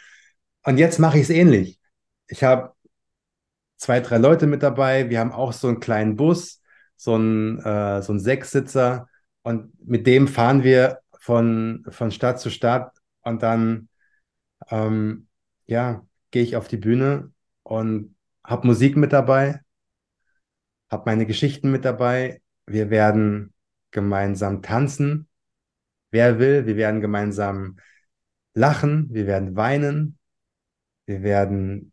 [0.64, 1.80] Und jetzt mache ich es ähnlich.
[2.28, 2.72] Ich habe
[3.76, 5.10] zwei, drei Leute mit dabei.
[5.10, 6.62] Wir haben auch so einen kleinen Bus,
[6.96, 9.08] so einen, äh, so einen Sechssitzer.
[9.42, 12.98] Und mit dem fahren wir von, von Stadt zu Stadt.
[13.22, 13.88] Und dann,
[14.68, 15.26] ähm,
[15.64, 17.32] ja, gehe ich auf die Bühne
[17.62, 18.14] und
[18.44, 19.62] habe Musik mit dabei,
[20.90, 22.42] habe meine Geschichten mit dabei.
[22.66, 23.54] Wir werden
[23.90, 25.28] gemeinsam tanzen,
[26.10, 26.66] wer will.
[26.66, 27.78] Wir werden gemeinsam
[28.52, 30.18] lachen, wir werden weinen,
[31.06, 31.92] wir werden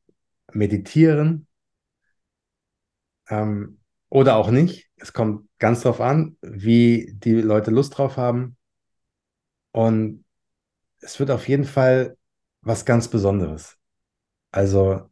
[0.51, 1.47] meditieren
[3.29, 3.79] ähm,
[4.09, 4.89] oder auch nicht.
[4.97, 8.57] Es kommt ganz drauf an, wie die Leute Lust drauf haben.
[9.71, 10.25] Und
[10.99, 12.17] es wird auf jeden Fall
[12.61, 13.77] was ganz Besonderes.
[14.51, 15.09] Also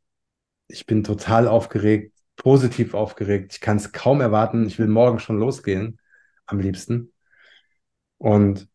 [0.67, 3.53] ich bin total aufgeregt, positiv aufgeregt.
[3.53, 4.65] Ich kann es kaum erwarten.
[4.67, 5.99] Ich will morgen schon losgehen,
[6.45, 7.13] am liebsten.
[8.17, 8.69] Und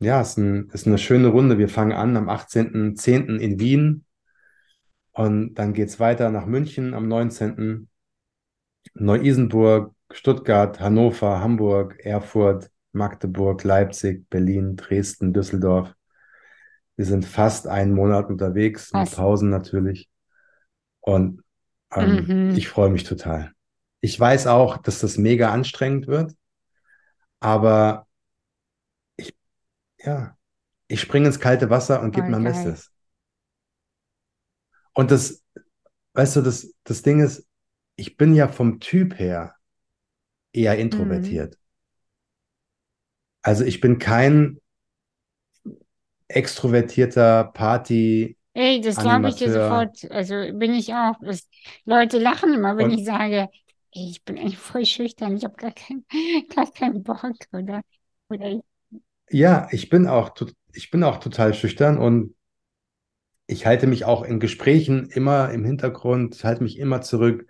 [0.00, 1.58] ja, es ist, ein, ist eine schöne Runde.
[1.58, 3.38] Wir fangen an am 18.10.
[3.38, 4.04] in Wien
[5.12, 7.88] und dann geht es weiter nach München am 19.
[8.94, 15.94] Neu-Isenburg, Stuttgart, Hannover, Hamburg, Erfurt, Magdeburg, Leipzig, Berlin, Dresden, Düsseldorf.
[16.96, 19.10] Wir sind fast einen Monat unterwegs, mit.
[19.10, 20.08] Pausen natürlich.
[21.00, 21.42] Und
[21.92, 22.56] ähm, Mhm.
[22.56, 23.52] ich freue mich total.
[24.00, 26.34] Ich weiß auch, dass das mega anstrengend wird,
[27.40, 28.06] aber
[29.16, 29.34] ich,
[29.98, 30.36] ja,
[30.88, 32.42] ich springe ins kalte Wasser und gebe Voll mein.
[32.44, 32.92] Bestes.
[34.92, 35.42] Und das,
[36.14, 37.46] weißt du, das, das Ding ist,
[37.96, 39.56] ich bin ja vom Typ her
[40.52, 41.58] eher Mhm.
[43.44, 44.58] Also ich bin kein
[46.26, 50.08] extrovertierter Party, Ey, das glaube ich dir sofort.
[50.10, 51.16] Also bin ich auch.
[51.20, 51.48] Das,
[51.84, 53.48] Leute lachen immer, wenn Und ich sage,
[53.92, 56.04] ey, ich bin eigentlich voll schüchtern, ich habe gar keinen,
[56.54, 57.82] gar keinen Bock oder,
[58.28, 58.60] oder
[59.30, 60.34] ja, ich bin auch,
[60.72, 62.34] ich bin auch total schüchtern und
[63.46, 67.46] ich halte mich auch in Gesprächen immer im Hintergrund, halte mich immer zurück.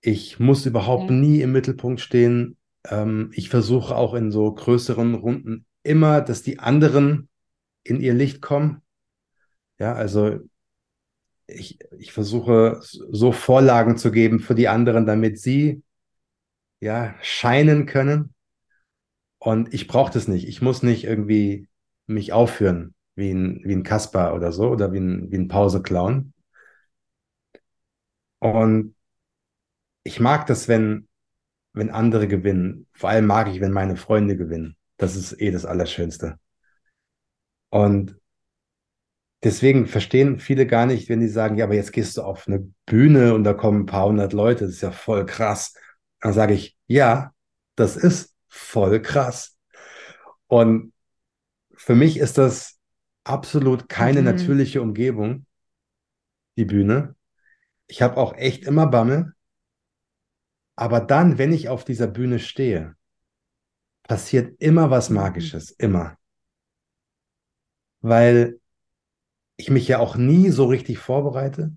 [0.00, 1.16] Ich muss überhaupt ja.
[1.16, 2.56] nie im Mittelpunkt stehen.
[2.88, 7.28] Ähm, ich versuche auch in so größeren Runden immer, dass die anderen
[7.84, 8.82] in ihr Licht kommen.
[9.78, 10.38] Ja, also
[11.46, 15.82] ich, ich versuche so Vorlagen zu geben für die anderen, damit sie
[16.80, 18.34] ja scheinen können.
[19.38, 20.46] Und ich brauche das nicht.
[20.46, 21.68] Ich muss nicht irgendwie
[22.06, 26.32] mich aufführen wie ein, wie ein Kasper oder so oder wie ein, wie ein Pauseclown.
[28.38, 28.94] Und
[30.04, 31.08] ich mag das, wenn,
[31.72, 32.86] wenn andere gewinnen.
[32.92, 34.76] Vor allem mag ich, wenn meine Freunde gewinnen.
[34.96, 36.38] Das ist eh das Allerschönste.
[37.70, 38.16] Und
[39.42, 42.70] deswegen verstehen viele gar nicht, wenn die sagen, ja, aber jetzt gehst du auf eine
[42.86, 45.74] Bühne und da kommen ein paar hundert Leute, das ist ja voll krass.
[46.20, 47.32] Dann sage ich, ja,
[47.74, 49.58] das ist voll krass.
[50.46, 50.92] Und
[51.74, 52.78] für mich ist das
[53.24, 54.26] absolut keine Mhm.
[54.26, 55.46] natürliche Umgebung,
[56.56, 57.16] die Bühne.
[57.86, 59.32] Ich habe auch echt immer Bammel.
[60.76, 62.94] Aber dann, wenn ich auf dieser Bühne stehe,
[64.04, 65.10] passiert immer was Mhm.
[65.10, 66.16] Magisches, immer.
[68.02, 68.60] Weil
[69.56, 71.72] ich mich ja auch nie so richtig vorbereite.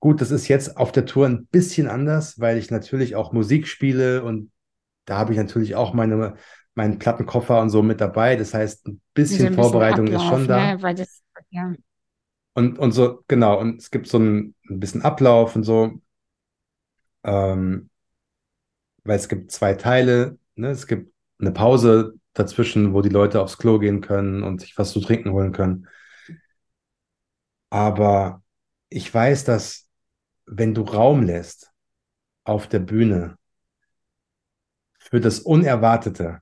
[0.00, 3.66] Gut, das ist jetzt auf der Tour ein bisschen anders, weil ich natürlich auch Musik
[3.66, 4.52] spiele und
[5.06, 6.36] da habe ich natürlich auch meine,
[6.74, 8.36] meinen Plattenkoffer und so mit dabei.
[8.36, 10.74] Das heißt, ein So bisschen ein bisschen Vorbereitung ist Ablauf, schon da.
[10.74, 10.78] ne?
[10.82, 11.74] Weil das, ja.
[12.54, 16.00] Und, und so, genau, und es gibt so ein, ein bisschen Ablauf und so,
[17.24, 17.90] ähm,
[19.04, 20.68] weil es gibt zwei Teile, ne?
[20.70, 24.92] Es gibt eine Pause dazwischen, wo die Leute aufs Klo gehen können und sich was
[24.92, 25.88] zu trinken holen können.
[27.70, 28.42] Aber
[28.88, 29.88] ich weiß, dass
[30.46, 31.72] wenn du Raum lässt
[32.44, 33.36] auf der Bühne
[34.98, 36.40] für das Unerwartete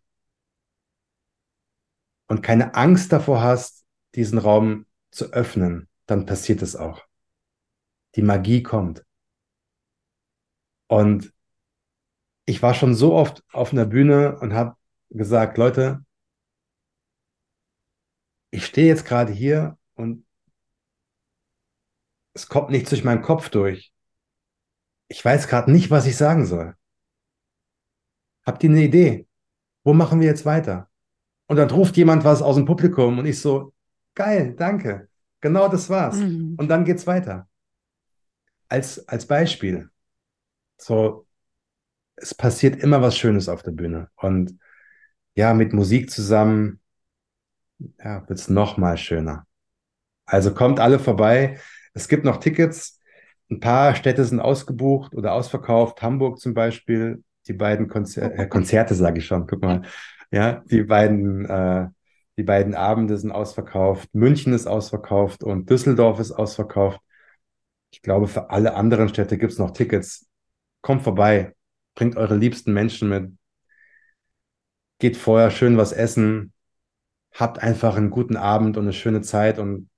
[2.28, 3.84] und keine Angst davor hast,
[4.14, 7.02] diesen Raum zu öffnen, dann passiert es auch.
[8.16, 9.04] Die Magie kommt.
[10.88, 11.32] Und
[12.44, 14.76] ich war schon so oft auf einer Bühne und habe
[15.10, 16.04] gesagt, Leute,
[18.50, 20.24] ich stehe jetzt gerade hier und
[22.34, 23.92] es kommt nichts durch meinen Kopf durch.
[25.08, 26.74] Ich weiß gerade nicht, was ich sagen soll.
[28.44, 29.26] Habt ihr eine Idee?
[29.84, 30.88] Wo machen wir jetzt weiter?
[31.46, 33.72] Und dann ruft jemand was aus dem Publikum und ich so,
[34.14, 35.08] geil, danke.
[35.40, 36.16] Genau das war's.
[36.16, 36.56] Mhm.
[36.58, 37.48] Und dann geht's weiter.
[38.68, 39.90] Als, als Beispiel.
[40.78, 41.26] So,
[42.16, 44.08] es passiert immer was Schönes auf der Bühne.
[44.16, 44.58] Und
[45.34, 46.80] ja, mit Musik zusammen,
[47.98, 49.46] ja, wird's noch mal schöner.
[50.24, 51.58] Also kommt alle vorbei.
[51.94, 53.00] Es gibt noch Tickets.
[53.50, 56.02] Ein paar Städte sind ausgebucht oder ausverkauft.
[56.02, 57.22] Hamburg zum Beispiel.
[57.46, 59.46] Die beiden Konzer äh, Konzerte, sage ich schon.
[59.46, 59.82] Guck mal.
[60.32, 61.88] Ja, die beiden, äh,
[62.36, 64.12] die beiden Abende sind ausverkauft.
[64.14, 67.00] München ist ausverkauft und Düsseldorf ist ausverkauft.
[67.92, 70.25] Ich glaube, für alle anderen Städte gibt es noch Tickets.
[70.86, 71.52] Kommt vorbei.
[71.96, 73.32] Bringt eure liebsten Menschen mit.
[75.00, 76.52] Geht vorher schön was essen.
[77.32, 79.90] Habt einfach einen guten Abend und eine schöne Zeit und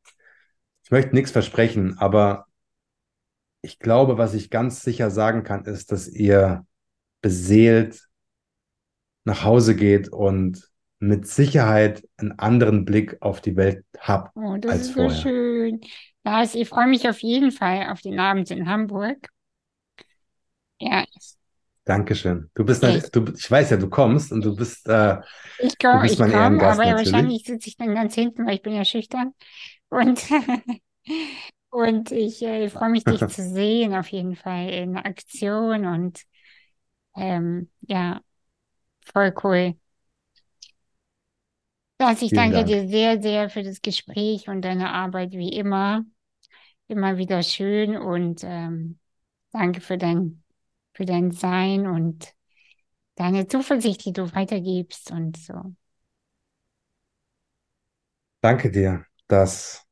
[0.85, 2.47] ich möchte nichts versprechen, aber
[3.61, 6.65] ich glaube, was ich ganz sicher sagen kann, ist, dass ihr
[7.21, 8.09] beseelt
[9.25, 10.71] nach Hause geht und
[11.01, 15.11] mit Sicherheit einen anderen Blick auf die Welt habt oh, das als ist vorher.
[15.11, 15.81] so schön.
[16.25, 19.29] Also ich freue mich auf jeden Fall auf den Abend in Hamburg.
[20.81, 21.05] Ja.
[21.85, 22.51] Dankeschön.
[22.55, 23.01] Du bist, okay.
[23.13, 25.17] du, ich weiß ja, du kommst und du bist, äh,
[25.57, 27.13] ich komm, du bist ich mein komm, Ehrengast aber natürlich.
[27.13, 29.35] wahrscheinlich sitze ich dann ganz hinten, weil ich bin ja schüchtern.
[29.89, 30.23] Und,
[31.71, 35.87] und ich äh, freue mich, dich zu sehen, auf jeden Fall in Aktion.
[35.87, 36.23] Und
[37.17, 38.21] ähm, ja,
[39.07, 39.77] voll cool.
[41.99, 42.67] Das, ich Vielen danke Dank.
[42.69, 46.05] dir sehr, sehr für das Gespräch und deine Arbeit wie immer.
[46.89, 48.99] Immer wieder schön und ähm,
[49.53, 50.43] danke für dein,
[50.99, 52.35] für dein Sein und
[53.17, 55.75] deine Zuversicht, die du weitergibst und so.
[58.41, 59.85] Danke dir dass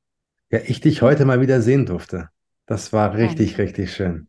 [0.51, 2.31] ja, ich dich heute mal wieder sehen durfte.
[2.67, 3.59] Das war richtig, Danke.
[3.59, 4.29] richtig schön.